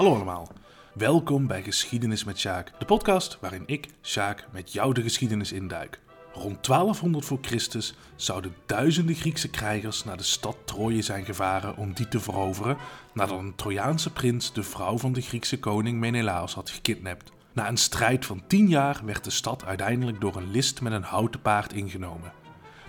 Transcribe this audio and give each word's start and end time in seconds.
Hallo 0.00 0.14
allemaal. 0.14 0.48
Welkom 0.94 1.46
bij 1.46 1.62
Geschiedenis 1.62 2.24
met 2.24 2.38
Sjaak, 2.38 2.72
de 2.78 2.84
podcast 2.84 3.38
waarin 3.40 3.62
ik, 3.66 3.88
Sjaak, 4.02 4.46
met 4.52 4.72
jou 4.72 4.94
de 4.94 5.02
geschiedenis 5.02 5.52
induik. 5.52 6.00
Rond 6.32 6.66
1200 6.66 7.24
voor 7.24 7.38
Christus 7.40 7.94
zouden 8.16 8.54
duizenden 8.66 9.14
Griekse 9.14 9.50
krijgers 9.50 10.04
naar 10.04 10.16
de 10.16 10.22
stad 10.22 10.56
Troje 10.64 11.02
zijn 11.02 11.24
gevaren 11.24 11.76
om 11.76 11.92
die 11.92 12.08
te 12.08 12.20
veroveren, 12.20 12.76
nadat 13.14 13.38
een 13.38 13.54
Trojaanse 13.54 14.12
prins 14.12 14.52
de 14.52 14.62
vrouw 14.62 14.98
van 14.98 15.12
de 15.12 15.20
Griekse 15.20 15.58
koning 15.58 15.98
Menelaos 15.98 16.54
had 16.54 16.70
gekidnapt. 16.70 17.32
Na 17.52 17.68
een 17.68 17.76
strijd 17.76 18.26
van 18.26 18.42
10 18.46 18.68
jaar 18.68 19.00
werd 19.04 19.24
de 19.24 19.30
stad 19.30 19.64
uiteindelijk 19.64 20.20
door 20.20 20.36
een 20.36 20.50
list 20.50 20.80
met 20.80 20.92
een 20.92 21.02
houten 21.02 21.40
paard 21.40 21.72
ingenomen. 21.72 22.32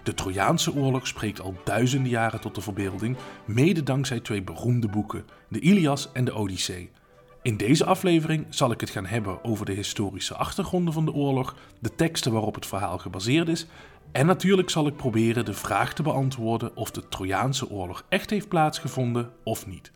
De 0.03 0.13
Trojaanse 0.13 0.73
oorlog 0.73 1.07
spreekt 1.07 1.41
al 1.41 1.55
duizenden 1.63 2.09
jaren 2.09 2.41
tot 2.41 2.55
de 2.55 2.61
verbeelding, 2.61 3.17
mede 3.45 3.83
dankzij 3.83 4.19
twee 4.19 4.41
beroemde 4.41 4.87
boeken, 4.87 5.25
de 5.47 5.59
Ilias 5.59 6.11
en 6.11 6.25
de 6.25 6.33
Odyssee. 6.33 6.91
In 7.43 7.57
deze 7.57 7.85
aflevering 7.85 8.45
zal 8.49 8.71
ik 8.71 8.79
het 8.81 8.89
gaan 8.89 9.05
hebben 9.05 9.43
over 9.43 9.65
de 9.65 9.71
historische 9.71 10.35
achtergronden 10.35 10.93
van 10.93 11.05
de 11.05 11.13
oorlog, 11.13 11.55
de 11.79 11.95
teksten 11.95 12.31
waarop 12.31 12.55
het 12.55 12.65
verhaal 12.65 12.97
gebaseerd 12.97 13.47
is 13.47 13.67
en 14.11 14.25
natuurlijk 14.25 14.69
zal 14.69 14.87
ik 14.87 14.95
proberen 14.95 15.45
de 15.45 15.53
vraag 15.53 15.93
te 15.93 16.03
beantwoorden 16.03 16.75
of 16.75 16.91
de 16.91 17.07
Trojaanse 17.07 17.69
oorlog 17.69 18.05
echt 18.09 18.29
heeft 18.29 18.47
plaatsgevonden 18.47 19.31
of 19.43 19.67
niet. 19.67 19.91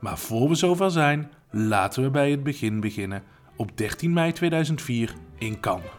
Maar 0.00 0.18
voor 0.18 0.48
we 0.48 0.54
zover 0.54 0.90
zijn, 0.90 1.30
laten 1.50 2.02
we 2.02 2.10
bij 2.10 2.30
het 2.30 2.42
begin 2.42 2.80
beginnen 2.80 3.22
op 3.56 3.76
13 3.76 4.12
mei 4.12 4.32
2004 4.32 5.14
in 5.38 5.60
Cannes. 5.60 5.90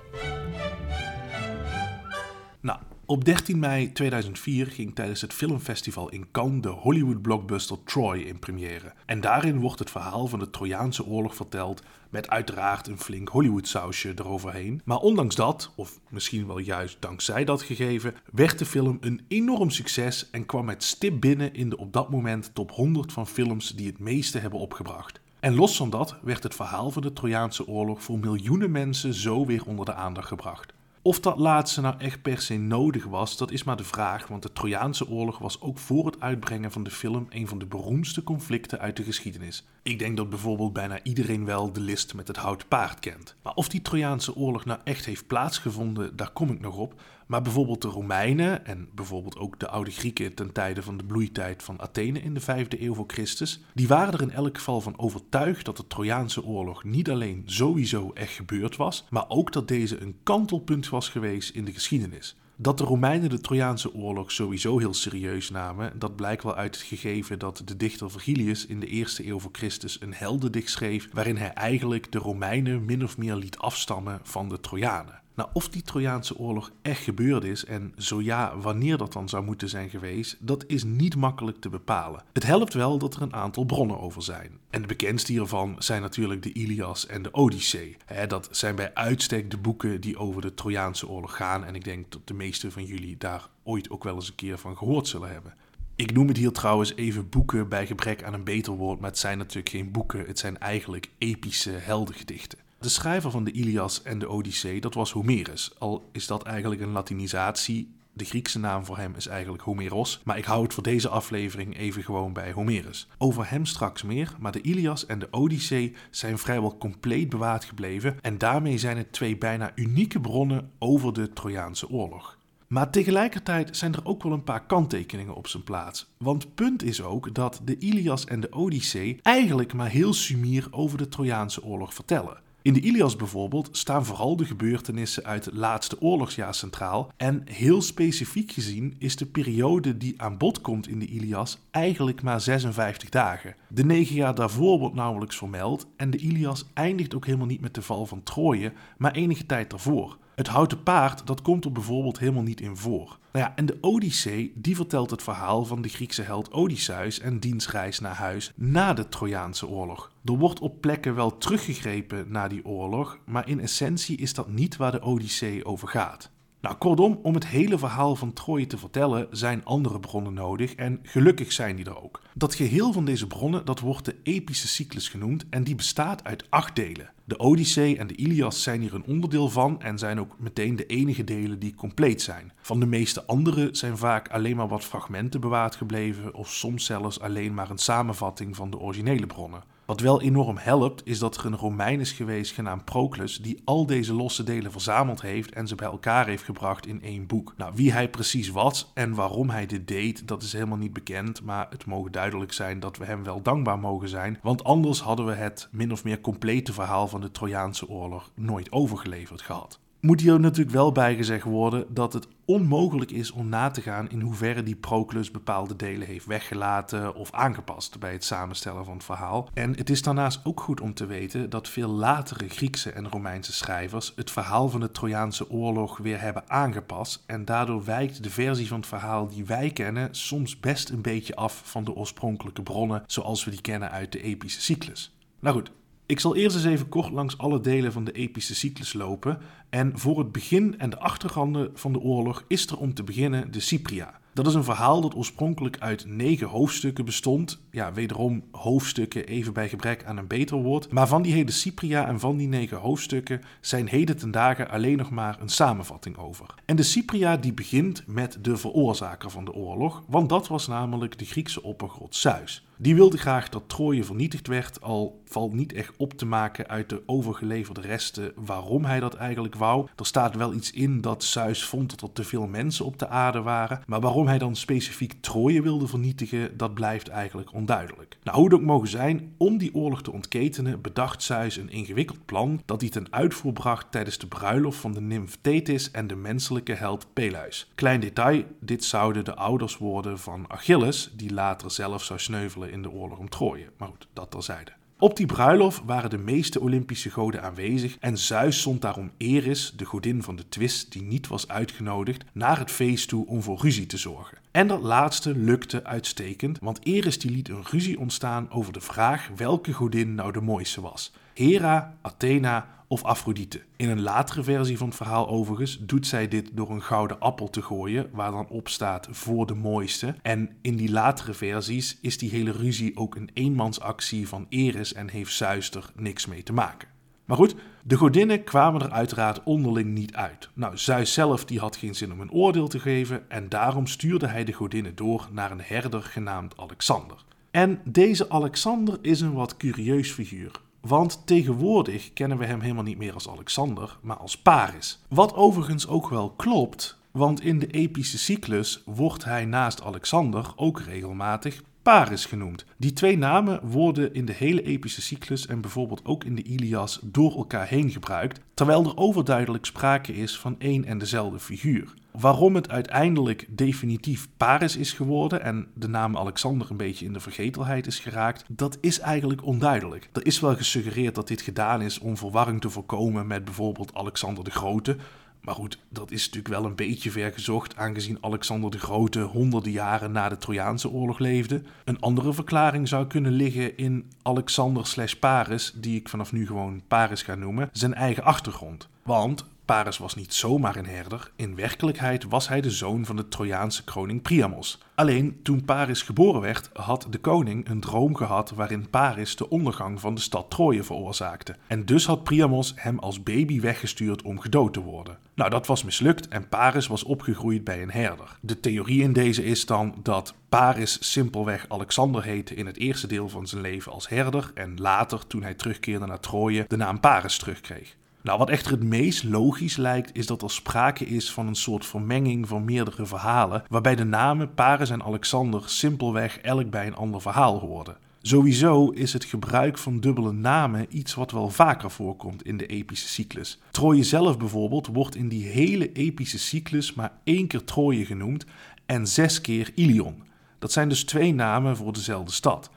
Op 3.08 3.26
13 3.26 3.60
mei 3.60 3.92
2004 3.92 4.68
ging 4.68 4.96
tijdens 4.96 5.22
het 5.22 5.34
filmfestival 5.34 6.10
in 6.10 6.28
Cannes 6.32 6.62
de 6.62 6.70
Hollywood 6.70 7.22
blockbuster 7.22 7.78
Troy 7.84 8.18
in 8.18 8.40
première. 8.40 8.94
En 9.06 9.22
daarin 9.22 9.60
wordt 9.60 9.80
het 9.80 9.90
verhaal 9.90 10.28
van 10.28 10.40
de 10.40 10.50
Trojaanse 10.50 11.06
oorlog 11.06 11.36
verteld 11.36 11.82
met 12.10 12.30
uiteraard 12.30 12.88
een 12.88 13.00
flink 13.00 13.30
Hollywood 13.30 13.68
sausje 13.68 14.14
eroverheen. 14.16 14.82
Maar 14.86 14.98
ondanks 14.98 15.36
dat, 15.36 15.72
of 15.76 16.00
misschien 16.10 16.48
wel 16.48 16.58
juist 16.58 16.98
dankzij 17.00 17.46
dat 17.46 17.62
gegeven, 17.62 18.16
werd 18.32 18.60
de 18.60 18.66
film 18.66 18.98
een 19.02 19.22
enorm 19.28 19.70
succes 19.70 20.30
en 20.30 20.46
kwam 20.46 20.66
met 20.66 20.84
stip 20.84 21.22
binnen 21.22 21.54
in 21.54 21.70
de 21.70 21.78
op 21.78 21.94
dat 21.94 22.10
moment 22.10 22.50
top 22.54 22.72
100 22.72 23.12
van 23.12 23.28
films 23.28 23.70
die 23.70 23.88
het 23.88 24.00
meeste 24.00 24.40
hebben 24.40 24.60
opgebracht. 24.60 25.20
En 25.40 25.56
los 25.56 25.78
van 25.78 25.90
dat 25.90 26.16
werd 26.22 26.44
het 26.44 26.56
verhaal 26.56 26.92
van 26.92 27.02
de 27.02 27.14
Trojaanse 27.14 27.68
oorlog 27.68 28.04
voor 28.04 28.20
miljoenen 28.20 28.72
mensen 28.72 29.14
zo 29.14 29.46
weer 29.46 29.66
onder 29.66 29.86
de 29.86 29.94
aandacht 29.94 30.28
gebracht. 30.28 30.74
Of 31.08 31.20
dat 31.20 31.38
laatste 31.38 31.82
nou 31.82 31.96
echt 31.98 32.22
per 32.22 32.42
se 32.42 32.58
nodig 32.58 33.06
was, 33.06 33.38
dat 33.38 33.52
is 33.52 33.64
maar 33.64 33.78
de 33.78 33.84
vraag, 33.84 34.28
want 34.28 34.44
de 34.44 34.54
Trojaanse 34.54 35.10
oorlog 35.10 35.38
was 35.38 35.62
ook 35.62 35.78
voor 35.78 36.06
het 36.06 36.20
uitbrengen 36.20 36.72
van 36.72 36.84
de 36.84 36.92
film 36.92 37.26
een 37.30 37.48
van 37.48 37.60
de 37.60 37.66
beroemdste 37.66 38.24
conflicten 38.24 38.80
uit 38.80 38.98
de 38.98 39.04
geschiedenis. 39.04 39.66
Ik 39.84 40.00
denk 40.00 40.18
dat 40.18 40.30
bijvoorbeeld 40.30 40.74
bijna 40.74 41.00
iedereen 41.04 41.46
wel 41.46 41.72
de 41.72 41.80
list 41.80 42.14
met 42.14 42.28
het 42.28 42.38
hout 42.38 42.68
paard 42.68 43.00
kent. 43.00 43.36
Maar 43.42 43.54
of 43.54 43.70
die 43.70 43.82
Trojaanse 43.82 44.36
oorlog 44.36 44.66
nou 44.66 44.80
echt 44.84 45.06
heeft 45.06 45.28
plaatsgevonden, 45.28 46.16
daar 46.16 46.32
kom 46.32 46.50
ik 46.50 46.60
nog 46.60 46.78
op. 46.78 47.02
Maar 47.26 47.42
bijvoorbeeld 47.42 47.82
de 47.82 47.88
Romeinen 47.88 48.66
en 48.66 48.90
bijvoorbeeld 48.96 49.38
ook 49.38 49.60
de 49.60 49.70
oude 49.70 49.92
Grieken 49.92 50.34
ten 50.34 50.52
tijde 50.52 50.84
van 50.84 50.98
de 50.98 51.04
bloeitijd 51.04 51.64
van 51.64 51.82
Athene 51.82 52.22
in 52.22 52.34
de 52.34 52.42
5e 52.42 52.80
eeuw 52.80 52.94
voor 52.94 53.08
Christus, 53.08 53.62
die 53.74 53.88
waren 53.88 54.14
er 54.14 54.22
in 54.22 54.32
elk 54.32 54.58
geval 54.58 54.82
van 54.82 55.00
overtuigd 55.00 55.66
dat 55.66 55.78
de 55.78 55.88
Trojaanse 55.88 56.44
oorlog 56.44 56.84
niet 56.84 57.10
alleen 57.10 57.44
sowieso 57.46 58.12
echt 58.14 58.34
gebeurd 58.34 58.76
was, 58.76 59.06
maar 59.10 59.26
ook 59.28 59.52
dat 59.52 59.68
deze 59.68 60.02
een 60.02 60.18
kantelpunt 60.24 60.90
was 60.90 61.10
geweest 61.10 61.56
in 61.56 61.66
de 61.66 61.74
geschiedenis. 61.74 62.36
Dat 62.58 62.78
de 62.78 62.84
Romeinen 62.84 63.30
de 63.30 63.42
Trojaanse 63.42 63.94
oorlog 63.94 64.32
sowieso 64.32 64.78
heel 64.78 64.94
serieus 64.94 65.50
namen, 65.50 66.00
dat 66.00 66.16
blijkt 66.16 66.44
wel 66.44 66.56
uit 66.56 66.76
het 66.76 66.86
gegeven 66.86 67.40
dat 67.40 67.62
de 67.66 67.78
dichter 67.78 68.12
Virgilius 68.12 68.66
in 68.66 68.80
de 68.80 68.88
eerste 68.88 69.28
eeuw 69.28 69.40
voor 69.40 69.52
Christus 69.52 70.02
een 70.02 70.14
heldendicht 70.14 70.70
schreef, 70.70 71.10
waarin 71.14 71.38
hij 71.38 71.54
eigenlijk 71.54 72.12
de 72.12 72.20
Romeinen 72.20 72.86
min 72.86 73.04
of 73.04 73.18
meer 73.18 73.36
liet 73.36 73.58
afstammen 73.58 74.20
van 74.24 74.50
de 74.50 74.60
Trojanen. 74.60 75.24
Nou, 75.36 75.50
of 75.54 75.70
die 75.70 75.82
Trojaanse 75.82 76.38
oorlog 76.38 76.72
echt 76.82 77.04
gebeurd 77.04 77.44
is 77.44 77.66
en 77.66 77.94
zo 77.98 78.22
ja, 78.22 78.58
wanneer 78.58 78.98
dat 78.98 79.14
dan 79.14 79.30
zou 79.30 79.44
moeten 79.44 79.70
zijn 79.70 79.90
geweest, 79.90 80.38
dat 80.40 80.64
is 80.68 80.84
niet 80.84 81.16
makkelijk 81.16 81.62
te 81.62 81.70
bepalen. 81.70 82.24
Het 82.34 82.46
helpt 82.46 82.74
wel 82.74 82.98
dat 82.98 83.16
er 83.16 83.22
een 83.22 83.34
aantal 83.34 83.64
bronnen 83.64 84.00
over 84.00 84.24
zijn. 84.24 84.60
En 84.70 84.82
de 84.82 84.88
bekendste 84.88 85.32
hiervan 85.32 85.76
zijn 85.80 86.02
natuurlijk 86.02 86.44
de 86.44 86.54
Ilias 86.54 87.08
en 87.08 87.22
de 87.22 87.34
Odyssee. 87.34 87.98
dat 88.28 88.48
zijn 88.52 88.76
bij 88.76 88.94
uitstek 88.94 89.52
de 89.52 89.58
boeken 89.58 90.02
die 90.02 90.18
over 90.18 90.42
de 90.42 90.54
Trojaanse 90.54 91.08
oorlog 91.08 91.36
gaan 91.36 91.64
en 91.64 91.76
ik 91.76 91.84
denk 91.84 92.12
dat 92.12 92.28
de 92.28 92.34
meeste 92.34 92.72
van 92.72 92.86
jullie 92.86 93.18
daar 93.18 93.50
ooit 93.64 93.90
ook 93.90 94.04
wel 94.04 94.16
eens 94.16 94.28
een 94.28 94.36
keer 94.36 94.58
van 94.58 94.78
gehoord 94.78 95.08
zullen 95.08 95.32
hebben. 95.32 95.54
Ik 95.96 96.14
noem 96.14 96.28
het 96.28 96.38
hier 96.38 96.52
trouwens 96.52 96.96
even 96.96 97.30
boeken 97.30 97.70
bij 97.70 97.88
gebrek 97.88 98.24
aan 98.24 98.34
een 98.34 98.44
beter 98.44 98.74
woord, 98.74 99.00
maar 99.00 99.10
het 99.10 99.20
zijn 99.20 99.38
natuurlijk 99.38 99.70
geen 99.70 99.92
boeken, 99.92 100.26
het 100.26 100.40
zijn 100.40 100.58
eigenlijk 100.58 101.10
epische 101.18 101.70
heldengedichten. 101.70 102.60
De 102.80 102.90
schrijver 102.90 103.32
van 103.32 103.44
de 103.44 103.52
Ilias 103.52 104.02
en 104.02 104.20
de 104.20 104.30
Odyssee, 104.30 104.82
dat 104.82 104.94
was 104.94 105.12
Homerus. 105.12 105.72
Al 105.78 106.10
is 106.12 106.28
dat 106.28 106.44
eigenlijk 106.44 106.82
een 106.82 106.92
Latinisatie. 106.92 107.94
De 108.14 108.26
Griekse 108.26 108.60
naam 108.60 108.86
voor 108.86 108.98
hem 108.98 109.14
is 109.16 109.28
eigenlijk 109.28 109.64
Homeros, 109.64 110.22
maar 110.24 110.38
ik 110.38 110.46
hou 110.46 110.64
het 110.64 110.74
voor 110.74 110.84
deze 110.84 111.10
aflevering 111.10 111.78
even 111.78 112.04
gewoon 112.04 112.34
bij 112.34 112.52
Homerus. 112.52 113.08
Over 113.18 113.50
hem 113.50 113.66
straks 113.66 114.04
meer, 114.04 114.36
maar 114.40 114.52
de 114.52 114.62
Ilias 114.62 115.06
en 115.06 115.20
de 115.20 115.28
Odyssee 115.32 115.96
zijn 116.10 116.38
vrijwel 116.38 116.78
compleet 116.78 117.30
bewaard 117.30 117.64
gebleven 117.64 118.18
en 118.22 118.38
daarmee 118.38 118.78
zijn 118.78 118.98
het 118.98 119.12
twee 119.12 119.38
bijna 119.38 119.72
unieke 119.76 120.20
bronnen 120.20 120.72
over 120.80 121.14
de 121.14 121.34
Trojaanse 121.34 121.90
oorlog. 121.90 122.38
Maar 122.68 122.90
tegelijkertijd 122.90 123.78
zijn 123.78 123.94
er 123.94 124.06
ook 124.06 124.24
wel 124.24 124.32
een 124.32 124.44
paar 124.44 124.66
kanttekeningen 124.66 125.36
op 125.36 125.48
zijn 125.48 125.64
plaats. 125.64 126.08
Want 126.18 126.56
punt 126.56 126.84
is 126.84 127.02
ook 127.02 127.34
dat 127.34 127.62
de 127.64 127.78
Ilias 127.78 128.26
en 128.26 128.40
de 128.40 128.52
Odyssee 128.52 129.20
eigenlijk 129.22 129.74
maar 129.74 129.90
heel 129.90 130.14
sumier 130.14 130.68
over 130.72 130.98
de 130.98 131.10
Trojaanse 131.10 131.64
oorlog 131.64 131.94
vertellen. 131.94 132.44
In 132.66 132.74
de 132.74 132.82
Ilias 132.82 133.16
bijvoorbeeld 133.16 133.70
staan 133.72 134.06
vooral 134.06 134.36
de 134.36 134.46
gebeurtenissen 134.46 135.24
uit 135.24 135.46
het 135.46 135.54
laatste 135.54 136.02
oorlogsjaar 136.02 136.54
centraal. 136.54 137.12
En 137.18 137.42
heel 137.46 137.82
specifiek 137.82 138.52
gezien 138.52 138.96
is 138.98 139.16
de 139.16 139.26
periode 139.26 139.98
die 139.98 140.22
aan 140.22 140.38
bod 140.38 140.62
komt 140.62 140.88
in 140.88 141.00
de 141.00 141.06
Ilias 141.06 141.60
eigenlijk 141.72 142.22
maar 142.22 142.42
56 142.42 143.10
dagen. 143.10 143.56
De 143.68 143.86
negen 143.86 144.16
jaar 144.16 144.36
daarvoor 144.36 144.80
wordt 144.80 144.96
nauwelijks 144.96 145.38
vermeld 145.38 145.88
en 145.96 146.10
de 146.10 146.18
Ilias 146.18 146.66
eindigt 146.74 147.16
ook 147.16 147.26
helemaal 147.26 147.48
niet 147.48 147.62
met 147.62 147.74
de 147.74 147.82
val 147.82 148.06
van 148.06 148.24
Troje, 148.24 148.74
maar 148.98 149.12
enige 149.12 149.46
tijd 149.46 149.70
daarvoor. 149.70 150.18
Het 150.36 150.48
houten 150.48 150.84
paard, 150.84 151.28
dat 151.28 151.42
komt 151.42 151.66
er 151.66 151.72
bijvoorbeeld 151.72 152.20
helemaal 152.20 152.44
niet 152.44 152.62
in 152.62 152.78
voor. 152.78 153.18
Nou 153.32 153.46
ja, 153.46 153.56
en 153.56 153.66
de 153.66 153.78
Odyssee, 153.82 154.52
die 154.56 154.76
vertelt 154.76 155.10
het 155.10 155.24
verhaal 155.24 155.66
van 155.66 155.82
de 155.82 155.90
Griekse 155.90 156.22
held 156.22 156.52
Odysseus 156.52 157.20
en 157.20 157.40
diens 157.40 157.70
reis 157.72 158.00
naar 158.00 158.16
huis 158.16 158.52
na 158.56 158.94
de 158.94 159.10
Trojaanse 159.10 159.68
oorlog. 159.68 160.12
Er 160.26 160.38
wordt 160.38 160.60
op 160.60 160.82
plekken 160.82 161.16
wel 161.16 161.38
teruggegrepen 161.38 162.26
naar 162.32 162.50
die 162.50 162.66
oorlog, 162.66 163.18
maar 163.26 163.48
in 163.48 163.60
essentie 163.60 164.18
is 164.18 164.34
dat 164.34 164.48
niet 164.50 164.76
waar 164.76 164.92
de 164.92 165.02
Odyssee 165.02 165.66
over 165.66 165.88
gaat. 165.88 166.34
Nou, 166.66 166.78
kortom, 166.78 167.20
om 167.22 167.34
het 167.34 167.48
hele 167.48 167.78
verhaal 167.78 168.16
van 168.16 168.34
Troje 168.34 168.68
te 168.68 168.78
vertellen 168.78 169.28
zijn 169.32 169.66
andere 169.66 170.00
bronnen 170.00 170.34
nodig 170.34 170.76
en 170.76 171.00
gelukkig 171.04 171.52
zijn 171.52 171.76
die 171.76 171.86
er 171.86 172.04
ook. 172.04 172.22
Dat 172.34 172.56
geheel 172.56 172.94
van 172.94 173.06
deze 173.06 173.28
bronnen 173.28 173.66
dat 173.66 173.80
wordt 173.80 174.06
de 174.06 174.16
epische 174.24 174.68
cyclus 174.68 175.10
genoemd 175.10 175.46
en 175.50 175.64
die 175.64 175.76
bestaat 175.76 176.24
uit 176.24 176.46
acht 176.50 176.76
delen. 176.76 177.12
De 177.24 177.38
Odyssee 177.38 177.98
en 177.98 178.08
de 178.08 178.16
Ilias 178.16 178.64
zijn 178.64 178.82
hier 178.82 178.94
een 178.94 179.06
onderdeel 179.06 179.50
van 179.50 179.82
en 179.82 179.98
zijn 179.98 180.20
ook 180.20 180.40
meteen 180.40 180.76
de 180.76 180.86
enige 180.86 181.24
delen 181.24 181.60
die 181.60 181.76
compleet 181.76 182.22
zijn. 182.22 182.52
Van 182.62 182.80
de 182.80 182.86
meeste 182.86 183.26
andere 183.26 183.70
zijn 183.72 183.98
vaak 183.98 184.30
alleen 184.30 184.56
maar 184.56 184.68
wat 184.68 184.84
fragmenten 184.84 185.42
bewaard 185.42 185.76
gebleven 185.76 186.34
of 186.34 186.50
soms 186.50 186.86
zelfs 186.86 187.20
alleen 187.20 187.54
maar 187.54 187.70
een 187.70 187.78
samenvatting 187.78 188.56
van 188.56 188.70
de 188.70 188.80
originele 188.80 189.28
bronnen. 189.28 189.64
Wat 189.86 190.00
wel 190.00 190.22
enorm 190.22 190.58
helpt, 190.58 191.02
is 191.06 191.20
dat 191.20 191.38
er 191.38 191.46
een 191.46 191.56
Romein 191.56 192.00
is 192.00 192.12
geweest 192.12 192.54
genaamd 192.54 192.86
Proclus, 192.86 193.38
die 193.38 193.62
al 193.64 193.86
deze 193.86 194.14
losse 194.14 194.44
delen 194.44 194.72
verzameld 194.72 195.22
heeft 195.22 195.54
en 195.54 195.68
ze 195.68 195.76
bij 195.76 195.88
elkaar 195.88 196.28
heeft 196.28 196.44
gebracht 196.44 196.88
in 196.88 197.02
één 197.02 197.28
boek. 197.28 197.54
Nou, 197.58 197.72
wie 197.76 197.92
hij 197.92 198.10
precies 198.10 198.50
was 198.50 198.92
en 198.94 199.14
waarom 199.14 199.50
hij 199.50 199.66
dit 199.66 199.88
deed, 199.88 200.28
dat 200.28 200.44
is 200.44 200.54
helemaal 200.54 200.78
niet 200.78 200.94
bekend, 200.94 201.44
maar 201.44 201.68
het 201.70 201.86
mogen 201.86 202.12
duidelijk 202.12 202.54
zijn 202.54 202.80
dat 202.80 202.98
we 202.98 203.06
hem 203.06 203.24
wel 203.24 203.42
dankbaar 203.42 203.80
mogen 203.80 204.10
zijn, 204.10 204.40
want 204.42 204.64
anders 204.64 205.02
hadden 205.02 205.26
we 205.26 205.34
het 205.34 205.68
min 205.72 205.92
of 205.92 206.04
meer 206.04 206.22
complete 206.22 206.74
verhaal 206.74 207.08
van 207.08 207.22
de 207.22 207.32
Trojaanse 207.32 207.90
oorlog 207.90 208.32
nooit 208.36 208.72
overgeleverd 208.72 209.42
gehad. 209.42 209.80
Moet 210.06 210.22
hier 210.22 210.40
natuurlijk 210.40 210.76
wel 210.76 210.92
bijgezegd 210.92 211.44
worden 211.44 211.86
dat 211.90 212.14
het 212.14 212.28
onmogelijk 212.46 213.12
is 213.12 213.32
om 213.32 213.50
na 213.50 213.70
te 213.70 213.82
gaan 213.82 214.10
in 214.10 214.22
hoeverre 214.22 214.64
die 214.64 214.76
Proclus 214.76 215.32
bepaalde 215.32 215.76
delen 215.76 216.08
heeft 216.08 216.26
weggelaten 216.26 217.16
of 217.16 217.32
aangepast 217.32 218.00
bij 218.00 218.12
het 218.12 218.24
samenstellen 218.24 218.86
van 218.86 218.94
het 218.94 219.04
verhaal. 219.04 219.50
En 219.54 219.78
het 219.78 219.90
is 219.90 220.02
daarnaast 220.02 220.40
ook 220.44 220.62
goed 220.62 220.82
om 220.82 220.94
te 220.94 221.06
weten 221.06 221.50
dat 221.50 221.70
veel 221.70 221.90
latere 221.90 222.50
Griekse 222.50 222.92
en 222.92 223.10
Romeinse 223.10 223.54
schrijvers 223.54 224.14
het 224.16 224.32
verhaal 224.32 224.70
van 224.70 224.80
de 224.80 224.92
Trojaanse 224.92 225.50
oorlog 225.50 225.98
weer 225.98 226.22
hebben 226.22 226.50
aangepast 226.50 227.24
en 227.26 227.46
daardoor 227.46 227.86
wijkt 227.86 228.24
de 228.24 228.30
versie 228.30 228.68
van 228.68 228.80
het 228.80 228.88
verhaal 228.88 229.28
die 229.28 229.46
wij 229.46 229.70
kennen 229.70 230.16
soms 230.16 230.60
best 230.60 230.90
een 230.90 231.02
beetje 231.02 231.36
af 231.36 231.62
van 231.64 231.84
de 231.84 231.94
oorspronkelijke 231.94 232.62
bronnen 232.62 233.04
zoals 233.08 233.46
we 233.46 233.52
die 233.52 233.62
kennen 233.62 233.92
uit 233.92 234.12
de 234.12 234.22
epische 234.22 234.62
cyclus. 234.62 235.18
Nou 235.40 235.56
goed, 235.56 235.72
ik 236.08 236.20
zal 236.20 236.36
eerst 236.36 236.56
eens 236.56 236.66
even 236.66 236.90
kort 236.90 237.12
langs 237.12 237.38
alle 237.38 237.60
delen 237.60 237.92
van 237.92 238.04
de 238.04 238.12
epische 238.12 238.56
cyclus 238.56 238.94
lopen. 238.94 239.40
En 239.70 240.00
voor 240.00 240.20
het 240.20 240.32
begin 240.32 240.80
en 240.80 240.90
de 240.90 241.00
achtergronden 241.00 241.72
van 241.74 241.94
de 241.94 242.00
oorlog 242.00 242.44
is 242.48 242.68
er 242.68 242.78
om 242.78 242.94
te 242.94 243.04
beginnen 243.04 243.52
de 243.52 243.60
Cypria. 243.60 244.20
Dat 244.36 244.48
is 244.48 244.54
een 244.54 244.64
verhaal 244.64 245.02
dat 245.02 245.16
oorspronkelijk 245.16 245.78
uit 245.80 246.06
negen 246.06 246.48
hoofdstukken 246.48 247.06
bestond. 247.06 247.62
Ja, 247.72 247.94
wederom 247.94 248.44
hoofdstukken 248.52 249.26
even 249.26 249.54
bij 249.54 249.70
gebrek 249.70 250.06
aan 250.06 250.18
een 250.18 250.28
beter 250.28 250.58
woord. 250.58 250.92
Maar 250.92 251.08
van 251.08 251.22
die 251.22 251.34
hele 251.34 251.52
Cypria 251.52 252.08
en 252.08 252.20
van 252.20 252.38
die 252.38 252.48
negen 252.48 252.78
hoofdstukken 252.78 253.42
zijn 253.62 253.88
heden 253.88 254.18
ten 254.18 254.32
dagen 254.32 254.70
alleen 254.70 254.98
nog 254.98 255.10
maar 255.10 255.42
een 255.42 255.50
samenvatting 255.50 256.18
over. 256.18 256.54
En 256.66 256.76
de 256.76 256.84
Cypria 256.84 257.38
die 257.38 257.54
begint 257.54 258.04
met 258.08 258.38
de 258.42 258.58
veroorzaker 258.58 259.30
van 259.30 259.46
de 259.46 259.54
oorlog, 259.54 260.04
want 260.08 260.30
dat 260.30 260.48
was 260.48 260.68
namelijk 260.68 261.20
de 261.20 261.26
Griekse 261.26 261.64
oppergod 261.64 262.16
Zeus. 262.16 262.66
Die 262.78 262.96
wilde 262.96 263.18
graag 263.18 263.50
dat 263.50 263.70
Troje 263.70 264.04
vernietigd 264.04 264.48
werd, 264.48 264.82
al 264.82 265.22
valt 265.26 265.54
niet 265.54 265.74
echt 265.74 265.94
op 265.98 266.14
te 266.14 266.26
maken 266.26 266.68
uit 266.68 266.90
de 266.90 267.04
overgeleverde 267.06 267.82
resten 267.82 268.32
waarom 268.36 268.86
hij 268.86 269.00
dat 269.00 269.14
eigenlijk 269.14 269.55
Er 269.62 270.06
staat 270.06 270.36
wel 270.36 270.54
iets 270.54 270.72
in 270.72 271.02
dat 271.02 271.24
Zeus 271.24 271.66
vond 271.66 271.90
dat 271.90 272.02
er 272.02 272.14
te 272.14 272.24
veel 272.24 272.48
mensen 272.48 272.86
op 272.86 273.00
de 273.00 273.08
aarde 273.08 273.42
waren, 273.42 273.82
maar 273.88 274.02
waarom 274.02 274.28
hij 274.28 274.38
dan 274.38 274.56
specifiek 274.56 275.14
Troje 275.22 275.62
wilde 275.62 275.88
vernietigen, 275.88 276.58
dat 276.58 276.74
blijft 276.74 277.08
eigenlijk 277.08 277.54
onduidelijk. 277.54 278.18
Nou, 278.24 278.38
hoe 278.38 278.46
het 278.46 278.54
ook 278.54 278.62
mogen 278.62 278.88
zijn, 278.88 279.34
om 279.38 279.58
die 279.58 279.76
oorlog 279.76 280.02
te 280.02 280.12
ontketenen 280.12 280.82
bedacht 280.82 281.24
Zeus 281.24 281.58
een 281.58 281.70
ingewikkeld 281.70 282.26
plan 282.26 282.62
dat 282.66 282.82
hij 282.82 282.90
ten 282.90 283.08
uitvoer 283.10 283.54
bracht 283.54 283.92
tijdens 283.92 284.18
de 284.18 284.28
bruiloft 284.28 284.78
van 284.78 284.94
de 284.94 285.02
nimf 285.02 285.38
Thetis 285.42 285.92
en 285.92 286.08
de 286.08 286.16
menselijke 286.16 286.74
held 286.74 287.14
Peleus. 287.14 287.72
Klein 287.76 288.00
detail, 288.00 288.44
dit 288.60 288.84
zouden 288.84 289.26
de 289.26 289.36
ouders 289.36 289.78
worden 289.78 290.20
van 290.20 290.46
Achilles, 290.48 291.12
die 291.16 291.34
later 291.34 291.72
zelf 291.72 292.04
zou 292.04 292.20
sneuvelen 292.20 292.72
in 292.72 292.82
de 292.82 292.92
oorlog 292.92 293.18
om 293.18 293.30
Troje. 293.30 293.70
Maar 293.78 293.88
goed, 293.88 294.08
dat 294.14 294.32
terzijde. 294.32 294.72
Op 295.00 295.18
die 295.18 295.26
bruiloft 295.26 295.82
waren 295.86 296.10
de 296.10 296.18
meeste 296.18 296.60
Olympische 296.60 297.10
goden 297.10 297.42
aanwezig 297.42 297.98
en 298.00 298.18
Zeus 298.18 298.62
zond 298.62 298.82
daarom 298.82 299.12
Eris, 299.18 299.74
de 299.76 299.86
godin 299.86 300.24
van 300.24 300.36
de 300.36 300.50
twist 300.50 300.92
die 300.92 301.02
niet 301.02 301.28
was 301.28 301.48
uitgenodigd, 301.48 302.24
naar 302.32 302.60
het 302.60 302.72
feest 302.72 303.08
toe 303.08 303.28
om 303.28 303.42
voor 303.42 303.60
ruzie 303.62 303.86
te 303.86 303.98
zorgen. 303.98 304.38
En 304.56 304.68
dat 304.68 304.82
laatste 304.82 305.36
lukte 305.36 305.84
uitstekend, 305.84 306.60
want 306.60 306.86
Eris 306.86 307.20
die 307.20 307.32
liet 307.32 307.50
een 307.50 307.64
ruzie 307.64 308.00
ontstaan 308.00 308.52
over 308.52 308.74
de 308.74 308.82
vraag 308.82 309.30
welke 309.36 309.74
godin 309.74 310.16
nou 310.16 310.32
de 310.32 310.42
mooiste 310.42 310.82
was. 310.82 311.14
Hera, 311.34 311.98
Athena 312.02 312.68
of 312.88 313.04
Afrodite. 313.04 313.62
In 313.76 313.90
een 313.90 314.02
latere 314.02 314.44
versie 314.44 314.78
van 314.78 314.88
het 314.88 314.96
verhaal 314.98 315.28
overigens 315.28 315.78
doet 315.82 316.08
zij 316.08 316.28
dit 316.28 316.50
door 316.54 316.70
een 316.70 316.82
gouden 316.82 317.20
appel 317.20 317.50
te 317.50 317.62
gooien, 317.62 318.10
waar 318.12 318.32
dan 318.32 318.48
op 318.50 318.68
staat 318.68 319.08
voor 319.12 319.46
de 319.46 319.56
mooiste. 319.56 320.16
En 320.22 320.50
in 320.62 320.76
die 320.76 320.92
latere 320.92 321.34
versies 321.34 321.98
is 322.02 322.18
die 322.18 322.30
hele 322.30 322.52
ruzie 322.52 322.98
ook 322.98 323.16
een 323.16 323.30
eenmansactie 323.34 324.28
van 324.28 324.46
Eris 324.50 324.94
en 324.94 325.10
heeft 325.10 325.34
Zeus 325.34 325.72
er 325.72 325.92
niks 325.96 326.26
mee 326.26 326.44
te 326.44 326.54
maken. 326.54 326.95
Maar 327.26 327.38
goed, 327.38 327.56
de 327.84 327.96
godinnen 327.96 328.44
kwamen 328.44 328.82
er 328.82 328.92
uiteraard 328.92 329.44
onderling 329.44 329.94
niet 329.94 330.16
uit. 330.16 330.50
Nou, 330.54 330.78
Zeus 330.78 331.14
zelf 331.14 331.46
die 331.46 331.60
had 331.60 331.76
geen 331.76 331.96
zin 331.96 332.12
om 332.12 332.22
een 332.22 332.32
oordeel 332.32 332.68
te 332.68 332.80
geven 332.80 333.30
en 333.30 333.50
daarom 333.50 333.88
stuurde 333.88 334.28
hij 334.28 334.44
de 334.44 334.54
godinnen 334.54 334.96
door 334.96 335.28
naar 335.32 335.52
een 335.52 335.62
herder 335.62 336.04
genaamd 336.04 336.58
Alexander. 336.58 337.24
En 337.52 337.82
deze 337.84 338.30
Alexander 338.30 338.98
is 339.02 339.22
een 339.22 339.34
wat 339.34 339.58
curieus 339.58 340.12
figuur. 340.12 340.52
Want 340.82 341.22
tegenwoordig 341.26 342.14
kennen 342.14 342.38
we 342.38 342.46
hem 342.46 342.60
helemaal 342.60 342.84
niet 342.84 342.98
meer 342.98 343.14
als 343.14 343.30
Alexander, 343.30 343.98
maar 344.02 344.18
als 344.18 344.38
Paris. 344.38 345.00
Wat 345.08 345.34
overigens 345.34 345.88
ook 345.88 346.10
wel 346.10 346.30
klopt, 346.30 346.98
want 347.16 347.42
in 347.42 347.60
de 347.60 347.68
epische 347.68 348.18
cyclus 348.18 348.82
wordt 348.86 349.24
hij 349.24 349.46
naast 349.46 349.84
Alexander 349.84 350.54
ook 350.56 350.80
regelmatig 350.80 351.62
Paris 351.82 352.26
genoemd. 352.26 352.66
Die 352.78 352.94
twee 352.94 353.18
namen 353.18 353.60
worden 353.68 354.14
in 354.14 354.26
de 354.26 354.34
hele 354.34 354.64
epische 354.64 355.02
cyclus 355.02 355.48
en 355.48 355.62
bijvoorbeeld 355.62 356.06
ook 356.06 356.24
in 356.24 356.36
de 356.36 356.44
Ilias 356.44 357.00
door 357.04 357.36
elkaar 357.36 357.68
heen 357.68 357.90
gebruikt, 357.90 358.40
terwijl 358.54 358.86
er 358.86 358.98
overduidelijk 358.98 359.66
sprake 359.66 360.16
is 360.16 360.40
van 360.40 360.56
één 360.60 360.86
en 360.86 360.98
dezelfde 360.98 361.40
figuur. 361.40 361.94
Waarom 362.12 362.56
het 362.56 362.70
uiteindelijk 362.70 363.46
definitief 363.50 364.28
Paris 364.38 364.76
is 364.76 364.94
geworden 364.94 365.42
en 365.42 365.68
de 365.74 365.88
naam 365.88 366.18
Alexander 366.18 366.72
een 366.72 366.78
beetje 366.78 367.06
in 367.06 367.14
de 367.14 367.20
vergetelheid 367.20 367.88
is 367.88 368.00
geraakt, 368.00 368.46
dat 368.48 368.78
is 368.82 369.00
eigenlijk 369.00 369.46
onduidelijk. 369.46 370.10
Er 370.14 370.26
is 370.26 370.40
wel 370.40 370.56
gesuggereerd 370.56 371.16
dat 371.16 371.28
dit 371.28 371.42
gedaan 371.42 371.82
is 371.82 372.00
om 372.00 372.18
verwarring 372.18 372.62
te 372.62 372.70
voorkomen 372.70 373.28
met 373.28 373.46
bijvoorbeeld 373.46 373.96
Alexander 373.96 374.44
de 374.44 374.52
Grote, 374.52 374.98
maar 375.46 375.56
goed, 375.56 375.80
dat 375.90 376.12
is 376.12 376.26
natuurlijk 376.26 376.54
wel 376.54 376.66
een 376.66 376.76
beetje 376.76 377.12
vergezocht, 377.12 377.76
aangezien 377.76 378.18
Alexander 378.22 378.72
de 378.72 378.80
Grote 378.80 379.22
honderden 379.22 379.72
jaren 379.72 380.12
na 380.12 380.30
de 380.30 380.38
Trojaanse 380.38 380.90
oorlog 380.90 381.20
leefde. 381.20 381.62
Een 381.84 382.00
andere 382.00 382.34
verklaring 382.34 382.88
zou 382.88 383.08
kunnen 383.08 383.32
liggen 383.32 383.78
in 383.78 384.06
Alexander 384.22 384.88
slash 384.88 385.14
Paris, 385.14 385.74
die 385.76 386.00
ik 386.00 386.10
vanaf 386.10 386.32
nu 386.32 386.48
gewoon 386.48 386.82
Paris 386.88 387.22
ga 387.22 387.36
noemen, 387.36 387.70
zijn 387.72 387.94
eigen 387.94 388.24
achtergrond. 388.24 388.88
Want 389.04 389.46
Paris 389.66 389.98
was 389.98 390.16
niet 390.16 390.34
zomaar 390.34 390.76
een 390.76 390.86
herder, 390.86 391.32
in 391.36 391.56
werkelijkheid 391.56 392.24
was 392.24 392.48
hij 392.48 392.62
de 392.62 392.72
zoon 392.72 393.06
van 393.06 393.16
de 393.16 393.28
Trojaanse 393.28 393.84
koning 393.84 394.22
Priamos. 394.22 394.80
Alleen 394.96 395.40
toen 395.44 395.66
Paris 395.66 396.02
geboren 396.02 396.42
werd, 396.42 396.70
had 396.74 397.08
de 397.10 397.18
koning 397.18 397.70
een 397.70 397.80
droom 397.80 398.16
gehad 398.16 398.50
waarin 398.50 398.90
Paris 398.90 399.36
de 399.36 399.50
ondergang 399.50 400.00
van 400.00 400.16
de 400.16 400.22
stad 400.22 400.50
Troje 400.50 400.84
veroorzaakte. 400.84 401.56
En 401.68 401.86
dus 401.86 402.06
had 402.06 402.24
Priamos 402.24 402.74
hem 402.76 403.00
als 403.00 403.24
baby 403.24 403.62
weggestuurd 403.62 404.22
om 404.22 404.40
gedood 404.40 404.74
te 404.74 404.82
worden. 404.82 405.18
Nou, 405.36 405.50
dat 405.50 405.68
was 405.68 405.84
mislukt 405.84 406.28
en 406.28 406.50
Paris 406.50 406.88
was 406.88 407.04
opgegroeid 407.04 407.64
bij 407.64 407.82
een 407.82 407.92
herder. 407.92 408.38
De 408.42 408.60
theorie 408.60 409.02
in 409.02 409.14
deze 409.14 409.44
is 409.44 409.66
dan 409.66 409.96
dat 410.04 410.34
Paris 410.50 411.12
simpelweg 411.12 411.66
Alexander 411.70 412.24
heette 412.24 412.56
in 412.56 412.66
het 412.66 412.78
eerste 412.78 413.08
deel 413.08 413.30
van 413.30 413.48
zijn 413.48 413.62
leven 413.62 413.92
als 413.92 414.10
herder 414.10 414.52
en 414.54 414.78
later, 414.78 415.28
toen 415.28 415.44
hij 415.44 415.54
terugkeerde 415.54 416.06
naar 416.06 416.20
Troje, 416.20 416.66
de 416.68 416.78
naam 416.78 417.00
Paris 417.00 417.38
terugkreeg. 417.38 417.96
Nou, 418.26 418.38
wat 418.38 418.50
echter 418.50 418.72
het 418.72 418.84
meest 418.84 419.24
logisch 419.24 419.78
lijkt, 419.78 420.18
is 420.18 420.26
dat 420.26 420.42
er 420.42 420.52
sprake 420.52 421.06
is 421.06 421.32
van 421.32 421.48
een 421.48 421.56
soort 421.56 421.86
vermenging 421.86 422.48
van 422.48 422.66
meerdere 422.66 423.06
verhalen, 423.06 423.64
waarbij 423.70 423.96
de 423.96 424.04
namen 424.04 424.54
Paris 424.54 424.90
en 424.90 425.04
Alexander 425.04 425.62
simpelweg 425.66 426.38
elk 426.38 426.70
bij 426.70 426.88
een 426.88 426.96
ander 426.96 427.22
verhaal 427.22 427.60
hoorden. 427.60 427.98
Sowieso 428.22 428.90
is 428.90 429.14
het 429.14 429.26
gebruik 429.26 429.78
van 429.78 430.00
dubbele 430.00 430.32
namen 430.32 430.86
iets 430.90 431.14
wat 431.14 431.32
wel 431.32 431.50
vaker 431.50 431.92
voorkomt 431.92 432.46
in 432.46 432.58
de 432.58 432.66
epische 432.66 433.08
cyclus. 433.08 433.60
Troje 433.72 434.04
zelf 434.04 434.38
bijvoorbeeld 434.38 434.88
wordt 434.88 435.16
in 435.16 435.28
die 435.28 435.46
hele 435.46 435.92
epische 435.92 436.40
cyclus 436.40 436.94
maar 436.94 437.12
één 437.24 437.48
keer 437.48 437.64
Troje 437.64 438.06
genoemd 438.06 438.46
en 438.86 439.08
zes 439.08 439.42
keer 439.42 439.72
Ilion. 439.76 440.24
Dat 440.60 440.72
zijn 440.72 440.90
dus 440.90 441.04
twee 441.04 441.34
namen 441.34 441.78
voor 441.78 441.94
dezelfde 441.94 442.32
stad. 442.32 442.70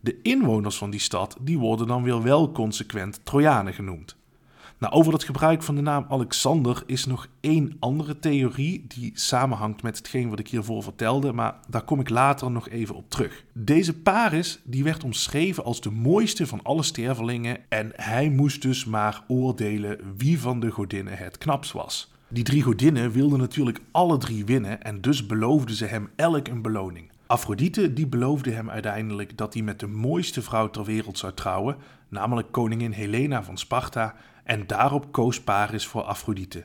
De 0.00 0.22
inwoners 0.22 0.76
van 0.76 0.90
die 0.90 1.00
stad 1.00 1.36
die 1.40 1.58
worden 1.58 1.86
dan 1.86 2.02
weer 2.02 2.22
wel 2.22 2.52
consequent 2.52 3.20
Trojanen 3.24 3.74
genoemd. 3.74 4.16
Nou, 4.84 4.96
over 4.96 5.12
het 5.12 5.24
gebruik 5.24 5.62
van 5.62 5.74
de 5.74 5.80
naam 5.80 6.06
Alexander 6.08 6.82
is 6.86 7.06
nog 7.06 7.28
één 7.40 7.76
andere 7.78 8.18
theorie 8.18 8.84
die 8.88 9.10
samenhangt 9.14 9.82
met 9.82 9.96
hetgeen 9.96 10.28
wat 10.28 10.38
ik 10.38 10.48
hiervoor 10.48 10.82
vertelde, 10.82 11.32
maar 11.32 11.54
daar 11.68 11.82
kom 11.82 12.00
ik 12.00 12.08
later 12.08 12.50
nog 12.50 12.68
even 12.68 12.94
op 12.94 13.10
terug. 13.10 13.44
Deze 13.52 13.98
Paris 13.98 14.60
die 14.64 14.84
werd 14.84 15.04
omschreven 15.04 15.64
als 15.64 15.80
de 15.80 15.90
mooiste 15.90 16.46
van 16.46 16.60
alle 16.62 16.82
stervelingen 16.82 17.58
en 17.68 17.92
hij 17.94 18.28
moest 18.28 18.62
dus 18.62 18.84
maar 18.84 19.24
oordelen 19.28 19.98
wie 20.16 20.40
van 20.40 20.60
de 20.60 20.70
godinnen 20.70 21.16
het 21.16 21.38
knapst 21.38 21.72
was. 21.72 22.12
Die 22.28 22.44
drie 22.44 22.62
godinnen 22.62 23.10
wilden 23.10 23.38
natuurlijk 23.38 23.80
alle 23.90 24.18
drie 24.18 24.44
winnen 24.44 24.82
en 24.82 25.00
dus 25.00 25.26
beloofden 25.26 25.76
ze 25.76 25.84
hem 25.84 26.10
elk 26.16 26.48
een 26.48 26.62
beloning. 26.62 27.10
Afrodite 27.26 27.92
die 27.92 28.06
beloofde 28.06 28.50
hem 28.50 28.70
uiteindelijk 28.70 29.36
dat 29.36 29.54
hij 29.54 29.62
met 29.62 29.80
de 29.80 29.86
mooiste 29.86 30.42
vrouw 30.42 30.70
ter 30.70 30.84
wereld 30.84 31.18
zou 31.18 31.32
trouwen, 31.34 31.76
namelijk 32.08 32.52
koningin 32.52 32.92
Helena 32.92 33.42
van 33.42 33.58
Sparta, 33.58 34.14
en 34.44 34.66
daarop 34.66 35.12
koos 35.12 35.40
Paris 35.40 35.86
voor 35.86 36.02
Afrodite. 36.02 36.64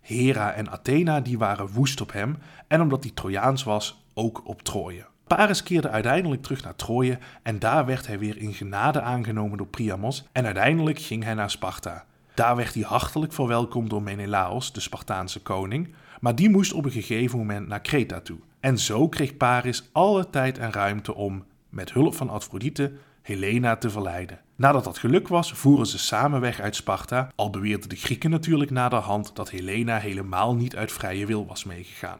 Hera 0.00 0.52
en 0.52 0.70
Athena 0.70 1.20
die 1.20 1.38
waren 1.38 1.68
woest 1.68 2.00
op 2.00 2.12
hem 2.12 2.38
en 2.66 2.80
omdat 2.80 3.02
hij 3.02 3.12
Trojaans 3.14 3.62
was, 3.64 4.04
ook 4.14 4.48
op 4.48 4.62
Troje. 4.62 5.06
Paris 5.26 5.62
keerde 5.62 5.88
uiteindelijk 5.88 6.42
terug 6.42 6.64
naar 6.64 6.76
Troje 6.76 7.18
en 7.42 7.58
daar 7.58 7.86
werd 7.86 8.06
hij 8.06 8.18
weer 8.18 8.36
in 8.36 8.54
genade 8.54 9.00
aangenomen 9.00 9.58
door 9.58 9.66
Priamos 9.66 10.24
en 10.32 10.44
uiteindelijk 10.44 10.98
ging 10.98 11.24
hij 11.24 11.34
naar 11.34 11.50
Sparta. 11.50 12.04
Daar 12.34 12.56
werd 12.56 12.74
hij 12.74 12.82
hartelijk 12.82 13.32
verwelkomd 13.32 13.90
door 13.90 14.02
Menelaos, 14.02 14.72
de 14.72 14.80
Spartaanse 14.80 15.40
koning, 15.40 15.94
maar 16.20 16.34
die 16.34 16.50
moest 16.50 16.72
op 16.72 16.84
een 16.84 16.90
gegeven 16.90 17.38
moment 17.38 17.68
naar 17.68 17.80
Kreta 17.80 18.20
toe. 18.20 18.38
En 18.60 18.78
zo 18.78 19.08
kreeg 19.08 19.36
Paris 19.36 19.88
alle 19.92 20.30
tijd 20.30 20.58
en 20.58 20.72
ruimte 20.72 21.14
om, 21.14 21.44
met 21.68 21.92
hulp 21.92 22.14
van 22.14 22.28
Afrodite, 22.30 22.92
Helena 23.28 23.76
te 23.76 23.90
verleiden. 23.90 24.40
Nadat 24.56 24.84
dat 24.84 24.98
geluk 24.98 25.28
was, 25.28 25.52
voeren 25.52 25.86
ze 25.86 25.98
samen 25.98 26.40
weg 26.40 26.60
uit 26.60 26.76
Sparta, 26.76 27.30
al 27.34 27.50
beweerden 27.50 27.88
de 27.88 27.96
Grieken 27.96 28.30
natuurlijk 28.30 28.70
naderhand 28.70 29.36
dat 29.36 29.50
Helena 29.50 29.98
helemaal 29.98 30.54
niet 30.54 30.76
uit 30.76 30.92
vrije 30.92 31.26
wil 31.26 31.46
was 31.46 31.64
meegegaan. 31.64 32.18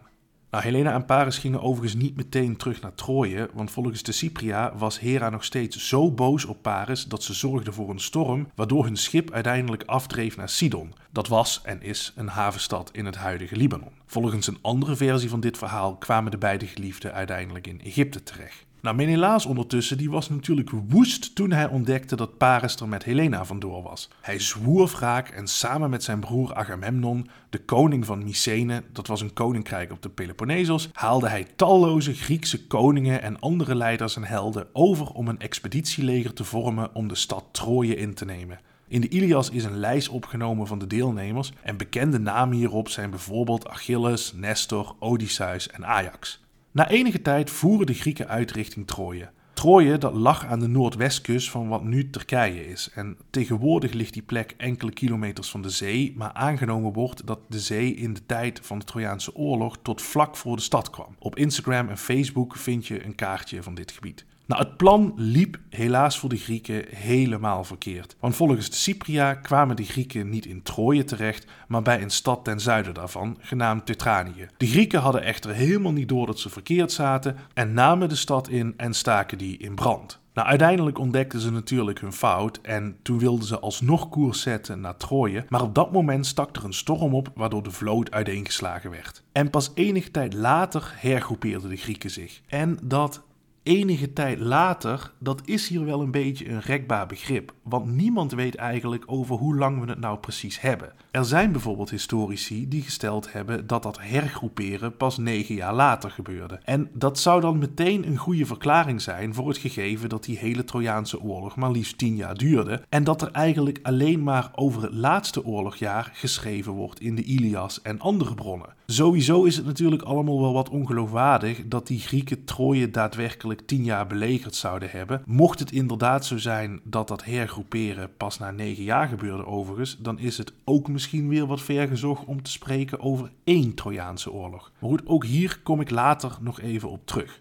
Nou, 0.50 0.64
Helena 0.64 0.92
en 0.92 1.04
Paris 1.04 1.38
gingen 1.38 1.62
overigens 1.62 2.02
niet 2.02 2.16
meteen 2.16 2.56
terug 2.56 2.80
naar 2.80 2.94
Troje, 2.94 3.50
want 3.54 3.70
volgens 3.70 4.02
de 4.02 4.12
Cypria 4.12 4.76
was 4.76 5.00
Hera 5.00 5.30
nog 5.30 5.44
steeds 5.44 5.88
zo 5.88 6.12
boos 6.12 6.44
op 6.44 6.62
Paris 6.62 7.04
dat 7.04 7.22
ze 7.22 7.34
zorgde 7.34 7.72
voor 7.72 7.90
een 7.90 8.00
storm, 8.00 8.48
waardoor 8.54 8.84
hun 8.84 8.96
schip 8.96 9.30
uiteindelijk 9.30 9.82
afdreef 9.86 10.36
naar 10.36 10.48
Sidon. 10.48 10.94
Dat 11.10 11.28
was 11.28 11.60
en 11.62 11.82
is 11.82 12.12
een 12.16 12.28
havenstad 12.28 12.90
in 12.92 13.06
het 13.06 13.16
huidige 13.16 13.56
Libanon. 13.56 13.92
Volgens 14.06 14.46
een 14.46 14.58
andere 14.60 14.96
versie 14.96 15.28
van 15.28 15.40
dit 15.40 15.58
verhaal 15.58 15.96
kwamen 15.96 16.30
de 16.30 16.38
beide 16.38 16.66
geliefden 16.66 17.12
uiteindelijk 17.12 17.66
in 17.66 17.80
Egypte 17.80 18.22
terecht. 18.22 18.67
Nou, 18.80 18.96
Menelaas 18.96 19.46
ondertussen 19.46 19.98
die 19.98 20.10
was 20.10 20.28
natuurlijk 20.28 20.70
woest 20.88 21.34
toen 21.34 21.52
hij 21.52 21.68
ontdekte 21.68 22.16
dat 22.16 22.36
Paris 22.36 22.76
er 22.76 22.88
met 22.88 23.04
Helena 23.04 23.44
vandoor 23.44 23.82
was. 23.82 24.08
Hij 24.20 24.38
zwoer 24.38 24.88
wraak 24.88 25.28
en 25.28 25.46
samen 25.46 25.90
met 25.90 26.02
zijn 26.02 26.20
broer 26.20 26.54
Agamemnon, 26.54 27.28
de 27.50 27.58
koning 27.58 28.06
van 28.06 28.24
Mycene, 28.24 28.82
dat 28.92 29.06
was 29.06 29.20
een 29.20 29.32
koninkrijk 29.32 29.92
op 29.92 30.02
de 30.02 30.08
Peloponnesos, 30.08 30.88
haalde 30.92 31.28
hij 31.28 31.46
talloze 31.56 32.14
Griekse 32.14 32.66
koningen 32.66 33.22
en 33.22 33.40
andere 33.40 33.74
leiders 33.74 34.16
en 34.16 34.24
helden 34.24 34.66
over 34.72 35.10
om 35.10 35.28
een 35.28 35.40
expeditieleger 35.40 36.32
te 36.32 36.44
vormen 36.44 36.94
om 36.94 37.08
de 37.08 37.14
stad 37.14 37.44
Troje 37.52 37.96
in 37.96 38.14
te 38.14 38.24
nemen. 38.24 38.60
In 38.88 39.00
de 39.00 39.08
Ilias 39.08 39.50
is 39.50 39.64
een 39.64 39.78
lijst 39.78 40.08
opgenomen 40.08 40.66
van 40.66 40.78
de 40.78 40.86
deelnemers 40.86 41.52
en 41.62 41.76
bekende 41.76 42.18
namen 42.18 42.56
hierop 42.56 42.88
zijn 42.88 43.10
bijvoorbeeld 43.10 43.68
Achilles, 43.68 44.32
Nestor, 44.32 44.94
Odysseus 44.98 45.70
en 45.70 45.86
Ajax. 45.86 46.46
Na 46.78 46.88
enige 46.88 47.22
tijd 47.22 47.50
voeren 47.50 47.86
de 47.86 47.94
Grieken 47.94 48.28
uit 48.28 48.50
richting 48.50 48.86
Troje. 48.86 49.30
Troje 49.52 49.98
dat 49.98 50.14
lag 50.14 50.46
aan 50.46 50.60
de 50.60 50.66
noordwestkust 50.66 51.50
van 51.50 51.68
wat 51.68 51.84
nu 51.84 52.10
Turkije 52.10 52.66
is. 52.66 52.90
En 52.94 53.16
tegenwoordig 53.30 53.92
ligt 53.92 54.12
die 54.12 54.22
plek 54.22 54.54
enkele 54.56 54.92
kilometers 54.92 55.50
van 55.50 55.62
de 55.62 55.70
zee, 55.70 56.14
maar 56.16 56.32
aangenomen 56.32 56.92
wordt 56.92 57.26
dat 57.26 57.40
de 57.48 57.60
zee 57.60 57.94
in 57.94 58.14
de 58.14 58.26
tijd 58.26 58.60
van 58.62 58.78
de 58.78 58.84
Trojaanse 58.84 59.34
oorlog 59.36 59.78
tot 59.82 60.02
vlak 60.02 60.36
voor 60.36 60.56
de 60.56 60.62
stad 60.62 60.90
kwam. 60.90 61.16
Op 61.18 61.36
Instagram 61.36 61.88
en 61.88 61.98
Facebook 61.98 62.56
vind 62.56 62.86
je 62.86 63.04
een 63.04 63.14
kaartje 63.14 63.62
van 63.62 63.74
dit 63.74 63.92
gebied. 63.92 64.24
Nou, 64.48 64.62
het 64.62 64.76
plan 64.76 65.12
liep 65.16 65.58
helaas 65.70 66.18
voor 66.18 66.28
de 66.28 66.36
Grieken 66.36 66.84
helemaal 66.88 67.64
verkeerd. 67.64 68.16
Want 68.20 68.36
volgens 68.36 68.70
de 68.70 68.76
Cypria 68.76 69.34
kwamen 69.34 69.76
de 69.76 69.84
Grieken 69.84 70.28
niet 70.28 70.46
in 70.46 70.62
Troje 70.62 71.04
terecht, 71.04 71.46
maar 71.66 71.82
bij 71.82 72.02
een 72.02 72.10
stad 72.10 72.44
ten 72.44 72.60
zuiden 72.60 72.94
daarvan, 72.94 73.36
genaamd 73.40 73.86
Teutranië. 73.86 74.48
De 74.56 74.66
Grieken 74.66 75.00
hadden 75.00 75.22
echter 75.22 75.54
helemaal 75.54 75.92
niet 75.92 76.08
door 76.08 76.26
dat 76.26 76.40
ze 76.40 76.50
verkeerd 76.50 76.92
zaten 76.92 77.36
en 77.54 77.72
namen 77.72 78.08
de 78.08 78.16
stad 78.16 78.48
in 78.48 78.74
en 78.76 78.94
staken 78.94 79.38
die 79.38 79.58
in 79.58 79.74
brand. 79.74 80.20
Nou, 80.34 80.48
uiteindelijk 80.48 80.98
ontdekten 80.98 81.40
ze 81.40 81.50
natuurlijk 81.50 82.00
hun 82.00 82.12
fout 82.12 82.58
en 82.62 82.96
toen 83.02 83.18
wilden 83.18 83.46
ze 83.46 83.58
alsnog 83.58 84.08
koers 84.08 84.40
zetten 84.40 84.80
naar 84.80 84.96
Troje, 84.96 85.44
maar 85.48 85.62
op 85.62 85.74
dat 85.74 85.92
moment 85.92 86.26
stak 86.26 86.56
er 86.56 86.64
een 86.64 86.72
storm 86.72 87.14
op 87.14 87.30
waardoor 87.34 87.62
de 87.62 87.70
vloot 87.70 88.10
uiteengeslagen 88.10 88.90
werd. 88.90 89.22
En 89.32 89.50
pas 89.50 89.70
enige 89.74 90.10
tijd 90.10 90.34
later 90.34 90.92
hergroepeerden 90.96 91.70
de 91.70 91.76
Grieken 91.76 92.10
zich. 92.10 92.40
En 92.46 92.78
dat 92.82 93.22
enige 93.68 94.12
tijd 94.12 94.38
later, 94.38 95.12
dat 95.18 95.40
is 95.44 95.68
hier 95.68 95.84
wel 95.84 96.00
een 96.00 96.10
beetje 96.10 96.48
een 96.48 96.60
rekbaar 96.60 97.06
begrip. 97.06 97.52
Want 97.62 97.86
niemand 97.86 98.32
weet 98.32 98.54
eigenlijk 98.54 99.04
over 99.06 99.36
hoe 99.36 99.56
lang 99.56 99.80
we 99.80 99.90
het 99.90 100.00
nou 100.00 100.18
precies 100.18 100.60
hebben. 100.60 100.92
Er 101.10 101.24
zijn 101.24 101.52
bijvoorbeeld 101.52 101.90
historici 101.90 102.68
die 102.68 102.82
gesteld 102.82 103.32
hebben 103.32 103.66
dat 103.66 103.82
dat 103.82 103.98
hergroeperen 104.00 104.96
pas 104.96 105.18
negen 105.18 105.54
jaar 105.54 105.74
later 105.74 106.10
gebeurde. 106.10 106.60
En 106.64 106.90
dat 106.92 107.18
zou 107.18 107.40
dan 107.40 107.58
meteen 107.58 108.06
een 108.06 108.16
goede 108.16 108.46
verklaring 108.46 109.00
zijn 109.02 109.34
voor 109.34 109.48
het 109.48 109.58
gegeven 109.58 110.08
dat 110.08 110.24
die 110.24 110.38
hele 110.38 110.64
Trojaanse 110.64 111.20
oorlog 111.20 111.56
maar 111.56 111.70
liefst 111.70 111.98
tien 111.98 112.16
jaar 112.16 112.36
duurde. 112.36 112.82
En 112.88 113.04
dat 113.04 113.22
er 113.22 113.30
eigenlijk 113.30 113.78
alleen 113.82 114.22
maar 114.22 114.50
over 114.54 114.82
het 114.82 114.94
laatste 114.94 115.44
oorlogjaar 115.44 116.10
geschreven 116.14 116.72
wordt 116.72 117.00
in 117.00 117.14
de 117.14 117.22
Ilias 117.22 117.82
en 117.82 118.00
andere 118.00 118.34
bronnen. 118.34 118.76
Sowieso 118.86 119.44
is 119.44 119.56
het 119.56 119.66
natuurlijk 119.66 120.02
allemaal 120.02 120.40
wel 120.40 120.52
wat 120.52 120.68
ongeloofwaardig 120.68 121.62
dat 121.66 121.86
die 121.86 121.98
Grieken 121.98 122.44
Troje 122.44 122.90
daadwerkelijk 122.90 123.57
tien 123.66 123.84
jaar 123.84 124.06
belegerd 124.06 124.54
zouden 124.54 124.90
hebben. 124.90 125.22
Mocht 125.26 125.58
het 125.58 125.72
inderdaad 125.72 126.26
zo 126.26 126.38
zijn 126.38 126.80
dat 126.84 127.08
dat 127.08 127.24
hergroeperen 127.24 128.10
pas 128.16 128.38
na 128.38 128.50
negen 128.50 128.84
jaar 128.84 129.08
gebeurde 129.08 129.46
overigens, 129.46 129.96
dan 129.98 130.18
is 130.18 130.38
het 130.38 130.52
ook 130.64 130.88
misschien 130.88 131.28
weer 131.28 131.46
wat 131.46 131.60
vergezocht 131.60 132.24
om 132.24 132.42
te 132.42 132.50
spreken 132.50 133.00
over 133.00 133.30
één 133.44 133.74
Trojaanse 133.74 134.32
oorlog. 134.32 134.72
Maar 134.78 134.90
goed, 134.90 135.06
ook 135.06 135.24
hier 135.24 135.60
kom 135.62 135.80
ik 135.80 135.90
later 135.90 136.38
nog 136.40 136.60
even 136.60 136.90
op 136.90 137.06
terug. 137.06 137.40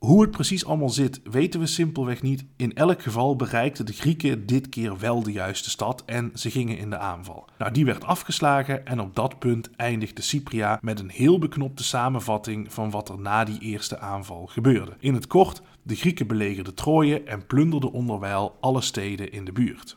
Nou, 0.00 0.12
hoe 0.12 0.22
het 0.22 0.30
precies 0.30 0.64
allemaal 0.64 0.88
zit, 0.88 1.20
weten 1.30 1.60
we 1.60 1.66
simpelweg 1.66 2.22
niet. 2.22 2.44
In 2.56 2.74
elk 2.74 3.02
geval 3.02 3.36
bereikten 3.36 3.86
de 3.86 3.92
Grieken 3.92 4.46
dit 4.46 4.68
keer 4.68 4.98
wel 4.98 5.22
de 5.22 5.32
juiste 5.32 5.70
stad 5.70 6.02
en 6.06 6.30
ze 6.34 6.50
gingen 6.50 6.78
in 6.78 6.90
de 6.90 6.98
aanval. 6.98 7.48
Nou, 7.58 7.72
die 7.72 7.84
werd 7.84 8.04
afgeslagen 8.04 8.86
en 8.86 9.00
op 9.00 9.14
dat 9.16 9.38
punt 9.38 9.70
eindigde 9.76 10.22
Cypria 10.22 10.78
met 10.82 11.00
een 11.00 11.10
heel 11.10 11.38
beknopte 11.38 11.84
samenvatting 11.84 12.72
van 12.72 12.90
wat 12.90 13.08
er 13.08 13.18
na 13.18 13.44
die 13.44 13.60
eerste 13.60 13.98
aanval 13.98 14.46
gebeurde. 14.46 14.96
In 14.98 15.14
het 15.14 15.26
kort, 15.26 15.62
de 15.82 15.96
Grieken 15.96 16.26
belegerden 16.26 16.74
Troje 16.74 17.22
en 17.22 17.46
plunderden 17.46 17.92
onderwijl 17.92 18.56
alle 18.60 18.80
steden 18.80 19.32
in 19.32 19.44
de 19.44 19.52
buurt. 19.52 19.96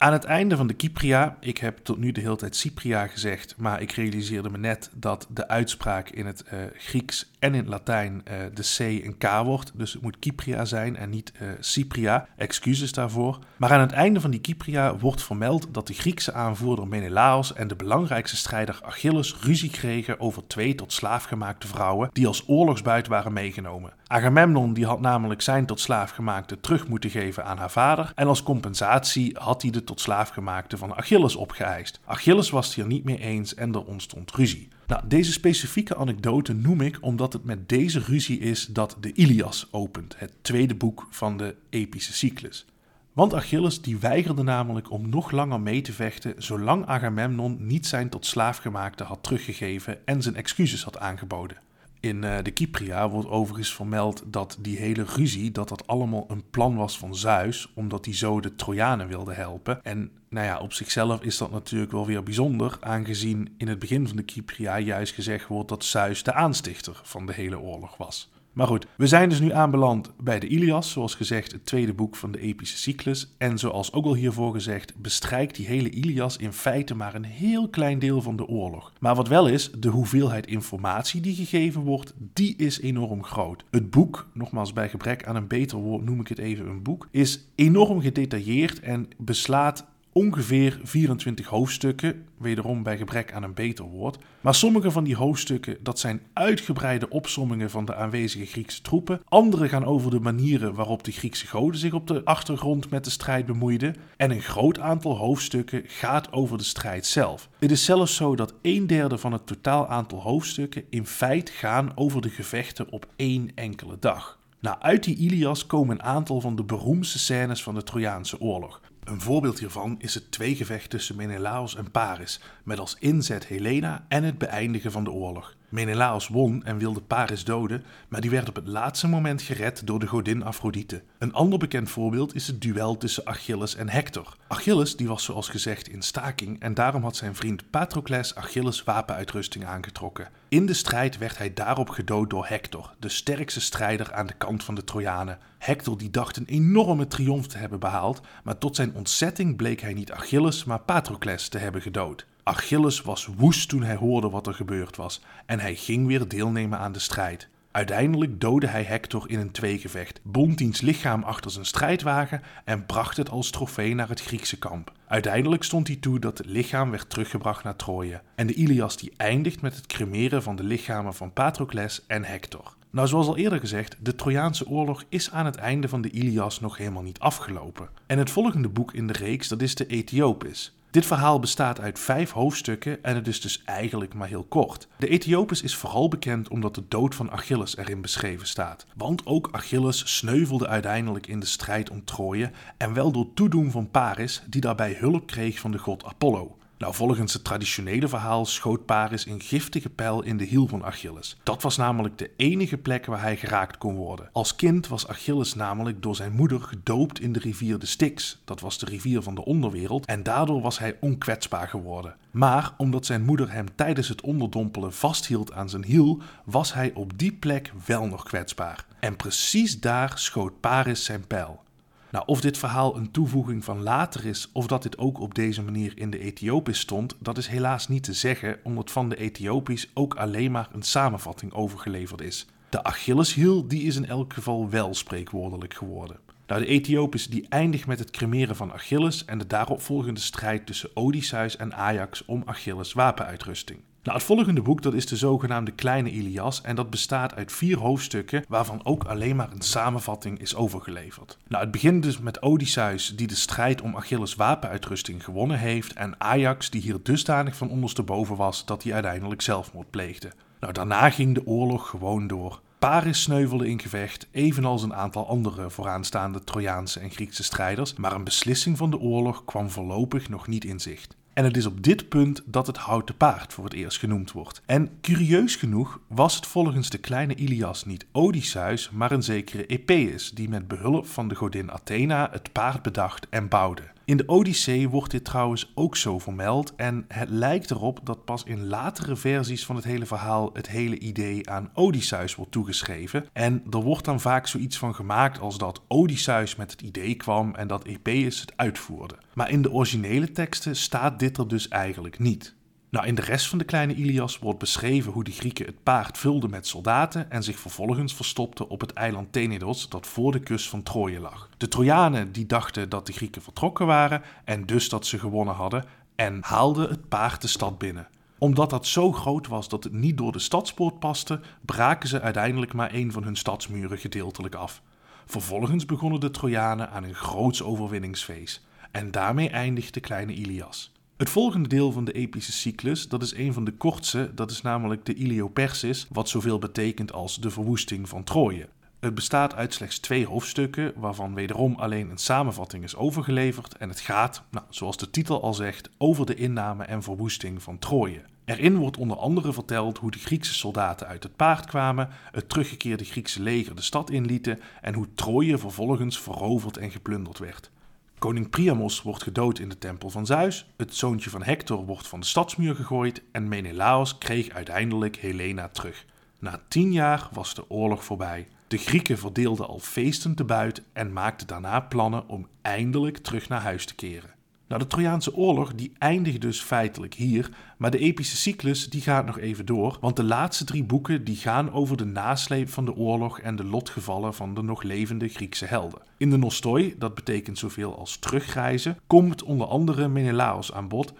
Aan 0.00 0.12
het 0.12 0.24
einde 0.24 0.56
van 0.56 0.66
de 0.66 0.74
Kypria, 0.74 1.36
ik 1.40 1.58
heb 1.58 1.78
tot 1.78 1.98
nu 1.98 2.12
de 2.12 2.20
hele 2.20 2.36
tijd 2.36 2.56
Cypria 2.56 3.06
gezegd, 3.06 3.54
maar 3.56 3.82
ik 3.82 3.92
realiseerde 3.92 4.50
me 4.50 4.58
net 4.58 4.90
dat 4.94 5.26
de 5.30 5.48
uitspraak 5.48 6.08
in 6.08 6.26
het 6.26 6.44
uh, 6.52 6.60
Grieks 6.74 7.30
en 7.38 7.54
in 7.54 7.68
Latijn 7.68 8.22
uh, 8.30 8.34
de 8.54 8.62
C 8.76 8.78
een 9.04 9.18
K 9.18 9.44
wordt. 9.44 9.72
Dus 9.74 9.92
het 9.92 10.02
moet 10.02 10.18
Kypria 10.18 10.64
zijn 10.64 10.96
en 10.96 11.10
niet 11.10 11.32
uh, 11.42 11.48
Cypria. 11.60 12.28
Excuses 12.36 12.92
daarvoor. 12.92 13.38
Maar 13.56 13.72
aan 13.72 13.80
het 13.80 13.92
einde 13.92 14.20
van 14.20 14.30
die 14.30 14.40
Kypria 14.40 14.96
wordt 14.96 15.22
vermeld 15.22 15.66
dat 15.74 15.86
de 15.86 15.94
Griekse 15.94 16.32
aanvoerder 16.32 16.88
Menelaos 16.88 17.52
en 17.52 17.68
de 17.68 17.76
belangrijkste 17.76 18.36
strijder 18.36 18.80
Achilles 18.82 19.36
ruzie 19.40 19.70
kregen 19.70 20.20
over 20.20 20.46
twee 20.46 20.74
tot 20.74 20.92
slaaf 20.92 21.24
gemaakte 21.24 21.66
vrouwen 21.66 22.10
die 22.12 22.26
als 22.26 22.44
oorlogsbuit 22.46 23.06
waren 23.06 23.32
meegenomen. 23.32 23.92
Agamemnon 24.06 24.72
die 24.72 24.86
had 24.86 25.00
namelijk 25.00 25.42
zijn 25.42 25.66
tot 25.66 25.80
slaaf 25.80 26.10
gemaakte 26.10 26.60
terug 26.60 26.88
moeten 26.88 27.10
geven 27.10 27.44
aan 27.44 27.58
haar 27.58 27.70
vader 27.70 28.12
en 28.14 28.26
als 28.26 28.42
compensatie 28.42 29.36
had 29.38 29.62
hij 29.62 29.70
de 29.70 29.84
tot 29.84 30.00
slaafgemaakte 30.00 30.76
van 30.76 30.94
Achilles 30.94 31.36
opgeëist. 31.36 32.00
Achilles 32.04 32.50
was 32.50 32.66
het 32.66 32.74
hier 32.74 32.86
niet 32.86 33.04
mee 33.04 33.20
eens 33.20 33.54
en 33.54 33.74
er 33.74 33.84
ontstond 33.84 34.30
ruzie. 34.30 34.68
Nou, 34.88 35.02
deze 35.06 35.32
specifieke 35.32 35.96
anekdote 35.96 36.52
noem 36.52 36.80
ik 36.80 36.98
omdat 37.00 37.32
het 37.32 37.44
met 37.44 37.68
deze 37.68 38.00
ruzie 38.00 38.38
is 38.38 38.66
dat 38.66 38.96
de 39.00 39.12
Ilias 39.12 39.68
opent, 39.70 40.18
het 40.18 40.32
tweede 40.40 40.74
boek 40.74 41.06
van 41.10 41.36
de 41.36 41.56
epische 41.70 42.12
cyclus. 42.12 42.66
Want 43.12 43.34
Achilles 43.34 43.80
die 43.80 43.98
weigerde 43.98 44.42
namelijk 44.42 44.90
om 44.90 45.08
nog 45.08 45.30
langer 45.30 45.60
mee 45.60 45.80
te 45.80 45.92
vechten 45.92 46.34
zolang 46.36 46.86
Agamemnon 46.86 47.56
niet 47.66 47.86
zijn 47.86 48.08
tot 48.08 48.26
slaafgemaakte 48.26 49.04
had 49.04 49.22
teruggegeven 49.22 50.06
en 50.06 50.22
zijn 50.22 50.36
excuses 50.36 50.84
had 50.84 50.98
aangeboden. 50.98 51.56
In 52.00 52.22
uh, 52.22 52.36
de 52.42 52.50
Kypria 52.50 53.08
wordt 53.08 53.28
overigens 53.28 53.74
vermeld 53.74 54.22
dat 54.26 54.58
die 54.60 54.78
hele 54.78 55.04
ruzie, 55.04 55.50
dat 55.50 55.68
dat 55.68 55.86
allemaal 55.86 56.24
een 56.28 56.50
plan 56.50 56.76
was 56.76 56.98
van 56.98 57.14
Zeus, 57.14 57.72
omdat 57.74 58.04
hij 58.04 58.14
zo 58.14 58.40
de 58.40 58.54
Trojanen 58.54 59.08
wilde 59.08 59.32
helpen. 59.32 59.84
En 59.84 60.10
nou 60.28 60.46
ja, 60.46 60.58
op 60.58 60.72
zichzelf 60.72 61.22
is 61.22 61.38
dat 61.38 61.50
natuurlijk 61.50 61.92
wel 61.92 62.06
weer 62.06 62.22
bijzonder, 62.22 62.76
aangezien 62.80 63.54
in 63.56 63.68
het 63.68 63.78
begin 63.78 64.08
van 64.08 64.16
de 64.16 64.22
Kypria 64.22 64.78
juist 64.78 65.14
gezegd 65.14 65.46
wordt 65.46 65.68
dat 65.68 65.84
Zeus 65.84 66.22
de 66.22 66.32
aanstichter 66.32 67.00
van 67.02 67.26
de 67.26 67.32
hele 67.32 67.58
oorlog 67.58 67.96
was. 67.96 68.30
Maar 68.58 68.66
goed, 68.66 68.86
we 68.96 69.06
zijn 69.06 69.28
dus 69.28 69.40
nu 69.40 69.52
aanbeland 69.52 70.12
bij 70.20 70.38
de 70.38 70.46
Ilias, 70.46 70.90
zoals 70.90 71.14
gezegd 71.14 71.52
het 71.52 71.66
tweede 71.66 71.94
boek 71.94 72.16
van 72.16 72.32
de 72.32 72.40
epische 72.40 72.78
cyclus. 72.78 73.34
En 73.36 73.58
zoals 73.58 73.92
ook 73.92 74.04
al 74.04 74.14
hiervoor 74.14 74.52
gezegd, 74.52 74.96
bestrijkt 74.96 75.56
die 75.56 75.66
hele 75.66 75.90
Ilias 75.90 76.36
in 76.36 76.52
feite 76.52 76.94
maar 76.94 77.14
een 77.14 77.24
heel 77.24 77.68
klein 77.68 77.98
deel 77.98 78.22
van 78.22 78.36
de 78.36 78.46
oorlog. 78.46 78.92
Maar 79.00 79.14
wat 79.14 79.28
wel 79.28 79.48
is, 79.48 79.70
de 79.70 79.88
hoeveelheid 79.88 80.46
informatie 80.46 81.20
die 81.20 81.34
gegeven 81.34 81.82
wordt, 81.82 82.14
die 82.32 82.56
is 82.56 82.80
enorm 82.80 83.24
groot. 83.24 83.64
Het 83.70 83.90
boek, 83.90 84.28
nogmaals 84.34 84.72
bij 84.72 84.88
gebrek 84.88 85.26
aan 85.26 85.36
een 85.36 85.48
beter 85.48 85.78
woord 85.78 86.04
noem 86.04 86.20
ik 86.20 86.28
het 86.28 86.38
even 86.38 86.66
een 86.66 86.82
boek, 86.82 87.08
is 87.10 87.40
enorm 87.54 88.00
gedetailleerd 88.00 88.80
en 88.80 89.08
beslaat 89.16 89.86
ongeveer 90.18 90.80
24 90.82 91.46
hoofdstukken, 91.46 92.26
wederom 92.38 92.82
bij 92.82 92.96
gebrek 92.96 93.32
aan 93.32 93.42
een 93.42 93.54
beter 93.54 93.84
woord. 93.84 94.18
Maar 94.40 94.54
sommige 94.54 94.90
van 94.90 95.04
die 95.04 95.16
hoofdstukken 95.16 95.76
dat 95.82 95.98
zijn 95.98 96.22
uitgebreide 96.32 97.08
opsommingen 97.08 97.70
van 97.70 97.84
de 97.84 97.94
aanwezige 97.94 98.46
Griekse 98.46 98.82
troepen. 98.82 99.20
Andere 99.24 99.68
gaan 99.68 99.84
over 99.84 100.10
de 100.10 100.20
manieren 100.20 100.74
waarop 100.74 101.04
de 101.04 101.12
Griekse 101.12 101.46
goden 101.46 101.80
zich 101.80 101.92
op 101.92 102.06
de 102.06 102.24
achtergrond 102.24 102.90
met 102.90 103.04
de 103.04 103.10
strijd 103.10 103.46
bemoeiden. 103.46 103.96
En 104.16 104.30
een 104.30 104.42
groot 104.42 104.78
aantal 104.78 105.16
hoofdstukken 105.16 105.82
gaat 105.86 106.32
over 106.32 106.58
de 106.58 106.64
strijd 106.64 107.06
zelf. 107.06 107.48
Het 107.58 107.70
is 107.70 107.84
zelfs 107.84 108.14
zo 108.14 108.36
dat 108.36 108.54
een 108.62 108.86
derde 108.86 109.18
van 109.18 109.32
het 109.32 109.46
totaal 109.46 109.88
aantal 109.88 110.22
hoofdstukken 110.22 110.84
in 110.90 111.06
feite 111.06 111.52
gaan 111.52 111.92
over 111.94 112.20
de 112.20 112.30
gevechten 112.30 112.90
op 112.90 113.06
één 113.16 113.50
enkele 113.54 113.96
dag. 114.00 114.38
Nou, 114.60 114.76
uit 114.80 115.04
die 115.04 115.16
Ilias 115.16 115.66
komen 115.66 115.98
een 115.98 116.02
aantal 116.02 116.40
van 116.40 116.56
de 116.56 116.64
beroemdste 116.64 117.18
scènes 117.18 117.62
van 117.62 117.74
de 117.74 117.82
Trojaanse 117.82 118.40
oorlog. 118.40 118.80
Een 119.08 119.20
voorbeeld 119.20 119.58
hiervan 119.58 119.94
is 119.98 120.14
het 120.14 120.30
tweegevecht 120.30 120.90
tussen 120.90 121.16
Menelaos 121.16 121.76
en 121.76 121.90
Paris, 121.90 122.40
met 122.64 122.78
als 122.78 122.96
inzet 122.98 123.46
Helena 123.46 124.04
en 124.08 124.24
het 124.24 124.38
beëindigen 124.38 124.92
van 124.92 125.04
de 125.04 125.10
oorlog. 125.10 125.56
Menelaos 125.68 126.28
won 126.28 126.64
en 126.64 126.78
wilde 126.78 127.00
Paris 127.00 127.44
doden, 127.44 127.84
maar 128.08 128.20
die 128.20 128.30
werd 128.30 128.48
op 128.48 128.54
het 128.54 128.66
laatste 128.66 129.08
moment 129.08 129.42
gered 129.42 129.86
door 129.86 129.98
de 129.98 130.06
godin 130.06 130.42
Afrodite. 130.44 131.02
Een 131.18 131.32
ander 131.32 131.58
bekend 131.58 131.90
voorbeeld 131.90 132.34
is 132.34 132.46
het 132.46 132.60
duel 132.60 132.96
tussen 132.96 133.26
Achilles 133.26 133.74
en 133.74 133.88
Hector. 133.88 134.36
Achilles 134.48 134.96
die 134.96 135.08
was 135.08 135.24
zoals 135.24 135.48
gezegd 135.48 135.88
in 135.88 136.02
staking 136.02 136.60
en 136.60 136.74
daarom 136.74 137.02
had 137.02 137.16
zijn 137.16 137.34
vriend 137.34 137.70
Patrocles 137.70 138.34
Achilles 138.34 138.84
wapenuitrusting 138.84 139.64
aangetrokken. 139.64 140.28
In 140.48 140.66
de 140.66 140.74
strijd 140.74 141.18
werd 141.18 141.38
hij 141.38 141.54
daarop 141.54 141.88
gedood 141.88 142.30
door 142.30 142.46
Hector, 142.46 142.94
de 142.98 143.08
sterkste 143.08 143.60
strijder 143.60 144.12
aan 144.12 144.26
de 144.26 144.34
kant 144.34 144.64
van 144.64 144.74
de 144.74 144.84
Trojanen. 144.84 145.38
Hector 145.58 145.98
die 145.98 146.10
dacht 146.10 146.36
een 146.36 146.46
enorme 146.46 147.06
triomf 147.06 147.46
te 147.46 147.58
hebben 147.58 147.78
behaald, 147.78 148.20
maar 148.44 148.58
tot 148.58 148.76
zijn 148.76 148.94
ontzetting 148.94 149.56
bleek 149.56 149.80
hij 149.80 149.94
niet 149.94 150.12
Achilles, 150.12 150.64
maar 150.64 150.80
Patrocles 150.80 151.48
te 151.48 151.58
hebben 151.58 151.82
gedood. 151.82 152.26
Achilles 152.48 153.02
was 153.02 153.28
woest 153.36 153.68
toen 153.68 153.82
hij 153.82 153.94
hoorde 153.94 154.30
wat 154.30 154.46
er 154.46 154.54
gebeurd 154.54 154.96
was 154.96 155.22
en 155.46 155.60
hij 155.60 155.74
ging 155.74 156.06
weer 156.06 156.28
deelnemen 156.28 156.78
aan 156.78 156.92
de 156.92 156.98
strijd. 156.98 157.48
Uiteindelijk 157.70 158.40
doodde 158.40 158.66
hij 158.66 158.82
Hector 158.82 159.30
in 159.30 159.38
een 159.38 159.50
tweegevecht, 159.50 160.20
bond 160.22 160.58
diens 160.58 160.80
lichaam 160.80 161.22
achter 161.22 161.50
zijn 161.50 161.64
strijdwagen 161.64 162.42
en 162.64 162.86
bracht 162.86 163.16
het 163.16 163.30
als 163.30 163.50
trofee 163.50 163.94
naar 163.94 164.08
het 164.08 164.20
Griekse 164.20 164.58
kamp. 164.58 164.92
Uiteindelijk 165.08 165.62
stond 165.62 165.86
hij 165.86 165.96
toe 165.96 166.18
dat 166.18 166.38
het 166.38 166.46
lichaam 166.46 166.90
werd 166.90 167.10
teruggebracht 167.10 167.64
naar 167.64 167.76
Troje. 167.76 168.20
En 168.34 168.46
de 168.46 168.54
Ilias 168.54 168.96
die 168.96 169.12
eindigt 169.16 169.60
met 169.60 169.76
het 169.76 169.86
cremeren 169.86 170.42
van 170.42 170.56
de 170.56 170.64
lichamen 170.64 171.14
van 171.14 171.32
Patrocles 171.32 172.04
en 172.06 172.24
Hector. 172.24 172.76
Nou, 172.90 173.08
zoals 173.08 173.26
al 173.26 173.36
eerder 173.36 173.60
gezegd, 173.60 173.96
de 174.00 174.14
Trojaanse 174.14 174.68
oorlog 174.68 175.04
is 175.08 175.30
aan 175.30 175.46
het 175.46 175.56
einde 175.56 175.88
van 175.88 176.00
de 176.00 176.10
Ilias 176.10 176.60
nog 176.60 176.76
helemaal 176.76 177.02
niet 177.02 177.18
afgelopen. 177.18 177.88
En 178.06 178.18
het 178.18 178.30
volgende 178.30 178.68
boek 178.68 178.92
in 178.92 179.06
de 179.06 179.12
reeks, 179.12 179.48
dat 179.48 179.62
is 179.62 179.74
de 179.74 179.86
Ethiopisch. 179.86 180.77
Dit 180.90 181.06
verhaal 181.06 181.38
bestaat 181.40 181.80
uit 181.80 181.98
vijf 181.98 182.30
hoofdstukken 182.30 183.02
en 183.04 183.14
het 183.14 183.26
is 183.26 183.40
dus 183.40 183.62
eigenlijk 183.64 184.14
maar 184.14 184.28
heel 184.28 184.44
kort. 184.44 184.88
De 184.96 185.08
Ethiopisch 185.08 185.62
is 185.62 185.76
vooral 185.76 186.08
bekend 186.08 186.48
omdat 186.48 186.74
de 186.74 186.84
dood 186.88 187.14
van 187.14 187.30
Achilles 187.30 187.76
erin 187.76 188.00
beschreven 188.00 188.46
staat. 188.46 188.86
Want 188.96 189.26
ook 189.26 189.48
Achilles 189.52 190.16
sneuvelde 190.16 190.66
uiteindelijk 190.66 191.26
in 191.26 191.40
de 191.40 191.46
strijd 191.46 191.90
om 191.90 192.04
Troje 192.04 192.50
en 192.76 192.92
wel 192.92 193.12
door 193.12 193.34
toedoen 193.34 193.70
van 193.70 193.90
Paris, 193.90 194.42
die 194.46 194.60
daarbij 194.60 194.96
hulp 194.98 195.26
kreeg 195.26 195.58
van 195.58 195.70
de 195.70 195.78
god 195.78 196.04
Apollo. 196.04 196.56
Nou, 196.78 196.94
volgens 196.94 197.32
het 197.32 197.44
traditionele 197.44 198.08
verhaal 198.08 198.46
schoot 198.46 198.84
Paris 198.84 199.26
een 199.26 199.40
giftige 199.40 199.88
pijl 199.88 200.22
in 200.22 200.36
de 200.36 200.44
hiel 200.44 200.66
van 200.66 200.84
Achilles. 200.84 201.36
Dat 201.42 201.62
was 201.62 201.76
namelijk 201.76 202.18
de 202.18 202.30
enige 202.36 202.76
plek 202.76 203.06
waar 203.06 203.20
hij 203.20 203.36
geraakt 203.36 203.78
kon 203.78 203.94
worden. 203.94 204.28
Als 204.32 204.56
kind 204.56 204.88
was 204.88 205.08
Achilles 205.08 205.54
namelijk 205.54 206.02
door 206.02 206.16
zijn 206.16 206.32
moeder 206.32 206.60
gedoopt 206.60 207.20
in 207.20 207.32
de 207.32 207.38
rivier 207.38 207.78
de 207.78 207.86
Styx. 207.86 208.42
Dat 208.44 208.60
was 208.60 208.78
de 208.78 208.86
rivier 208.86 209.22
van 209.22 209.34
de 209.34 209.44
onderwereld 209.44 210.06
en 210.06 210.22
daardoor 210.22 210.60
was 210.60 210.78
hij 210.78 210.96
onkwetsbaar 211.00 211.68
geworden. 211.68 212.16
Maar 212.30 212.74
omdat 212.76 213.06
zijn 213.06 213.24
moeder 213.24 213.52
hem 213.52 213.66
tijdens 213.74 214.08
het 214.08 214.20
onderdompelen 214.20 214.92
vasthield 214.92 215.52
aan 215.52 215.68
zijn 215.68 215.84
hiel, 215.84 216.20
was 216.44 216.74
hij 216.74 216.92
op 216.94 217.18
die 217.18 217.32
plek 217.32 217.72
wel 217.86 218.06
nog 218.06 218.24
kwetsbaar. 218.24 218.86
En 219.00 219.16
precies 219.16 219.80
daar 219.80 220.12
schoot 220.14 220.60
Paris 220.60 221.04
zijn 221.04 221.26
pijl. 221.26 221.66
Nou, 222.10 222.24
of 222.26 222.40
dit 222.40 222.58
verhaal 222.58 222.96
een 222.96 223.10
toevoeging 223.10 223.64
van 223.64 223.82
later 223.82 224.26
is 224.26 224.50
of 224.52 224.66
dat 224.66 224.82
dit 224.82 224.98
ook 224.98 225.20
op 225.20 225.34
deze 225.34 225.62
manier 225.62 225.92
in 225.94 226.10
de 226.10 226.18
Ethiopisch 226.18 226.78
stond, 226.78 227.16
dat 227.18 227.38
is 227.38 227.46
helaas 227.46 227.88
niet 227.88 228.02
te 228.02 228.12
zeggen, 228.12 228.58
omdat 228.62 228.90
van 228.90 229.08
de 229.08 229.16
Ethiopisch 229.16 229.90
ook 229.94 230.14
alleen 230.14 230.50
maar 230.50 230.68
een 230.72 230.82
samenvatting 230.82 231.52
overgeleverd 231.52 232.20
is. 232.20 232.46
De 232.68 232.82
Achilleshiel 232.84 233.68
die 233.68 233.82
is 233.82 233.96
in 233.96 234.06
elk 234.06 234.32
geval 234.32 234.70
wel 234.70 234.94
spreekwoordelijk 234.94 235.74
geworden. 235.74 236.16
Nou, 236.46 236.60
de 236.60 236.66
Ethiopisch 236.66 237.26
die 237.26 237.46
eindigt 237.48 237.86
met 237.86 237.98
het 237.98 238.10
cremeren 238.10 238.56
van 238.56 238.72
Achilles 238.72 239.24
en 239.24 239.38
de 239.38 239.46
daaropvolgende 239.46 240.20
strijd 240.20 240.66
tussen 240.66 240.90
Odysseus 240.94 241.56
en 241.56 241.74
Ajax 241.74 242.24
om 242.24 242.42
Achilles' 242.46 242.92
wapenuitrusting. 242.92 243.80
Nou, 244.02 244.16
het 244.16 244.26
volgende 244.26 244.62
boek 244.62 244.82
dat 244.82 244.94
is 244.94 245.06
de 245.06 245.16
zogenaamde 245.16 245.70
Kleine 245.70 246.10
Ilias 246.10 246.60
en 246.60 246.76
dat 246.76 246.90
bestaat 246.90 247.34
uit 247.34 247.52
vier 247.52 247.78
hoofdstukken 247.78 248.44
waarvan 248.48 248.80
ook 248.84 249.04
alleen 249.04 249.36
maar 249.36 249.52
een 249.52 249.62
samenvatting 249.62 250.40
is 250.40 250.54
overgeleverd. 250.54 251.38
Nou, 251.48 251.62
het 251.62 251.72
begint 251.72 252.02
dus 252.02 252.18
met 252.18 252.42
Odysseus 252.42 253.16
die 253.16 253.26
de 253.26 253.34
strijd 253.34 253.80
om 253.80 253.96
Achilles 253.96 254.34
wapenuitrusting 254.34 255.24
gewonnen 255.24 255.58
heeft 255.58 255.92
en 255.92 256.14
Ajax 256.20 256.70
die 256.70 256.80
hier 256.80 256.98
dusdanig 257.02 257.56
van 257.56 257.70
ondersteboven 257.70 258.36
was 258.36 258.64
dat 258.64 258.82
hij 258.82 258.92
uiteindelijk 258.92 259.42
zelfmoord 259.42 259.90
pleegde. 259.90 260.32
Nou, 260.60 260.72
daarna 260.72 261.10
ging 261.10 261.34
de 261.34 261.46
oorlog 261.46 261.88
gewoon 261.88 262.26
door. 262.26 262.60
Paris 262.78 263.22
sneuvelde 263.22 263.68
in 263.68 263.80
gevecht, 263.80 264.26
evenals 264.30 264.82
een 264.82 264.94
aantal 264.94 265.28
andere 265.28 265.70
vooraanstaande 265.70 266.44
Trojaanse 266.44 267.00
en 267.00 267.10
Griekse 267.10 267.42
strijders, 267.42 267.94
maar 267.94 268.12
een 268.12 268.24
beslissing 268.24 268.76
van 268.76 268.90
de 268.90 268.98
oorlog 268.98 269.44
kwam 269.44 269.70
voorlopig 269.70 270.28
nog 270.28 270.46
niet 270.46 270.64
in 270.64 270.80
zicht. 270.80 271.16
En 271.38 271.44
het 271.44 271.56
is 271.56 271.66
op 271.66 271.82
dit 271.82 272.08
punt 272.08 272.42
dat 272.46 272.66
het 272.66 272.76
houten 272.76 273.16
paard 273.16 273.52
voor 273.52 273.64
het 273.64 273.72
eerst 273.72 273.98
genoemd 273.98 274.32
wordt. 274.32 274.62
En 274.66 274.90
curieus 275.00 275.56
genoeg 275.56 276.00
was 276.06 276.36
het 276.36 276.46
volgens 276.46 276.90
de 276.90 276.98
kleine 276.98 277.34
Ilias 277.34 277.84
niet 277.84 278.06
Odysseus, 278.12 278.90
maar 278.90 279.12
een 279.12 279.22
zekere 279.22 279.66
Epeus, 279.66 280.30
die 280.30 280.48
met 280.48 280.68
behulp 280.68 281.06
van 281.06 281.28
de 281.28 281.34
godin 281.34 281.72
Athena 281.72 282.28
het 282.32 282.52
paard 282.52 282.82
bedacht 282.82 283.28
en 283.28 283.48
bouwde. 283.48 283.82
In 284.08 284.16
de 284.16 284.26
Odyssee 284.26 284.88
wordt 284.88 285.10
dit 285.10 285.24
trouwens 285.24 285.72
ook 285.74 285.96
zo 285.96 286.18
vermeld 286.18 286.74
en 286.74 287.04
het 287.08 287.28
lijkt 287.30 287.70
erop 287.70 288.00
dat 288.02 288.24
pas 288.24 288.44
in 288.44 288.66
latere 288.66 289.16
versies 289.16 289.66
van 289.66 289.76
het 289.76 289.84
hele 289.84 290.06
verhaal 290.06 290.50
het 290.52 290.68
hele 290.68 290.98
idee 290.98 291.50
aan 291.50 291.70
Odysseus 291.74 292.34
wordt 292.34 292.52
toegeschreven. 292.52 293.26
En 293.32 293.62
er 293.70 293.82
wordt 293.82 294.04
dan 294.04 294.20
vaak 294.20 294.46
zoiets 294.46 294.78
van 294.78 294.94
gemaakt 294.94 295.40
als 295.40 295.58
dat 295.58 295.82
Odysseus 295.88 296.56
met 296.56 296.70
het 296.70 296.82
idee 296.82 297.14
kwam 297.14 297.54
en 297.54 297.66
dat 297.66 297.84
Epeus 297.84 298.40
het 298.40 298.52
uitvoerde. 298.56 299.14
Maar 299.34 299.50
in 299.50 299.62
de 299.62 299.72
originele 299.72 300.32
teksten 300.32 300.76
staat 300.76 301.18
dit 301.18 301.38
er 301.38 301.48
dus 301.48 301.68
eigenlijk 301.68 302.18
niet. 302.18 302.56
Nou, 302.90 303.06
in 303.06 303.14
de 303.14 303.22
rest 303.22 303.48
van 303.48 303.58
de 303.58 303.64
kleine 303.64 303.94
Ilias 303.94 304.38
wordt 304.38 304.58
beschreven 304.58 305.12
hoe 305.12 305.24
de 305.24 305.30
Grieken 305.30 305.66
het 305.66 305.82
paard 305.82 306.18
vulden 306.18 306.50
met 306.50 306.66
soldaten 306.66 307.30
en 307.30 307.42
zich 307.42 307.58
vervolgens 307.58 308.14
verstopten 308.14 308.68
op 308.68 308.80
het 308.80 308.92
eiland 308.92 309.32
Tenedos 309.32 309.88
dat 309.88 310.06
voor 310.06 310.32
de 310.32 310.40
kust 310.40 310.68
van 310.68 310.82
Troje 310.82 311.20
lag. 311.20 311.48
De 311.56 311.68
Trojanen 311.68 312.32
die 312.32 312.46
dachten 312.46 312.88
dat 312.88 313.06
de 313.06 313.12
Grieken 313.12 313.42
vertrokken 313.42 313.86
waren 313.86 314.22
en 314.44 314.66
dus 314.66 314.88
dat 314.88 315.06
ze 315.06 315.18
gewonnen 315.18 315.54
hadden 315.54 315.84
en 316.16 316.38
haalden 316.40 316.88
het 316.88 317.08
paard 317.08 317.40
de 317.40 317.48
stad 317.48 317.78
binnen. 317.78 318.08
Omdat 318.38 318.70
dat 318.70 318.86
zo 318.86 319.12
groot 319.12 319.46
was 319.46 319.68
dat 319.68 319.84
het 319.84 319.92
niet 319.92 320.18
door 320.18 320.32
de 320.32 320.38
stadspoort 320.38 320.98
paste, 320.98 321.40
braken 321.60 322.08
ze 322.08 322.20
uiteindelijk 322.20 322.72
maar 322.72 322.94
een 322.94 323.12
van 323.12 323.22
hun 323.22 323.36
stadsmuren 323.36 323.98
gedeeltelijk 323.98 324.54
af. 324.54 324.82
Vervolgens 325.26 325.84
begonnen 325.84 326.20
de 326.20 326.30
Trojanen 326.30 326.90
aan 326.90 327.04
een 327.04 327.14
groots 327.14 327.62
overwinningsfeest 327.62 328.64
en 328.90 329.10
daarmee 329.10 329.48
eindigt 329.50 329.94
de 329.94 330.00
kleine 330.00 330.32
Ilias. 330.32 330.92
Het 331.18 331.30
volgende 331.30 331.68
deel 331.68 331.92
van 331.92 332.04
de 332.04 332.12
epische 332.12 332.52
cyclus, 332.52 333.08
dat 333.08 333.22
is 333.22 333.34
een 333.34 333.52
van 333.52 333.64
de 333.64 333.72
kortste, 333.72 334.30
dat 334.34 334.50
is 334.50 334.62
namelijk 334.62 335.04
de 335.04 335.14
Iliopersis, 335.14 336.06
wat 336.10 336.28
zoveel 336.28 336.58
betekent 336.58 337.12
als 337.12 337.36
de 337.36 337.50
verwoesting 337.50 338.08
van 338.08 338.24
Troje. 338.24 338.68
Het 339.00 339.14
bestaat 339.14 339.54
uit 339.54 339.74
slechts 339.74 339.98
twee 339.98 340.26
hoofdstukken, 340.26 340.92
waarvan 340.96 341.34
wederom 341.34 341.74
alleen 341.74 342.10
een 342.10 342.18
samenvatting 342.18 342.84
is 342.84 342.96
overgeleverd. 342.96 343.76
En 343.76 343.88
het 343.88 344.00
gaat, 344.00 344.42
nou, 344.50 344.66
zoals 344.70 344.96
de 344.96 345.10
titel 345.10 345.42
al 345.42 345.54
zegt, 345.54 345.90
over 345.96 346.26
de 346.26 346.34
inname 346.34 346.84
en 346.84 347.02
verwoesting 347.02 347.62
van 347.62 347.78
Troje. 347.78 348.22
Erin 348.44 348.76
wordt 348.76 348.96
onder 348.96 349.16
andere 349.16 349.52
verteld 349.52 349.98
hoe 349.98 350.10
de 350.10 350.18
Griekse 350.18 350.54
soldaten 350.54 351.06
uit 351.06 351.22
het 351.22 351.36
paard 351.36 351.66
kwamen, 351.66 352.08
het 352.30 352.48
teruggekeerde 352.48 353.04
Griekse 353.04 353.42
leger 353.42 353.76
de 353.76 353.82
stad 353.82 354.10
inlieten 354.10 354.60
en 354.80 354.94
hoe 354.94 355.08
Troje 355.14 355.58
vervolgens 355.58 356.20
veroverd 356.20 356.76
en 356.76 356.90
geplunderd 356.90 357.38
werd. 357.38 357.70
Koning 358.18 358.50
Priamos 358.50 359.02
wordt 359.02 359.22
gedood 359.22 359.58
in 359.58 359.68
de 359.68 359.78
tempel 359.78 360.10
van 360.10 360.26
Zeus, 360.26 360.66
het 360.76 360.94
zoontje 360.94 361.30
van 361.30 361.42
Hector 361.42 361.84
wordt 361.84 362.08
van 362.08 362.20
de 362.20 362.26
stadsmuur 362.26 362.74
gegooid 362.74 363.22
en 363.32 363.48
Menelaos 363.48 364.18
kreeg 364.18 364.50
uiteindelijk 364.50 365.16
Helena 365.16 365.68
terug. 365.68 366.04
Na 366.38 366.60
tien 366.68 366.92
jaar 366.92 367.28
was 367.32 367.54
de 367.54 367.70
oorlog 367.70 368.04
voorbij. 368.04 368.48
De 368.68 368.76
Grieken 368.76 369.18
verdeelden 369.18 369.66
al 369.66 369.78
feesten 369.78 370.34
te 370.34 370.44
buit 370.44 370.82
en 370.92 371.12
maakten 371.12 371.46
daarna 371.46 371.80
plannen 371.80 372.28
om 372.28 372.48
eindelijk 372.62 373.18
terug 373.18 373.48
naar 373.48 373.62
huis 373.62 373.86
te 373.86 373.94
keren. 373.94 374.37
Nou, 374.68 374.80
de 374.80 374.86
Trojaanse 374.86 375.34
oorlog 375.34 375.74
die 375.74 375.92
eindigt 375.98 376.40
dus 376.40 376.60
feitelijk 376.60 377.14
hier, 377.14 377.50
maar 377.76 377.90
de 377.90 377.98
epische 377.98 378.36
cyclus 378.36 378.90
die 378.90 379.00
gaat 379.00 379.26
nog 379.26 379.38
even 379.38 379.66
door, 379.66 379.98
want 380.00 380.16
de 380.16 380.24
laatste 380.24 380.64
drie 380.64 380.84
boeken 380.84 381.24
die 381.24 381.36
gaan 381.36 381.72
over 381.72 381.96
de 381.96 382.04
nasleep 382.04 382.68
van 382.68 382.84
de 382.84 382.96
oorlog 382.96 383.40
en 383.40 383.56
de 383.56 383.64
lotgevallen 383.64 384.34
van 384.34 384.54
de 384.54 384.62
nog 384.62 384.82
levende 384.82 385.28
Griekse 385.28 385.64
helden. 385.64 386.00
In 386.16 386.30
de 386.30 386.36
Nostoi, 386.36 386.94
dat 386.98 387.14
betekent 387.14 387.58
zoveel 387.58 387.98
als 387.98 388.16
terugreizen, 388.16 388.98
komt 389.06 389.42
onder 389.42 389.66
andere 389.66 390.08
Menelaos 390.08 390.72
aan 390.72 390.88
bod. 390.88 391.12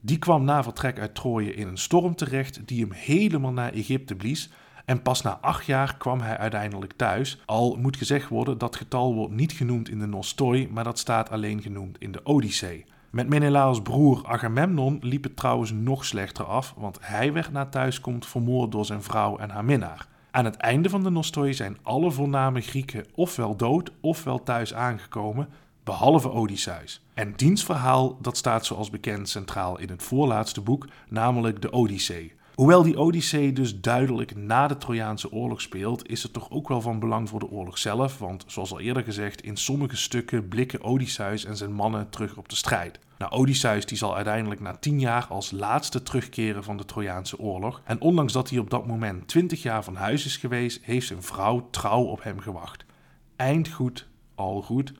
Die 0.00 0.18
kwam 0.18 0.44
na 0.44 0.62
vertrek 0.62 0.98
uit 0.98 1.14
Troje 1.14 1.54
in 1.54 1.68
een 1.68 1.78
storm 1.78 2.14
terecht 2.14 2.60
die 2.64 2.80
hem 2.80 2.92
helemaal 2.92 3.52
naar 3.52 3.72
Egypte 3.72 4.14
blies. 4.14 4.50
En 4.84 5.02
pas 5.02 5.22
na 5.22 5.38
acht 5.40 5.66
jaar 5.66 5.96
kwam 5.96 6.20
hij 6.20 6.38
uiteindelijk 6.38 6.92
thuis. 6.96 7.42
Al 7.46 7.76
moet 7.76 7.96
gezegd 7.96 8.28
worden, 8.28 8.58
dat 8.58 8.76
getal 8.76 9.14
wordt 9.14 9.34
niet 9.34 9.52
genoemd 9.52 9.88
in 9.88 9.98
de 9.98 10.06
Nostoi, 10.06 10.68
maar 10.70 10.84
dat 10.84 10.98
staat 10.98 11.30
alleen 11.30 11.62
genoemd 11.62 11.98
in 11.98 12.12
de 12.12 12.20
Odyssee. 12.24 12.84
Met 13.10 13.28
Menelaos 13.28 13.82
broer 13.82 14.22
Agamemnon 14.26 14.98
liep 15.00 15.22
het 15.22 15.36
trouwens 15.36 15.72
nog 15.72 16.04
slechter 16.04 16.44
af, 16.44 16.74
want 16.76 16.98
hij 17.00 17.32
werd 17.32 17.52
na 17.52 17.66
thuiskomst 17.66 18.28
vermoord 18.28 18.72
door 18.72 18.84
zijn 18.84 19.02
vrouw 19.02 19.38
en 19.38 19.50
haar 19.50 19.64
minnaar. 19.64 20.06
Aan 20.30 20.44
het 20.44 20.56
einde 20.56 20.88
van 20.88 21.02
de 21.02 21.10
Nostoi 21.10 21.54
zijn 21.54 21.78
alle 21.82 22.10
voorname 22.10 22.60
Grieken 22.60 23.06
ofwel 23.14 23.56
dood 23.56 23.90
ofwel 24.00 24.42
thuis 24.42 24.74
aangekomen, 24.74 25.48
behalve 25.84 26.30
Odysseus. 26.30 27.04
En 27.14 27.32
diens 27.36 27.64
verhaal 27.64 28.18
dat 28.20 28.36
staat 28.36 28.66
zoals 28.66 28.90
bekend 28.90 29.28
centraal 29.28 29.78
in 29.78 29.88
het 29.88 30.02
voorlaatste 30.02 30.60
boek, 30.60 30.86
namelijk 31.08 31.62
de 31.62 31.72
Odyssee. 31.72 32.32
Hoewel 32.54 32.82
die 32.82 32.98
Odyssee 32.98 33.52
dus 33.52 33.80
duidelijk 33.80 34.36
na 34.36 34.66
de 34.66 34.76
Trojaanse 34.76 35.32
oorlog 35.32 35.60
speelt, 35.60 36.08
is 36.08 36.22
het 36.22 36.32
toch 36.32 36.50
ook 36.50 36.68
wel 36.68 36.80
van 36.80 36.98
belang 36.98 37.28
voor 37.28 37.40
de 37.40 37.50
oorlog 37.50 37.78
zelf, 37.78 38.18
want 38.18 38.44
zoals 38.46 38.72
al 38.72 38.80
eerder 38.80 39.02
gezegd, 39.02 39.42
in 39.42 39.56
sommige 39.56 39.96
stukken 39.96 40.48
blikken 40.48 40.82
Odysseus 40.82 41.44
en 41.44 41.56
zijn 41.56 41.72
mannen 41.72 42.10
terug 42.10 42.36
op 42.36 42.48
de 42.48 42.56
strijd. 42.56 42.98
Nou, 43.18 43.32
Odysseus 43.32 43.86
die 43.86 43.98
zal 43.98 44.16
uiteindelijk 44.16 44.60
na 44.60 44.76
tien 44.76 45.00
jaar 45.00 45.26
als 45.26 45.50
laatste 45.50 46.02
terugkeren 46.02 46.64
van 46.64 46.76
de 46.76 46.84
Trojaanse 46.84 47.38
oorlog. 47.38 47.80
En 47.84 48.00
ondanks 48.00 48.32
dat 48.32 48.50
hij 48.50 48.58
op 48.58 48.70
dat 48.70 48.86
moment 48.86 49.28
twintig 49.28 49.62
jaar 49.62 49.84
van 49.84 49.96
huis 49.96 50.26
is 50.26 50.36
geweest, 50.36 50.84
heeft 50.84 51.06
zijn 51.06 51.22
vrouw 51.22 51.68
trouw 51.70 52.02
op 52.02 52.22
hem 52.22 52.38
gewacht. 52.38 52.84
Eind 53.36 53.68
goed, 53.68 54.08
al 54.34 54.62
goed. 54.62 54.92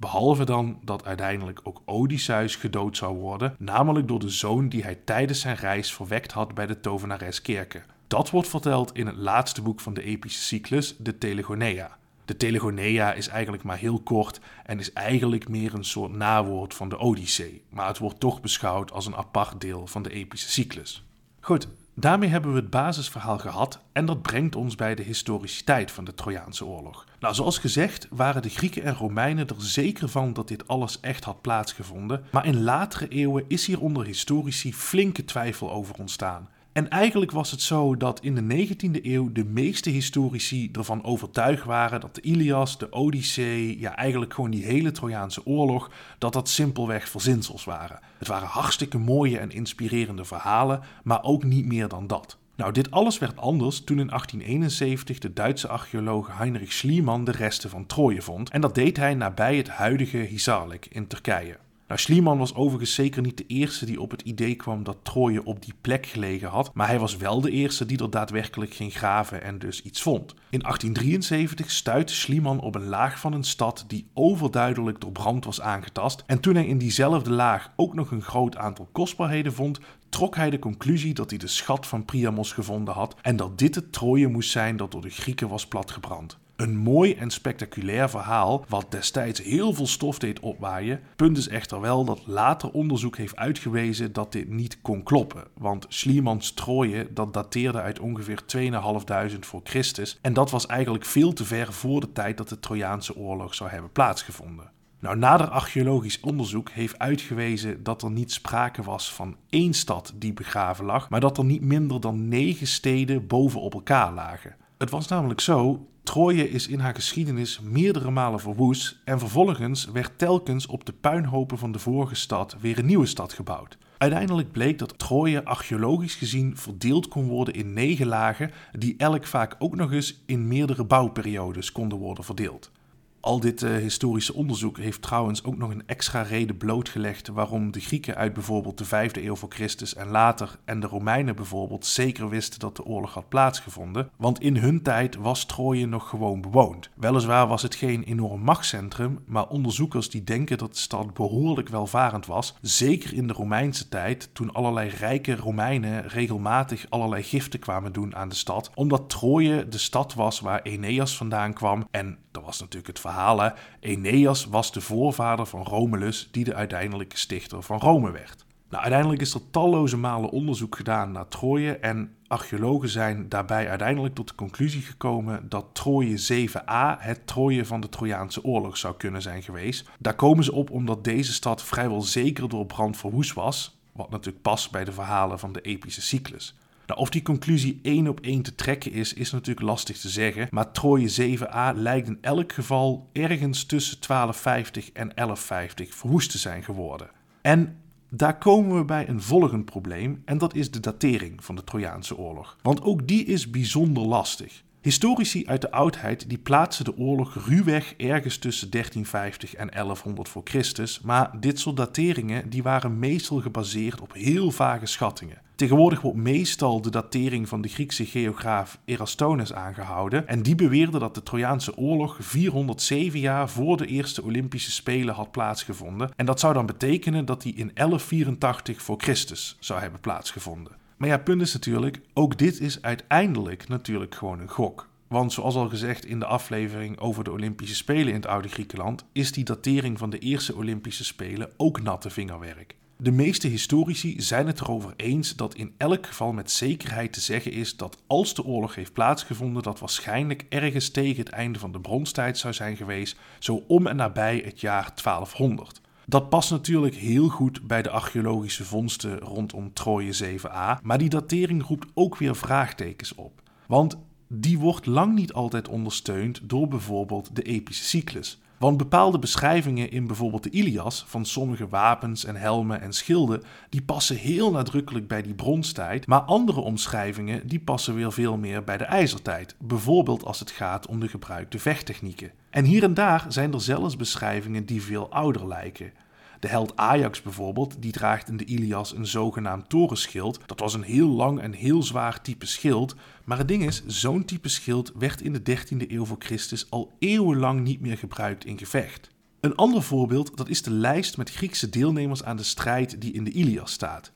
Behalve 0.00 0.44
dan 0.44 0.78
dat 0.84 1.04
uiteindelijk 1.04 1.60
ook 1.62 1.82
Odysseus 1.84 2.56
gedood 2.56 2.96
zou 2.96 3.16
worden, 3.16 3.54
namelijk 3.58 4.08
door 4.08 4.18
de 4.18 4.28
zoon 4.28 4.68
die 4.68 4.82
hij 4.82 4.94
tijdens 5.04 5.40
zijn 5.40 5.56
reis 5.56 5.94
verwekt 5.94 6.32
had 6.32 6.54
bij 6.54 6.66
de 6.66 6.80
tovenares 6.80 7.42
Kerke. 7.42 7.82
Dat 8.06 8.30
wordt 8.30 8.48
verteld 8.48 8.94
in 8.94 9.06
het 9.06 9.16
laatste 9.16 9.62
boek 9.62 9.80
van 9.80 9.94
de 9.94 10.02
epische 10.02 10.40
cyclus, 10.40 10.96
de 10.98 11.18
Telegonea. 11.18 11.98
De 12.24 12.36
Telegonea 12.36 13.12
is 13.12 13.28
eigenlijk 13.28 13.62
maar 13.62 13.76
heel 13.76 14.00
kort 14.00 14.40
en 14.64 14.78
is 14.78 14.92
eigenlijk 14.92 15.48
meer 15.48 15.74
een 15.74 15.84
soort 15.84 16.12
nawoord 16.12 16.74
van 16.74 16.88
de 16.88 16.98
Odyssee, 16.98 17.62
maar 17.70 17.86
het 17.86 17.98
wordt 17.98 18.20
toch 18.20 18.40
beschouwd 18.40 18.92
als 18.92 19.06
een 19.06 19.16
apart 19.16 19.60
deel 19.60 19.86
van 19.86 20.02
de 20.02 20.10
epische 20.10 20.50
cyclus. 20.50 21.04
Goed, 21.40 21.68
daarmee 22.00 22.28
hebben 22.28 22.52
we 22.52 22.60
het 22.60 22.70
basisverhaal 22.70 23.38
gehad 23.38 23.80
en 23.92 24.06
dat 24.06 24.22
brengt 24.22 24.56
ons 24.56 24.74
bij 24.74 24.94
de 24.94 25.02
historiciteit 25.02 25.90
van 25.90 26.04
de 26.04 26.14
Trojaanse 26.14 26.66
oorlog. 26.66 27.06
Nou, 27.20 27.34
zoals 27.34 27.58
gezegd 27.58 28.06
waren 28.10 28.42
de 28.42 28.48
Grieken 28.48 28.82
en 28.82 28.94
Romeinen 28.94 29.48
er 29.48 29.54
zeker 29.58 30.08
van 30.08 30.32
dat 30.32 30.48
dit 30.48 30.68
alles 30.68 31.00
echt 31.00 31.24
had 31.24 31.40
plaatsgevonden, 31.40 32.24
maar 32.32 32.46
in 32.46 32.62
latere 32.62 33.08
eeuwen 33.08 33.44
is 33.48 33.66
hier 33.66 33.80
onder 33.80 34.04
historici 34.04 34.74
flinke 34.74 35.24
twijfel 35.24 35.72
over 35.72 35.94
ontstaan. 35.98 36.48
En 36.78 36.88
eigenlijk 36.88 37.30
was 37.30 37.50
het 37.50 37.62
zo 37.62 37.96
dat 37.96 38.20
in 38.20 38.34
de 38.34 38.66
19e 38.66 39.02
eeuw 39.02 39.32
de 39.32 39.44
meeste 39.44 39.90
historici 39.90 40.68
ervan 40.72 41.04
overtuigd 41.04 41.64
waren 41.64 42.00
dat 42.00 42.14
de 42.14 42.20
Ilias, 42.20 42.78
de 42.78 42.92
Odyssee, 42.92 43.78
ja 43.78 43.96
eigenlijk 43.96 44.34
gewoon 44.34 44.50
die 44.50 44.64
hele 44.64 44.90
Trojaanse 44.90 45.46
oorlog, 45.46 45.90
dat 46.18 46.32
dat 46.32 46.48
simpelweg 46.48 47.08
verzinsels 47.08 47.64
waren. 47.64 48.00
Het 48.18 48.28
waren 48.28 48.48
hartstikke 48.48 48.98
mooie 48.98 49.38
en 49.38 49.50
inspirerende 49.50 50.24
verhalen, 50.24 50.80
maar 51.02 51.22
ook 51.22 51.44
niet 51.44 51.66
meer 51.66 51.88
dan 51.88 52.06
dat. 52.06 52.36
Nou, 52.56 52.72
dit 52.72 52.90
alles 52.90 53.18
werd 53.18 53.36
anders 53.36 53.84
toen 53.84 53.98
in 53.98 54.06
1871 54.06 55.18
de 55.18 55.32
Duitse 55.32 55.68
archeoloog 55.68 56.38
Heinrich 56.38 56.72
Schliemann 56.72 57.24
de 57.24 57.32
resten 57.32 57.70
van 57.70 57.86
Troje 57.86 58.22
vond. 58.22 58.50
En 58.50 58.60
dat 58.60 58.74
deed 58.74 58.96
hij 58.96 59.14
nabij 59.14 59.56
het 59.56 59.68
huidige 59.68 60.18
Hisarlik 60.18 60.86
in 60.90 61.06
Turkije. 61.06 61.56
Nou, 61.88 62.00
Schliemann 62.00 62.38
was 62.38 62.54
overigens 62.54 62.94
zeker 62.94 63.22
niet 63.22 63.36
de 63.36 63.46
eerste 63.46 63.86
die 63.86 64.00
op 64.00 64.10
het 64.10 64.22
idee 64.22 64.54
kwam 64.54 64.84
dat 64.84 64.96
Troje 65.02 65.44
op 65.44 65.64
die 65.64 65.74
plek 65.80 66.06
gelegen 66.06 66.48
had, 66.48 66.74
maar 66.74 66.86
hij 66.86 66.98
was 66.98 67.16
wel 67.16 67.40
de 67.40 67.50
eerste 67.50 67.86
die 67.86 67.98
er 67.98 68.10
daadwerkelijk 68.10 68.74
ging 68.74 68.92
graven 68.92 69.42
en 69.42 69.58
dus 69.58 69.82
iets 69.82 70.02
vond. 70.02 70.34
In 70.50 70.60
1873 70.60 71.70
stuitte 71.70 72.14
Schliemann 72.14 72.60
op 72.60 72.74
een 72.74 72.86
laag 72.86 73.20
van 73.20 73.32
een 73.32 73.44
stad 73.44 73.84
die 73.86 74.06
overduidelijk 74.14 75.00
door 75.00 75.12
brand 75.12 75.44
was 75.44 75.60
aangetast 75.60 76.22
en 76.26 76.40
toen 76.40 76.54
hij 76.54 76.66
in 76.66 76.78
diezelfde 76.78 77.30
laag 77.30 77.72
ook 77.76 77.94
nog 77.94 78.10
een 78.10 78.22
groot 78.22 78.56
aantal 78.56 78.88
kostbaarheden 78.92 79.52
vond, 79.52 79.80
trok 80.08 80.36
hij 80.36 80.50
de 80.50 80.58
conclusie 80.58 81.14
dat 81.14 81.30
hij 81.30 81.38
de 81.38 81.46
schat 81.46 81.86
van 81.86 82.04
Priamos 82.04 82.52
gevonden 82.52 82.94
had 82.94 83.16
en 83.22 83.36
dat 83.36 83.58
dit 83.58 83.74
het 83.74 83.92
Troje 83.92 84.28
moest 84.28 84.50
zijn 84.50 84.76
dat 84.76 84.90
door 84.90 85.02
de 85.02 85.10
Grieken 85.10 85.48
was 85.48 85.66
platgebrand. 85.66 86.38
Een 86.58 86.76
mooi 86.76 87.14
en 87.14 87.30
spectaculair 87.30 88.10
verhaal, 88.10 88.64
wat 88.68 88.90
destijds 88.90 89.42
heel 89.42 89.72
veel 89.72 89.86
stof 89.86 90.18
deed 90.18 90.40
opwaaien. 90.40 91.00
Punt 91.16 91.36
is 91.36 91.48
echter 91.48 91.80
wel 91.80 92.04
dat 92.04 92.26
later 92.26 92.70
onderzoek 92.70 93.16
heeft 93.16 93.36
uitgewezen 93.36 94.12
dat 94.12 94.32
dit 94.32 94.48
niet 94.48 94.80
kon 94.80 95.02
kloppen. 95.02 95.44
Want 95.54 95.86
Schliemanns 95.88 96.52
Troje, 96.52 97.08
dat 97.12 97.34
dateerde 97.34 97.80
uit 97.80 98.00
ongeveer 98.00 98.44
2500 98.44 99.46
voor 99.46 99.60
Christus. 99.64 100.18
En 100.22 100.32
dat 100.32 100.50
was 100.50 100.66
eigenlijk 100.66 101.04
veel 101.04 101.32
te 101.32 101.44
ver 101.44 101.72
voor 101.72 102.00
de 102.00 102.12
tijd 102.12 102.36
dat 102.36 102.48
de 102.48 102.60
Trojaanse 102.60 103.16
oorlog 103.16 103.54
zou 103.54 103.70
hebben 103.70 103.92
plaatsgevonden. 103.92 104.70
Nou, 105.00 105.16
nader 105.16 105.48
archeologisch 105.48 106.20
onderzoek 106.20 106.70
heeft 106.70 106.98
uitgewezen 106.98 107.82
dat 107.82 108.02
er 108.02 108.10
niet 108.10 108.32
sprake 108.32 108.82
was 108.82 109.12
van 109.12 109.36
één 109.48 109.74
stad 109.74 110.12
die 110.14 110.32
begraven 110.32 110.84
lag, 110.84 111.08
maar 111.08 111.20
dat 111.20 111.38
er 111.38 111.44
niet 111.44 111.62
minder 111.62 112.00
dan 112.00 112.28
negen 112.28 112.66
steden 112.66 113.26
bovenop 113.26 113.74
elkaar 113.74 114.12
lagen. 114.12 114.56
Het 114.78 114.90
was 114.90 115.08
namelijk 115.08 115.40
zo, 115.40 115.86
Troje 116.08 116.50
is 116.50 116.68
in 116.68 116.78
haar 116.78 116.94
geschiedenis 116.94 117.60
meerdere 117.60 118.10
malen 118.10 118.40
verwoest 118.40 119.00
en 119.04 119.18
vervolgens 119.18 119.84
werd 119.84 120.18
telkens 120.18 120.66
op 120.66 120.84
de 120.84 120.92
puinhopen 120.92 121.58
van 121.58 121.72
de 121.72 121.78
vorige 121.78 122.14
stad 122.14 122.56
weer 122.60 122.78
een 122.78 122.86
nieuwe 122.86 123.06
stad 123.06 123.32
gebouwd. 123.32 123.78
Uiteindelijk 123.98 124.52
bleek 124.52 124.78
dat 124.78 124.98
Troje 124.98 125.44
archeologisch 125.44 126.14
gezien 126.14 126.56
verdeeld 126.56 127.08
kon 127.08 127.26
worden 127.26 127.54
in 127.54 127.72
negen 127.72 128.06
lagen, 128.06 128.50
die 128.72 128.94
elk 128.96 129.26
vaak 129.26 129.56
ook 129.58 129.76
nog 129.76 129.92
eens 129.92 130.22
in 130.26 130.48
meerdere 130.48 130.84
bouwperiodes 130.84 131.72
konden 131.72 131.98
worden 131.98 132.24
verdeeld. 132.24 132.70
Al 133.20 133.40
dit 133.40 133.62
uh, 133.62 133.76
historische 133.76 134.34
onderzoek 134.34 134.78
heeft 134.78 135.02
trouwens 135.02 135.44
ook 135.44 135.56
nog 135.56 135.70
een 135.70 135.82
extra 135.86 136.22
reden 136.22 136.56
blootgelegd 136.56 137.28
waarom 137.28 137.70
de 137.70 137.80
Grieken 137.80 138.16
uit 138.16 138.32
bijvoorbeeld 138.32 138.78
de 138.78 139.08
5e 139.10 139.22
eeuw 139.24 139.36
voor 139.36 139.50
Christus 139.50 139.94
en 139.94 140.08
later 140.08 140.58
en 140.64 140.80
de 140.80 140.86
Romeinen 140.86 141.36
bijvoorbeeld 141.36 141.86
zeker 141.86 142.28
wisten 142.28 142.60
dat 142.60 142.76
de 142.76 142.84
oorlog 142.84 143.14
had 143.14 143.28
plaatsgevonden. 143.28 144.10
Want 144.16 144.40
in 144.40 144.56
hun 144.56 144.82
tijd 144.82 145.16
was 145.16 145.46
Troje 145.46 145.86
nog 145.86 146.08
gewoon 146.08 146.40
bewoond. 146.40 146.90
Weliswaar 146.94 147.46
was 147.46 147.62
het 147.62 147.74
geen 147.74 148.02
enorm 148.02 148.40
machtscentrum, 148.40 149.18
maar 149.26 149.48
onderzoekers 149.48 150.10
die 150.10 150.24
denken 150.24 150.58
dat 150.58 150.72
de 150.72 150.80
stad 150.80 151.14
behoorlijk 151.14 151.68
welvarend 151.68 152.26
was, 152.26 152.56
zeker 152.60 153.14
in 153.14 153.26
de 153.26 153.32
Romeinse 153.32 153.88
tijd 153.88 154.30
toen 154.32 154.52
allerlei 154.52 154.88
rijke 154.88 155.36
Romeinen 155.36 156.08
regelmatig 156.08 156.86
allerlei 156.88 157.22
giften 157.22 157.60
kwamen 157.60 157.92
doen 157.92 158.16
aan 158.16 158.28
de 158.28 158.34
stad, 158.34 158.70
omdat 158.74 159.10
Troje 159.10 159.68
de 159.68 159.78
stad 159.78 160.14
was 160.14 160.40
waar 160.40 160.62
Aeneas 160.62 161.16
vandaan 161.16 161.52
kwam 161.52 161.86
en 161.90 162.18
dat 162.30 162.46
was 162.46 162.60
natuurlijk 162.60 162.86
het 162.86 163.00
verhaal. 163.08 163.40
Hè? 163.40 163.48
Aeneas 163.82 164.44
was 164.44 164.72
de 164.72 164.80
voorvader 164.80 165.46
van 165.46 165.62
Romulus, 165.62 166.28
die 166.30 166.44
de 166.44 166.54
uiteindelijke 166.54 167.16
stichter 167.16 167.62
van 167.62 167.78
Rome 167.78 168.10
werd. 168.10 168.46
Nou, 168.70 168.82
uiteindelijk 168.82 169.20
is 169.20 169.34
er 169.34 169.50
talloze 169.50 169.96
malen 169.96 170.30
onderzoek 170.30 170.76
gedaan 170.76 171.12
naar 171.12 171.28
Troje 171.28 171.76
en 171.76 172.14
archeologen 172.26 172.88
zijn 172.88 173.28
daarbij 173.28 173.68
uiteindelijk 173.68 174.14
tot 174.14 174.28
de 174.28 174.34
conclusie 174.34 174.82
gekomen 174.82 175.48
dat 175.48 175.66
Troje 175.72 176.48
7a 176.48 176.98
het 176.98 177.26
Troje 177.26 177.64
van 177.64 177.80
de 177.80 177.88
Trojaanse 177.88 178.44
oorlog 178.44 178.76
zou 178.76 178.96
kunnen 178.96 179.22
zijn 179.22 179.42
geweest. 179.42 179.88
Daar 179.98 180.14
komen 180.14 180.44
ze 180.44 180.52
op 180.52 180.70
omdat 180.70 181.04
deze 181.04 181.32
stad 181.32 181.62
vrijwel 181.62 182.02
zeker 182.02 182.48
door 182.48 182.66
brand 182.66 182.96
verwoest 182.96 183.32
was, 183.32 183.78
wat 183.92 184.10
natuurlijk 184.10 184.42
past 184.42 184.70
bij 184.70 184.84
de 184.84 184.92
verhalen 184.92 185.38
van 185.38 185.52
de 185.52 185.60
epische 185.60 186.02
cyclus. 186.02 186.56
Nou, 186.88 187.00
of 187.00 187.10
die 187.10 187.22
conclusie 187.22 187.78
één 187.82 188.08
op 188.08 188.20
één 188.20 188.42
te 188.42 188.54
trekken 188.54 188.92
is, 188.92 189.14
is 189.14 189.30
natuurlijk 189.30 189.66
lastig 189.66 189.98
te 189.98 190.08
zeggen. 190.08 190.48
Maar 190.50 190.72
Troje 190.72 191.38
7a 191.38 191.74
lijkt 191.74 192.08
in 192.08 192.18
elk 192.20 192.52
geval 192.52 193.08
ergens 193.12 193.64
tussen 193.64 193.96
1250 194.06 194.86
en 194.86 195.12
1150 195.14 195.94
verwoest 195.94 196.30
te 196.30 196.38
zijn 196.38 196.62
geworden. 196.62 197.10
En 197.40 197.76
daar 198.08 198.38
komen 198.38 198.76
we 198.76 198.84
bij 198.84 199.08
een 199.08 199.22
volgend 199.22 199.64
probleem, 199.64 200.22
en 200.24 200.38
dat 200.38 200.54
is 200.54 200.70
de 200.70 200.80
datering 200.80 201.44
van 201.44 201.56
de 201.56 201.64
Trojaanse 201.64 202.16
oorlog. 202.16 202.56
Want 202.62 202.82
ook 202.82 203.08
die 203.08 203.24
is 203.24 203.50
bijzonder 203.50 204.02
lastig. 204.02 204.62
Historici 204.80 205.46
uit 205.46 205.60
de 205.60 205.70
oudheid 205.70 206.28
die 206.28 206.38
plaatsen 206.38 206.84
de 206.84 206.96
oorlog 206.96 207.46
ruwweg 207.46 207.94
ergens 207.96 208.38
tussen 208.38 208.70
1350 208.70 209.54
en 209.54 209.68
1100 209.68 210.28
voor 210.28 210.42
Christus, 210.44 211.00
maar 211.00 211.40
dit 211.40 211.58
soort 211.58 211.76
dateringen 211.76 212.50
die 212.50 212.62
waren 212.62 212.98
meestal 212.98 213.40
gebaseerd 213.40 214.00
op 214.00 214.12
heel 214.12 214.50
vage 214.50 214.86
schattingen. 214.86 215.46
Tegenwoordig 215.58 216.00
wordt 216.00 216.18
meestal 216.18 216.80
de 216.80 216.90
datering 216.90 217.48
van 217.48 217.60
de 217.60 217.68
Griekse 217.68 218.06
geograaf 218.06 218.78
Erastones 218.84 219.52
aangehouden 219.52 220.28
en 220.28 220.42
die 220.42 220.54
beweerde 220.54 220.98
dat 220.98 221.14
de 221.14 221.22
Trojaanse 221.22 221.76
oorlog 221.76 222.16
407 222.20 223.20
jaar 223.20 223.48
voor 223.48 223.76
de 223.76 223.86
eerste 223.86 224.22
Olympische 224.22 224.70
Spelen 224.70 225.14
had 225.14 225.30
plaatsgevonden 225.30 226.10
en 226.16 226.26
dat 226.26 226.40
zou 226.40 226.54
dan 226.54 226.66
betekenen 226.66 227.24
dat 227.24 227.42
die 227.42 227.54
in 227.54 227.70
1184 227.74 228.82
voor 228.82 229.00
Christus 229.00 229.56
zou 229.60 229.80
hebben 229.80 230.00
plaatsgevonden. 230.00 230.72
Maar 230.96 231.08
ja, 231.08 231.18
punt 231.18 231.42
is 231.42 231.52
natuurlijk, 231.52 232.00
ook 232.14 232.38
dit 232.38 232.60
is 232.60 232.82
uiteindelijk 232.82 233.68
natuurlijk 233.68 234.14
gewoon 234.14 234.40
een 234.40 234.50
gok. 234.50 234.88
Want 235.08 235.32
zoals 235.32 235.54
al 235.54 235.68
gezegd 235.68 236.04
in 236.04 236.18
de 236.18 236.26
aflevering 236.26 236.98
over 236.98 237.24
de 237.24 237.32
Olympische 237.32 237.76
Spelen 237.76 238.08
in 238.08 238.14
het 238.14 238.26
oude 238.26 238.48
Griekenland, 238.48 239.04
is 239.12 239.32
die 239.32 239.44
datering 239.44 239.98
van 239.98 240.10
de 240.10 240.18
eerste 240.18 240.56
Olympische 240.56 241.04
Spelen 241.04 241.50
ook 241.56 241.82
natte 241.82 242.10
vingerwerk. 242.10 242.76
De 243.00 243.12
meeste 243.12 243.48
historici 243.48 244.20
zijn 244.20 244.46
het 244.46 244.60
erover 244.60 244.92
eens 244.96 245.36
dat 245.36 245.54
in 245.54 245.74
elk 245.76 246.06
geval 246.06 246.32
met 246.32 246.50
zekerheid 246.50 247.12
te 247.12 247.20
zeggen 247.20 247.52
is 247.52 247.76
dat 247.76 247.98
als 248.06 248.34
de 248.34 248.44
oorlog 248.44 248.74
heeft 248.74 248.92
plaatsgevonden, 248.92 249.62
dat 249.62 249.78
waarschijnlijk 249.78 250.46
ergens 250.48 250.90
tegen 250.90 251.24
het 251.24 251.28
einde 251.28 251.58
van 251.58 251.72
de 251.72 251.80
bronstijd 251.80 252.38
zou 252.38 252.54
zijn 252.54 252.76
geweest, 252.76 253.16
zo 253.38 253.64
om 253.66 253.86
en 253.86 253.96
nabij 253.96 254.42
het 254.44 254.60
jaar 254.60 254.92
1200. 255.02 255.80
Dat 256.06 256.28
past 256.28 256.50
natuurlijk 256.50 256.94
heel 256.94 257.28
goed 257.28 257.66
bij 257.66 257.82
de 257.82 257.90
archeologische 257.90 258.64
vondsten 258.64 259.18
rondom 259.18 259.72
Troje 259.72 260.38
7a, 260.38 260.82
maar 260.82 260.98
die 260.98 261.08
datering 261.08 261.66
roept 261.66 261.86
ook 261.94 262.16
weer 262.16 262.36
vraagtekens 262.36 263.14
op. 263.14 263.42
Want 263.66 263.96
die 264.28 264.58
wordt 264.58 264.86
lang 264.86 265.14
niet 265.14 265.32
altijd 265.32 265.68
ondersteund 265.68 266.40
door 266.42 266.68
bijvoorbeeld 266.68 267.36
de 267.36 267.42
epische 267.42 267.84
cyclus. 267.84 268.40
Want 268.58 268.76
bepaalde 268.76 269.18
beschrijvingen 269.18 269.90
in 269.90 270.06
bijvoorbeeld 270.06 270.42
de 270.42 270.50
Ilias 270.50 271.04
van 271.08 271.24
sommige 271.24 271.68
wapens 271.68 272.24
en 272.24 272.36
helmen 272.36 272.80
en 272.80 272.92
schilden, 272.92 273.42
die 273.68 273.82
passen 273.82 274.16
heel 274.16 274.50
nadrukkelijk 274.50 275.08
bij 275.08 275.22
die 275.22 275.34
bronstijd, 275.34 276.06
maar 276.06 276.20
andere 276.20 276.60
omschrijvingen 276.60 277.46
die 277.46 277.60
passen 277.60 277.94
weer 277.94 278.12
veel 278.12 278.36
meer 278.36 278.64
bij 278.64 278.76
de 278.76 278.84
ijzertijd, 278.84 279.54
bijvoorbeeld 279.58 280.24
als 280.24 280.40
het 280.40 280.50
gaat 280.50 280.86
om 280.86 281.00
de 281.00 281.08
gebruikte 281.08 281.58
vechttechnieken. 281.58 282.30
En 282.50 282.64
hier 282.64 282.82
en 282.82 282.94
daar 282.94 283.24
zijn 283.28 283.52
er 283.52 283.60
zelfs 283.60 283.96
beschrijvingen 283.96 284.66
die 284.66 284.82
veel 284.82 285.10
ouder 285.10 285.48
lijken. 285.48 285.92
De 286.38 286.48
held 286.48 286.76
Ajax 286.76 287.22
bijvoorbeeld, 287.22 287.82
die 287.82 287.92
draagt 287.92 288.28
in 288.28 288.36
de 288.36 288.44
Ilias 288.44 288.94
een 288.94 289.06
zogenaamd 289.06 289.68
torenschild. 289.68 290.40
Dat 290.46 290.60
was 290.60 290.74
een 290.74 290.82
heel 290.82 291.08
lang 291.08 291.40
en 291.40 291.52
heel 291.52 291.82
zwaar 291.82 292.22
type 292.22 292.46
schild. 292.46 292.94
Maar 293.24 293.38
het 293.38 293.48
ding 293.48 293.64
is, 293.64 293.82
zo'n 293.86 294.24
type 294.24 294.48
schild 294.48 294.92
werd 294.98 295.20
in 295.20 295.32
de 295.32 295.40
13e 295.40 295.90
eeuw 295.90 296.04
voor 296.04 296.16
Christus 296.18 296.70
al 296.70 296.92
eeuwenlang 296.98 297.60
niet 297.60 297.80
meer 297.80 297.98
gebruikt 297.98 298.44
in 298.44 298.58
gevecht. 298.58 299.10
Een 299.40 299.54
ander 299.54 299.82
voorbeeld, 299.82 300.36
dat 300.36 300.48
is 300.48 300.62
de 300.62 300.70
lijst 300.70 301.16
met 301.16 301.30
Griekse 301.30 301.68
deelnemers 301.68 302.24
aan 302.24 302.36
de 302.36 302.42
strijd 302.42 303.00
die 303.00 303.12
in 303.12 303.24
de 303.24 303.30
Ilias 303.30 303.72
staat. 303.72 304.12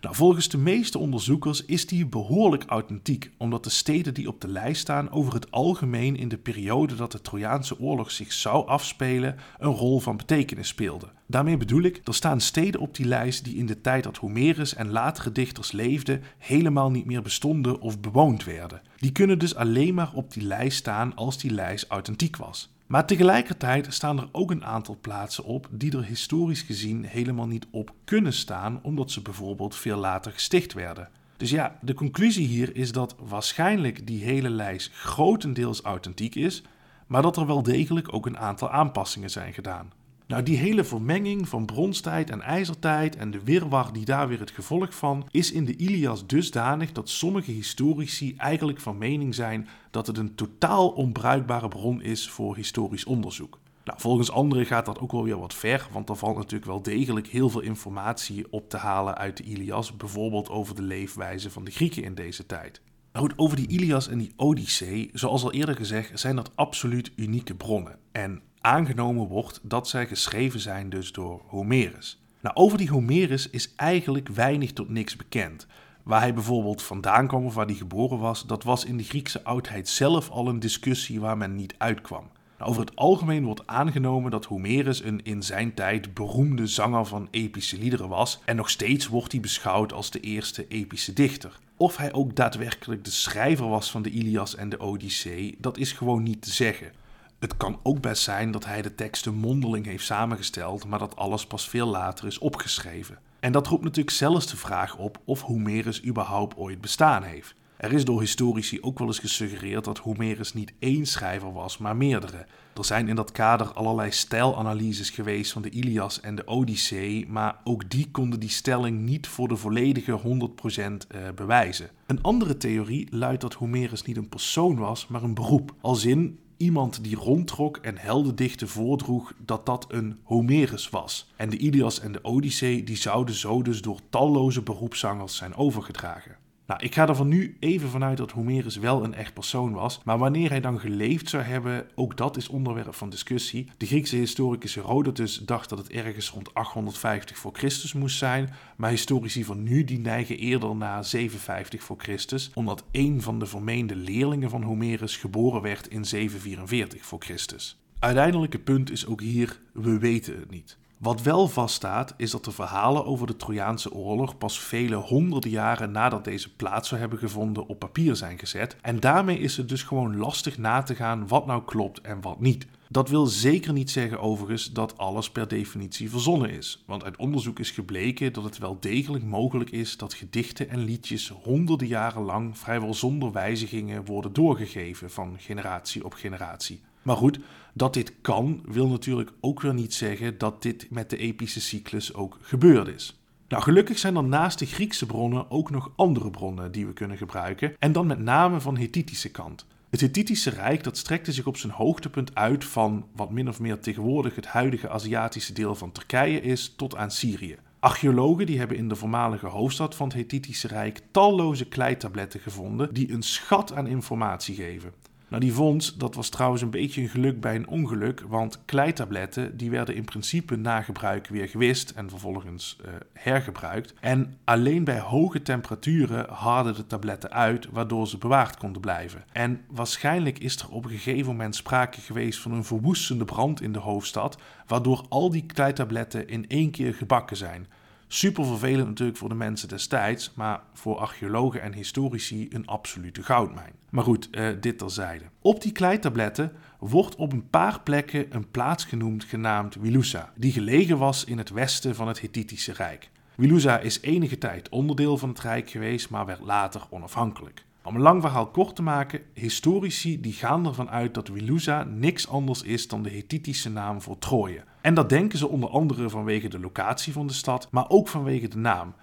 Nou, 0.00 0.14
volgens 0.14 0.48
de 0.48 0.58
meeste 0.58 0.98
onderzoekers 0.98 1.64
is 1.64 1.86
die 1.86 2.06
behoorlijk 2.06 2.64
authentiek, 2.66 3.30
omdat 3.36 3.64
de 3.64 3.70
steden 3.70 4.14
die 4.14 4.28
op 4.28 4.40
de 4.40 4.48
lijst 4.48 4.80
staan 4.80 5.10
over 5.10 5.34
het 5.34 5.50
algemeen 5.50 6.16
in 6.16 6.28
de 6.28 6.38
periode 6.38 6.94
dat 6.94 7.12
de 7.12 7.20
Trojaanse 7.20 7.80
oorlog 7.80 8.10
zich 8.10 8.32
zou 8.32 8.68
afspelen 8.68 9.36
een 9.58 9.72
rol 9.72 10.00
van 10.00 10.16
betekenis 10.16 10.68
speelden. 10.68 11.10
Daarmee 11.26 11.56
bedoel 11.56 11.82
ik, 11.82 12.00
er 12.04 12.14
staan 12.14 12.40
steden 12.40 12.80
op 12.80 12.94
die 12.94 13.06
lijst 13.06 13.44
die 13.44 13.56
in 13.56 13.66
de 13.66 13.80
tijd 13.80 14.04
dat 14.04 14.16
Homerus 14.16 14.74
en 14.74 14.90
latere 14.90 15.32
dichters 15.32 15.72
leefden 15.72 16.22
helemaal 16.38 16.90
niet 16.90 17.06
meer 17.06 17.22
bestonden 17.22 17.80
of 17.80 18.00
bewoond 18.00 18.44
werden. 18.44 18.82
Die 18.96 19.12
kunnen 19.12 19.38
dus 19.38 19.54
alleen 19.54 19.94
maar 19.94 20.10
op 20.14 20.32
die 20.32 20.42
lijst 20.42 20.78
staan 20.78 21.14
als 21.14 21.38
die 21.38 21.50
lijst 21.50 21.86
authentiek 21.88 22.36
was. 22.36 22.75
Maar 22.86 23.06
tegelijkertijd 23.06 23.94
staan 23.94 24.18
er 24.18 24.28
ook 24.32 24.50
een 24.50 24.64
aantal 24.64 24.98
plaatsen 25.00 25.44
op 25.44 25.68
die 25.70 25.96
er 25.96 26.04
historisch 26.04 26.62
gezien 26.62 27.04
helemaal 27.04 27.46
niet 27.46 27.66
op 27.70 27.94
kunnen 28.04 28.32
staan, 28.32 28.80
omdat 28.82 29.10
ze 29.10 29.22
bijvoorbeeld 29.22 29.76
veel 29.76 29.98
later 29.98 30.32
gesticht 30.32 30.72
werden. 30.72 31.08
Dus 31.36 31.50
ja, 31.50 31.78
de 31.80 31.94
conclusie 31.94 32.46
hier 32.46 32.76
is 32.76 32.92
dat 32.92 33.16
waarschijnlijk 33.18 34.06
die 34.06 34.24
hele 34.24 34.50
lijst 34.50 34.92
grotendeels 34.92 35.80
authentiek 35.80 36.34
is, 36.34 36.62
maar 37.06 37.22
dat 37.22 37.36
er 37.36 37.46
wel 37.46 37.62
degelijk 37.62 38.14
ook 38.14 38.26
een 38.26 38.38
aantal 38.38 38.70
aanpassingen 38.70 39.30
zijn 39.30 39.52
gedaan. 39.52 39.92
Nou, 40.26 40.42
die 40.42 40.56
hele 40.56 40.84
vermenging 40.84 41.48
van 41.48 41.64
bronstijd 41.64 42.30
en 42.30 42.40
ijzertijd 42.40 43.16
en 43.16 43.30
de 43.30 43.44
wirwar 43.44 43.92
die 43.92 44.04
daar 44.04 44.28
weer 44.28 44.40
het 44.40 44.50
gevolg 44.50 44.94
van, 44.94 45.28
is 45.30 45.52
in 45.52 45.64
de 45.64 45.76
Ilias 45.76 46.26
dusdanig 46.26 46.92
dat 46.92 47.08
sommige 47.08 47.50
historici 47.50 48.34
eigenlijk 48.36 48.80
van 48.80 48.98
mening 48.98 49.34
zijn 49.34 49.68
dat 49.90 50.06
het 50.06 50.18
een 50.18 50.34
totaal 50.34 50.88
onbruikbare 50.88 51.68
bron 51.68 52.02
is 52.02 52.28
voor 52.28 52.56
historisch 52.56 53.04
onderzoek. 53.04 53.58
Nou, 53.84 54.00
volgens 54.00 54.30
anderen 54.30 54.66
gaat 54.66 54.86
dat 54.86 54.98
ook 54.98 55.12
wel 55.12 55.24
weer 55.24 55.38
wat 55.38 55.54
ver, 55.54 55.88
want 55.92 56.08
er 56.08 56.16
valt 56.16 56.36
natuurlijk 56.36 56.70
wel 56.70 56.82
degelijk 56.82 57.26
heel 57.26 57.48
veel 57.48 57.60
informatie 57.60 58.52
op 58.52 58.70
te 58.70 58.76
halen 58.76 59.16
uit 59.16 59.36
de 59.36 59.42
Ilias, 59.42 59.96
bijvoorbeeld 59.96 60.48
over 60.48 60.74
de 60.74 60.82
leefwijze 60.82 61.50
van 61.50 61.64
de 61.64 61.70
Grieken 61.70 62.02
in 62.02 62.14
deze 62.14 62.46
tijd. 62.46 62.80
Nou 63.12 63.28
goed, 63.28 63.38
over 63.38 63.56
die 63.56 63.68
Ilias 63.68 64.08
en 64.08 64.18
die 64.18 64.32
Odyssee, 64.36 65.10
zoals 65.12 65.42
al 65.42 65.52
eerder 65.52 65.76
gezegd, 65.76 66.20
zijn 66.20 66.36
dat 66.36 66.50
absoluut 66.54 67.12
unieke 67.16 67.54
bronnen. 67.54 67.98
En 68.12 68.42
aangenomen 68.66 69.26
wordt 69.26 69.60
dat 69.62 69.88
zij 69.88 70.06
geschreven 70.06 70.60
zijn 70.60 70.88
dus 70.88 71.12
door 71.12 71.42
Homerus. 71.46 72.20
Nou, 72.40 72.56
over 72.56 72.78
die 72.78 72.90
Homerus 72.90 73.50
is 73.50 73.74
eigenlijk 73.76 74.28
weinig 74.28 74.72
tot 74.72 74.88
niks 74.88 75.16
bekend. 75.16 75.66
Waar 76.02 76.20
hij 76.20 76.34
bijvoorbeeld 76.34 76.82
vandaan 76.82 77.26
kwam 77.26 77.44
of 77.44 77.54
waar 77.54 77.66
hij 77.66 77.74
geboren 77.74 78.18
was, 78.18 78.46
dat 78.46 78.64
was 78.64 78.84
in 78.84 78.96
de 78.96 79.02
Griekse 79.04 79.44
oudheid 79.44 79.88
zelf 79.88 80.30
al 80.30 80.48
een 80.48 80.60
discussie 80.60 81.20
waar 81.20 81.36
men 81.36 81.56
niet 81.56 81.74
uitkwam. 81.78 82.28
Nou, 82.58 82.70
over 82.70 82.82
het 82.82 82.96
algemeen 82.96 83.44
wordt 83.44 83.66
aangenomen 83.66 84.30
dat 84.30 84.44
Homerus 84.44 85.04
een 85.04 85.20
in 85.22 85.42
zijn 85.42 85.74
tijd 85.74 86.14
beroemde 86.14 86.66
zanger 86.66 87.04
van 87.04 87.28
epische 87.30 87.78
liederen 87.78 88.08
was 88.08 88.40
en 88.44 88.56
nog 88.56 88.70
steeds 88.70 89.06
wordt 89.06 89.32
hij 89.32 89.40
beschouwd 89.40 89.92
als 89.92 90.10
de 90.10 90.20
eerste 90.20 90.68
epische 90.68 91.12
dichter. 91.12 91.58
Of 91.76 91.96
hij 91.96 92.12
ook 92.12 92.36
daadwerkelijk 92.36 93.04
de 93.04 93.10
schrijver 93.10 93.68
was 93.68 93.90
van 93.90 94.02
de 94.02 94.10
Ilias 94.10 94.56
en 94.56 94.68
de 94.68 94.80
Odyssee, 94.80 95.56
dat 95.58 95.78
is 95.78 95.92
gewoon 95.92 96.22
niet 96.22 96.42
te 96.42 96.50
zeggen. 96.50 96.92
Het 97.38 97.56
kan 97.56 97.80
ook 97.82 98.00
best 98.00 98.22
zijn 98.22 98.50
dat 98.50 98.64
hij 98.64 98.82
de 98.82 98.94
teksten 98.94 99.34
mondeling 99.34 99.86
heeft 99.86 100.04
samengesteld, 100.04 100.86
maar 100.86 100.98
dat 100.98 101.16
alles 101.16 101.46
pas 101.46 101.68
veel 101.68 101.86
later 101.86 102.26
is 102.26 102.38
opgeschreven. 102.38 103.18
En 103.40 103.52
dat 103.52 103.66
roept 103.66 103.84
natuurlijk 103.84 104.16
zelfs 104.16 104.46
de 104.46 104.56
vraag 104.56 104.96
op 104.96 105.20
of 105.24 105.42
Homerus 105.42 106.04
überhaupt 106.04 106.56
ooit 106.56 106.80
bestaan 106.80 107.22
heeft. 107.22 107.54
Er 107.76 107.92
is 107.92 108.04
door 108.04 108.20
historici 108.20 108.80
ook 108.80 108.98
wel 108.98 109.06
eens 109.06 109.18
gesuggereerd 109.18 109.84
dat 109.84 109.98
Homerus 109.98 110.54
niet 110.54 110.72
één 110.78 111.06
schrijver 111.06 111.52
was, 111.52 111.78
maar 111.78 111.96
meerdere. 111.96 112.46
Er 112.74 112.84
zijn 112.84 113.08
in 113.08 113.16
dat 113.16 113.32
kader 113.32 113.72
allerlei 113.72 114.10
stijlanalyses 114.10 115.10
geweest 115.10 115.52
van 115.52 115.62
de 115.62 115.70
Ilias 115.70 116.20
en 116.20 116.34
de 116.34 116.46
Odyssee, 116.46 117.26
maar 117.28 117.56
ook 117.64 117.90
die 117.90 118.10
konden 118.10 118.40
die 118.40 118.48
stelling 118.48 119.00
niet 119.00 119.26
voor 119.26 119.48
de 119.48 119.56
volledige 119.56 120.20
100% 120.20 121.06
eh, 121.08 121.20
bewijzen. 121.34 121.90
Een 122.06 122.22
andere 122.22 122.56
theorie 122.56 123.06
luidt 123.10 123.40
dat 123.40 123.54
Homerus 123.54 124.02
niet 124.02 124.16
een 124.16 124.28
persoon 124.28 124.76
was, 124.76 125.06
maar 125.06 125.22
een 125.22 125.34
beroep. 125.34 125.74
Als 125.80 126.04
in, 126.04 126.38
iemand 126.56 127.04
die 127.04 127.16
rondtrok 127.16 127.76
en 127.76 127.98
heldendichten 127.98 128.68
voordroeg, 128.68 129.32
dat 129.38 129.66
dat 129.66 129.86
een 129.88 130.18
Homerus 130.22 130.88
was. 130.88 131.32
En 131.36 131.50
de 131.50 131.56
Ilias 131.56 132.00
en 132.00 132.12
de 132.12 132.22
Odyssee 132.22 132.84
die 132.84 132.96
zouden 132.96 133.34
zo 133.34 133.62
dus 133.62 133.82
door 133.82 134.00
talloze 134.10 134.62
beroepszangers 134.62 135.36
zijn 135.36 135.54
overgedragen. 135.54 136.45
Nou, 136.66 136.82
ik 136.82 136.94
ga 136.94 137.08
er 137.08 137.16
van 137.16 137.28
nu 137.28 137.56
even 137.60 137.88
vanuit 137.88 138.16
dat 138.16 138.30
Homerus 138.30 138.76
wel 138.76 139.04
een 139.04 139.14
echt 139.14 139.34
persoon 139.34 139.72
was, 139.72 140.00
maar 140.04 140.18
wanneer 140.18 140.50
hij 140.50 140.60
dan 140.60 140.80
geleefd 140.80 141.28
zou 141.28 141.42
hebben, 141.42 141.86
ook 141.94 142.16
dat 142.16 142.36
is 142.36 142.48
onderwerp 142.48 142.94
van 142.94 143.10
discussie. 143.10 143.70
De 143.76 143.86
Griekse 143.86 144.16
historicus 144.16 144.74
Herodotus 144.74 145.38
dacht 145.38 145.68
dat 145.68 145.78
het 145.78 145.90
ergens 145.90 146.30
rond 146.30 146.54
850 146.54 147.38
voor 147.38 147.52
Christus 147.54 147.92
moest 147.92 148.18
zijn, 148.18 148.54
maar 148.76 148.90
historici 148.90 149.44
van 149.44 149.62
nu 149.62 149.84
die 149.84 149.98
neigen 149.98 150.38
eerder 150.38 150.76
naar 150.76 151.04
750 151.04 151.82
voor 151.82 151.98
Christus, 151.98 152.50
omdat 152.54 152.84
een 152.90 153.22
van 153.22 153.38
de 153.38 153.46
vermeende 153.46 153.96
leerlingen 153.96 154.50
van 154.50 154.62
Homerus 154.62 155.16
geboren 155.16 155.62
werd 155.62 155.88
in 155.88 156.04
744 156.04 157.06
voor 157.06 157.20
Christus. 157.20 157.78
Uiteindelijke 157.98 158.58
punt 158.58 158.90
is 158.90 159.06
ook 159.06 159.20
hier, 159.20 159.60
we 159.72 159.98
weten 159.98 160.36
het 160.36 160.50
niet. 160.50 160.78
Wat 160.98 161.22
wel 161.22 161.48
vaststaat, 161.48 162.14
is 162.16 162.30
dat 162.30 162.44
de 162.44 162.50
verhalen 162.50 163.06
over 163.06 163.26
de 163.26 163.36
Trojaanse 163.36 163.92
oorlog 163.92 164.38
pas 164.38 164.60
vele 164.60 164.94
honderden 164.94 165.50
jaren 165.50 165.90
nadat 165.90 166.24
deze 166.24 166.54
plaats 166.54 166.88
zou 166.88 167.00
hebben 167.00 167.18
gevonden 167.18 167.66
op 167.66 167.78
papier 167.78 168.16
zijn 168.16 168.38
gezet. 168.38 168.76
En 168.82 169.00
daarmee 169.00 169.38
is 169.38 169.56
het 169.56 169.68
dus 169.68 169.82
gewoon 169.82 170.16
lastig 170.16 170.58
na 170.58 170.82
te 170.82 170.94
gaan 170.94 171.28
wat 171.28 171.46
nou 171.46 171.62
klopt 171.64 172.00
en 172.00 172.20
wat 172.20 172.40
niet. 172.40 172.66
Dat 172.88 173.08
wil 173.08 173.26
zeker 173.26 173.72
niet 173.72 173.90
zeggen 173.90 174.20
overigens 174.20 174.72
dat 174.72 174.98
alles 174.98 175.30
per 175.30 175.48
definitie 175.48 176.10
verzonnen 176.10 176.50
is. 176.50 176.82
Want 176.86 177.04
uit 177.04 177.16
onderzoek 177.16 177.58
is 177.58 177.70
gebleken 177.70 178.32
dat 178.32 178.44
het 178.44 178.58
wel 178.58 178.76
degelijk 178.80 179.24
mogelijk 179.24 179.70
is 179.70 179.96
dat 179.96 180.14
gedichten 180.14 180.68
en 180.68 180.78
liedjes 180.78 181.28
honderden 181.28 181.86
jaren 181.86 182.22
lang 182.22 182.58
vrijwel 182.58 182.94
zonder 182.94 183.32
wijzigingen 183.32 184.04
worden 184.04 184.32
doorgegeven 184.32 185.10
van 185.10 185.36
generatie 185.38 186.04
op 186.04 186.12
generatie. 186.12 186.80
Maar 187.02 187.16
goed, 187.16 187.38
dat 187.76 187.94
dit 187.94 188.12
kan, 188.20 188.62
wil 188.64 188.88
natuurlijk 188.88 189.32
ook 189.40 189.60
weer 189.60 189.74
niet 189.74 189.94
zeggen 189.94 190.38
dat 190.38 190.62
dit 190.62 190.90
met 190.90 191.10
de 191.10 191.16
epische 191.16 191.60
cyclus 191.60 192.14
ook 192.14 192.38
gebeurd 192.40 192.88
is. 192.88 193.20
Nou, 193.48 193.62
gelukkig 193.62 193.98
zijn 193.98 194.16
er 194.16 194.24
naast 194.24 194.58
de 194.58 194.66
Griekse 194.66 195.06
bronnen 195.06 195.50
ook 195.50 195.70
nog 195.70 195.92
andere 195.96 196.30
bronnen 196.30 196.72
die 196.72 196.86
we 196.86 196.92
kunnen 196.92 197.16
gebruiken, 197.16 197.74
en 197.78 197.92
dan 197.92 198.06
met 198.06 198.18
name 198.18 198.60
van 198.60 198.76
Hethitische 198.76 199.30
kant. 199.30 199.66
Het 199.90 200.00
Hethitische 200.00 200.50
Rijk 200.50 200.84
dat 200.84 200.96
strekte 200.96 201.32
zich 201.32 201.46
op 201.46 201.56
zijn 201.56 201.72
hoogtepunt 201.72 202.34
uit 202.34 202.64
van 202.64 203.06
wat 203.14 203.30
min 203.30 203.48
of 203.48 203.60
meer 203.60 203.80
tegenwoordig 203.80 204.34
het 204.34 204.46
huidige 204.46 204.88
Aziatische 204.88 205.52
deel 205.52 205.74
van 205.74 205.92
Turkije 205.92 206.40
is 206.40 206.74
tot 206.76 206.96
aan 206.96 207.10
Syrië. 207.10 207.56
Archeologen 207.78 208.46
die 208.46 208.58
hebben 208.58 208.76
in 208.76 208.88
de 208.88 208.96
voormalige 208.96 209.46
hoofdstad 209.46 209.94
van 209.94 210.08
het 210.08 210.16
Hethitische 210.16 210.68
Rijk 210.68 211.00
talloze 211.10 211.68
kleitabletten 211.68 212.40
gevonden 212.40 212.94
die 212.94 213.12
een 213.12 213.22
schat 213.22 213.74
aan 213.74 213.86
informatie 213.86 214.54
geven. 214.54 214.92
Nou, 215.28 215.40
die 215.42 215.52
vondst, 215.52 216.00
dat 216.00 216.14
was 216.14 216.28
trouwens 216.28 216.62
een 216.62 216.70
beetje 216.70 217.02
een 217.02 217.08
geluk 217.08 217.40
bij 217.40 217.54
een 217.54 217.68
ongeluk, 217.68 218.20
want 218.28 218.60
kleitabletten 218.64 219.56
die 219.56 219.70
werden 219.70 219.94
in 219.94 220.04
principe 220.04 220.56
na 220.56 220.82
gebruik 220.82 221.26
weer 221.26 221.48
gewist 221.48 221.90
en 221.90 222.10
vervolgens 222.10 222.76
uh, 222.80 222.88
hergebruikt. 223.12 223.94
En 224.00 224.38
alleen 224.44 224.84
bij 224.84 224.98
hoge 224.98 225.42
temperaturen 225.42 226.26
harden 226.28 226.74
de 226.74 226.86
tabletten 226.86 227.32
uit, 227.32 227.68
waardoor 227.70 228.08
ze 228.08 228.18
bewaard 228.18 228.56
konden 228.56 228.80
blijven. 228.80 229.24
En 229.32 229.60
waarschijnlijk 229.70 230.38
is 230.38 230.56
er 230.56 230.70
op 230.70 230.84
een 230.84 230.90
gegeven 230.90 231.26
moment 231.26 231.56
sprake 231.56 232.00
geweest 232.00 232.38
van 232.38 232.52
een 232.52 232.64
verwoestende 232.64 233.24
brand 233.24 233.60
in 233.60 233.72
de 233.72 233.78
hoofdstad, 233.78 234.38
waardoor 234.66 235.06
al 235.08 235.30
die 235.30 235.46
kleitabletten 235.46 236.28
in 236.28 236.48
één 236.48 236.70
keer 236.70 236.94
gebakken 236.94 237.36
zijn. 237.36 237.66
Super 238.08 238.44
vervelend 238.44 238.86
natuurlijk 238.88 239.18
voor 239.18 239.28
de 239.28 239.34
mensen 239.34 239.68
destijds, 239.68 240.32
maar 240.34 240.62
voor 240.72 240.96
archeologen 240.96 241.62
en 241.62 241.72
historici 241.72 242.46
een 242.50 242.66
absolute 242.66 243.22
goudmijn. 243.22 243.72
Maar 243.90 244.04
goed, 244.04 244.28
uh, 244.30 244.48
dit 244.60 244.78
terzijde. 244.78 245.24
Op 245.40 245.62
die 245.62 245.72
kleitabletten 245.72 246.52
wordt 246.78 247.16
op 247.16 247.32
een 247.32 247.50
paar 247.50 247.80
plekken 247.80 248.26
een 248.28 248.50
plaats 248.50 248.84
genoemd 248.84 249.24
genaamd 249.24 249.74
Wilusa, 249.74 250.32
die 250.36 250.52
gelegen 250.52 250.98
was 250.98 251.24
in 251.24 251.38
het 251.38 251.50
westen 251.50 251.94
van 251.94 252.08
het 252.08 252.20
Hethitische 252.20 252.72
Rijk. 252.72 253.10
Wilusa 253.34 253.78
is 253.78 254.00
enige 254.00 254.38
tijd 254.38 254.68
onderdeel 254.68 255.18
van 255.18 255.28
het 255.28 255.40
Rijk 255.40 255.70
geweest, 255.70 256.10
maar 256.10 256.26
werd 256.26 256.40
later 256.40 256.82
onafhankelijk. 256.90 257.65
Om 257.86 257.94
een 257.94 258.00
lang 258.00 258.22
verhaal 258.22 258.46
kort 258.46 258.76
te 258.76 258.82
maken, 258.82 259.20
historici 259.34 260.20
die 260.20 260.32
gaan 260.32 260.66
ervan 260.66 260.90
uit 260.90 261.14
dat 261.14 261.28
Wilusa 261.28 261.84
niks 261.84 262.28
anders 262.28 262.62
is 262.62 262.88
dan 262.88 263.02
de 263.02 263.10
Hethitische 263.10 263.70
naam 263.70 264.02
voor 264.02 264.18
Troje. 264.18 264.64
En 264.80 264.94
dat 264.94 265.08
denken 265.08 265.38
ze 265.38 265.48
onder 265.48 265.68
andere 265.68 266.10
vanwege 266.10 266.48
de 266.48 266.58
locatie 266.58 267.12
van 267.12 267.26
de 267.26 267.32
stad, 267.32 267.68
maar 267.70 267.88
ook 267.88 268.08
vanwege 268.08 268.48
de 268.48 268.56
naam. 268.56 268.94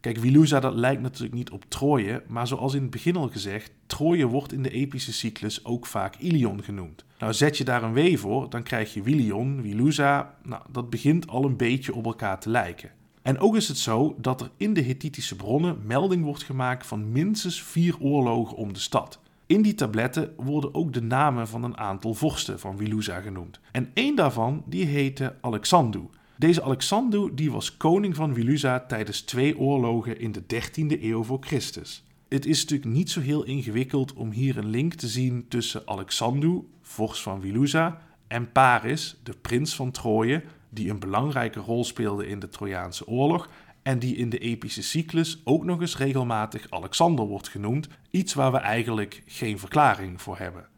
Kijk, 0.00 0.18
Wilusa 0.18 0.60
dat 0.60 0.74
lijkt 0.74 1.02
natuurlijk 1.02 1.34
niet 1.34 1.50
op 1.50 1.64
Troje, 1.68 2.22
maar 2.28 2.46
zoals 2.46 2.74
in 2.74 2.82
het 2.82 2.90
begin 2.90 3.16
al 3.16 3.28
gezegd, 3.28 3.72
Troje 3.86 4.26
wordt 4.26 4.52
in 4.52 4.62
de 4.62 4.70
epische 4.70 5.12
cyclus 5.12 5.64
ook 5.64 5.86
vaak 5.86 6.16
Ilion 6.16 6.62
genoemd. 6.62 7.04
Nou, 7.18 7.32
zet 7.32 7.58
je 7.58 7.64
daar 7.64 7.82
een 7.82 7.94
W 7.94 8.16
voor, 8.16 8.50
dan 8.50 8.62
krijg 8.62 8.94
je 8.94 9.02
Wilion, 9.02 9.62
Wilusa, 9.62 10.34
nou, 10.42 10.62
dat 10.70 10.90
begint 10.90 11.28
al 11.28 11.44
een 11.44 11.56
beetje 11.56 11.94
op 11.94 12.04
elkaar 12.04 12.40
te 12.40 12.50
lijken. 12.50 12.90
En 13.22 13.38
ook 13.38 13.56
is 13.56 13.68
het 13.68 13.78
zo 13.78 14.14
dat 14.18 14.40
er 14.40 14.50
in 14.56 14.74
de 14.74 14.82
Hethitische 14.82 15.36
bronnen 15.36 15.78
melding 15.86 16.24
wordt 16.24 16.42
gemaakt 16.42 16.86
van 16.86 17.12
minstens 17.12 17.62
vier 17.62 18.00
oorlogen 18.00 18.56
om 18.56 18.72
de 18.72 18.78
stad. 18.78 19.20
In 19.46 19.62
die 19.62 19.74
tabletten 19.74 20.34
worden 20.36 20.74
ook 20.74 20.92
de 20.92 21.02
namen 21.02 21.48
van 21.48 21.64
een 21.64 21.76
aantal 21.76 22.14
vorsten 22.14 22.60
van 22.60 22.76
Wilusa 22.76 23.20
genoemd. 23.20 23.60
En 23.72 23.90
één 23.94 24.16
daarvan 24.16 24.62
die 24.66 24.84
heette 24.84 25.34
Alexandru. 25.40 26.08
Deze 26.36 26.62
Alexandru 26.62 27.34
die 27.34 27.52
was 27.52 27.76
koning 27.76 28.16
van 28.16 28.34
Wilusa 28.34 28.80
tijdens 28.80 29.20
twee 29.20 29.58
oorlogen 29.58 30.20
in 30.20 30.32
de 30.32 30.42
13e 30.42 31.02
eeuw 31.02 31.22
voor 31.22 31.38
Christus. 31.40 32.04
Het 32.28 32.46
is 32.46 32.60
natuurlijk 32.60 32.90
niet 32.90 33.10
zo 33.10 33.20
heel 33.20 33.44
ingewikkeld 33.44 34.12
om 34.12 34.30
hier 34.30 34.56
een 34.56 34.68
link 34.68 34.94
te 34.94 35.08
zien 35.08 35.48
tussen 35.48 35.82
Alexandru, 35.84 36.60
vorst 36.82 37.22
van 37.22 37.40
Wilusa, 37.40 38.00
en 38.26 38.52
Paris, 38.52 39.20
de 39.22 39.32
prins 39.40 39.74
van 39.74 39.90
Troje, 39.90 40.42
die 40.70 40.90
een 40.90 40.98
belangrijke 40.98 41.60
rol 41.60 41.84
speelde 41.84 42.26
in 42.26 42.38
de 42.38 42.48
Trojaanse 42.48 43.06
oorlog 43.06 43.48
en 43.82 43.98
die 43.98 44.16
in 44.16 44.30
de 44.30 44.38
epische 44.38 44.82
cyclus 44.82 45.40
ook 45.44 45.64
nog 45.64 45.80
eens 45.80 45.96
regelmatig 45.96 46.66
Alexander 46.70 47.24
wordt 47.24 47.48
genoemd, 47.48 47.88
iets 48.10 48.34
waar 48.34 48.52
we 48.52 48.58
eigenlijk 48.58 49.22
geen 49.26 49.58
verklaring 49.58 50.22
voor 50.22 50.38
hebben. 50.38 50.69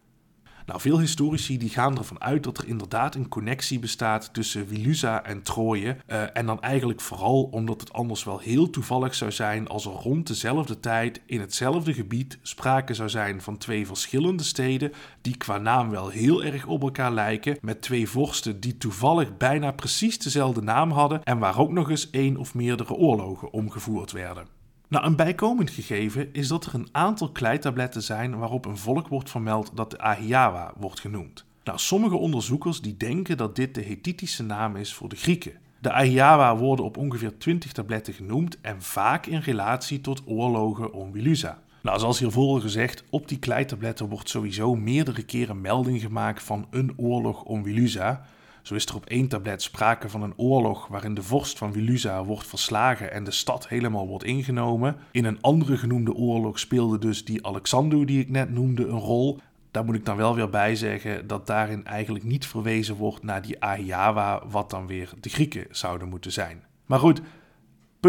Nou, 0.65 0.81
veel 0.81 0.99
historici 0.99 1.57
die 1.57 1.69
gaan 1.69 1.97
ervan 1.97 2.21
uit 2.21 2.43
dat 2.43 2.57
er 2.57 2.67
inderdaad 2.67 3.15
een 3.15 3.27
connectie 3.27 3.79
bestaat 3.79 4.33
tussen 4.33 4.67
Wilusa 4.67 5.23
en 5.23 5.41
Troje. 5.41 5.97
Uh, 6.07 6.37
en 6.37 6.45
dan 6.45 6.61
eigenlijk 6.61 7.01
vooral 7.01 7.43
omdat 7.43 7.81
het 7.81 7.93
anders 7.93 8.23
wel 8.23 8.39
heel 8.39 8.69
toevallig 8.69 9.15
zou 9.15 9.31
zijn 9.31 9.67
als 9.67 9.85
er 9.85 9.91
rond 9.91 10.27
dezelfde 10.27 10.79
tijd 10.79 11.21
in 11.25 11.39
hetzelfde 11.39 11.93
gebied 11.93 12.37
sprake 12.41 12.93
zou 12.93 13.09
zijn 13.09 13.41
van 13.41 13.57
twee 13.57 13.87
verschillende 13.87 14.43
steden 14.43 14.91
die 15.21 15.37
qua 15.37 15.57
naam 15.57 15.89
wel 15.89 16.09
heel 16.09 16.43
erg 16.43 16.65
op 16.65 16.81
elkaar 16.81 17.11
lijken, 17.11 17.57
met 17.61 17.81
twee 17.81 18.09
vorsten 18.09 18.59
die 18.59 18.77
toevallig 18.77 19.37
bijna 19.37 19.71
precies 19.71 20.17
dezelfde 20.19 20.61
naam 20.61 20.91
hadden 20.91 21.23
en 21.23 21.39
waar 21.39 21.59
ook 21.59 21.71
nog 21.71 21.89
eens 21.89 22.09
één 22.09 22.37
of 22.37 22.53
meerdere 22.53 22.93
oorlogen 22.93 23.51
omgevoerd 23.51 24.11
werden. 24.11 24.62
Nou, 24.93 25.05
een 25.05 25.15
bijkomend 25.15 25.69
gegeven 25.69 26.33
is 26.33 26.47
dat 26.47 26.65
er 26.65 26.73
een 26.73 26.87
aantal 26.91 27.29
kleitabletten 27.29 28.03
zijn 28.03 28.37
waarop 28.37 28.65
een 28.65 28.77
volk 28.77 29.07
wordt 29.07 29.29
vermeld 29.29 29.71
dat 29.73 29.91
de 29.91 29.97
Ahiawa 29.97 30.73
wordt 30.77 30.99
genoemd. 30.99 31.45
Nou, 31.63 31.77
sommige 31.79 32.15
onderzoekers 32.15 32.81
die 32.81 32.97
denken 32.97 33.37
dat 33.37 33.55
dit 33.55 33.75
de 33.75 33.83
Hethitische 33.83 34.43
naam 34.43 34.75
is 34.75 34.93
voor 34.93 35.09
de 35.09 35.15
Grieken. 35.15 35.53
De 35.79 35.91
Ahiawa 35.91 36.57
worden 36.57 36.85
op 36.85 36.97
ongeveer 36.97 37.37
20 37.37 37.71
tabletten 37.71 38.13
genoemd 38.13 38.57
en 38.61 38.81
vaak 38.81 39.25
in 39.25 39.39
relatie 39.39 40.01
tot 40.01 40.21
oorlogen 40.25 40.93
om 40.93 41.11
Wilusa. 41.11 41.59
Nou, 41.81 41.99
zoals 41.99 42.19
hiervoor 42.19 42.61
gezegd, 42.61 43.03
op 43.09 43.27
die 43.27 43.39
kleitabletten 43.39 44.09
wordt 44.09 44.29
sowieso 44.29 44.75
meerdere 44.75 45.23
keren 45.23 45.61
melding 45.61 46.01
gemaakt 46.01 46.43
van 46.43 46.67
een 46.69 46.93
oorlog 46.95 47.43
om 47.43 47.63
Wilusa. 47.63 48.25
Zo 48.63 48.75
is 48.75 48.85
er 48.85 48.95
op 48.95 49.05
één 49.05 49.27
tablet 49.27 49.61
sprake 49.61 50.09
van 50.09 50.21
een 50.21 50.33
oorlog 50.37 50.87
waarin 50.87 51.13
de 51.13 51.23
vorst 51.23 51.57
van 51.57 51.71
Wilusa 51.71 52.23
wordt 52.23 52.47
verslagen 52.47 53.11
en 53.11 53.23
de 53.23 53.31
stad 53.31 53.67
helemaal 53.67 54.07
wordt 54.07 54.23
ingenomen. 54.23 54.95
In 55.11 55.25
een 55.25 55.41
andere 55.41 55.77
genoemde 55.77 56.13
oorlog 56.13 56.59
speelde 56.59 56.97
dus 56.97 57.25
die 57.25 57.45
Alexander 57.45 58.05
die 58.05 58.19
ik 58.19 58.29
net 58.29 58.51
noemde 58.51 58.87
een 58.87 58.99
rol. 58.99 59.39
Daar 59.71 59.85
moet 59.85 59.95
ik 59.95 60.05
dan 60.05 60.17
wel 60.17 60.35
weer 60.35 60.49
bij 60.49 60.75
zeggen 60.75 61.27
dat 61.27 61.47
daarin 61.47 61.85
eigenlijk 61.85 62.25
niet 62.25 62.47
verwezen 62.47 62.95
wordt 62.95 63.23
naar 63.23 63.41
die 63.41 63.63
Ahiawa, 63.63 64.43
wat 64.47 64.69
dan 64.69 64.87
weer 64.87 65.09
de 65.19 65.29
Grieken 65.29 65.65
zouden 65.69 66.09
moeten 66.09 66.31
zijn. 66.31 66.63
Maar 66.85 66.99
goed, 66.99 67.21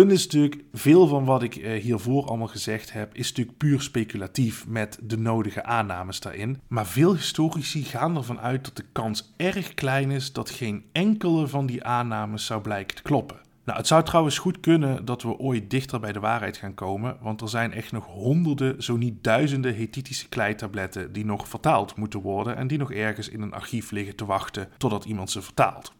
punt 0.00 0.12
is 0.12 0.24
natuurlijk, 0.24 0.64
veel 0.72 1.06
van 1.06 1.24
wat 1.24 1.42
ik 1.42 1.56
eh, 1.56 1.82
hiervoor 1.82 2.26
allemaal 2.26 2.46
gezegd 2.46 2.92
heb, 2.92 3.14
is 3.14 3.28
natuurlijk 3.28 3.56
puur 3.56 3.80
speculatief 3.80 4.66
met 4.66 4.98
de 5.02 5.18
nodige 5.18 5.64
aannames 5.64 6.20
daarin. 6.20 6.60
Maar 6.68 6.86
veel 6.86 7.14
historici 7.14 7.84
gaan 7.84 8.16
ervan 8.16 8.40
uit 8.40 8.64
dat 8.64 8.76
de 8.76 8.84
kans 8.92 9.32
erg 9.36 9.74
klein 9.74 10.10
is 10.10 10.32
dat 10.32 10.50
geen 10.50 10.84
enkele 10.92 11.46
van 11.46 11.66
die 11.66 11.84
aannames 11.84 12.46
zou 12.46 12.60
blijken 12.60 12.96
te 12.96 13.02
kloppen. 13.02 13.36
Nou, 13.64 13.78
het 13.78 13.86
zou 13.86 14.04
trouwens 14.04 14.38
goed 14.38 14.60
kunnen 14.60 15.04
dat 15.04 15.22
we 15.22 15.38
ooit 15.38 15.70
dichter 15.70 16.00
bij 16.00 16.12
de 16.12 16.20
waarheid 16.20 16.56
gaan 16.56 16.74
komen, 16.74 17.16
want 17.20 17.40
er 17.40 17.48
zijn 17.48 17.72
echt 17.72 17.92
nog 17.92 18.06
honderden, 18.06 18.82
zo 18.82 18.96
niet 18.96 19.24
duizenden 19.24 19.76
Hethitische 19.76 20.28
kleitabletten 20.28 21.12
die 21.12 21.24
nog 21.24 21.48
vertaald 21.48 21.96
moeten 21.96 22.20
worden 22.20 22.56
en 22.56 22.66
die 22.66 22.78
nog 22.78 22.92
ergens 22.92 23.28
in 23.28 23.42
een 23.42 23.54
archief 23.54 23.90
liggen 23.90 24.16
te 24.16 24.24
wachten 24.24 24.68
totdat 24.76 25.04
iemand 25.04 25.30
ze 25.30 25.42
vertaalt. 25.42 25.92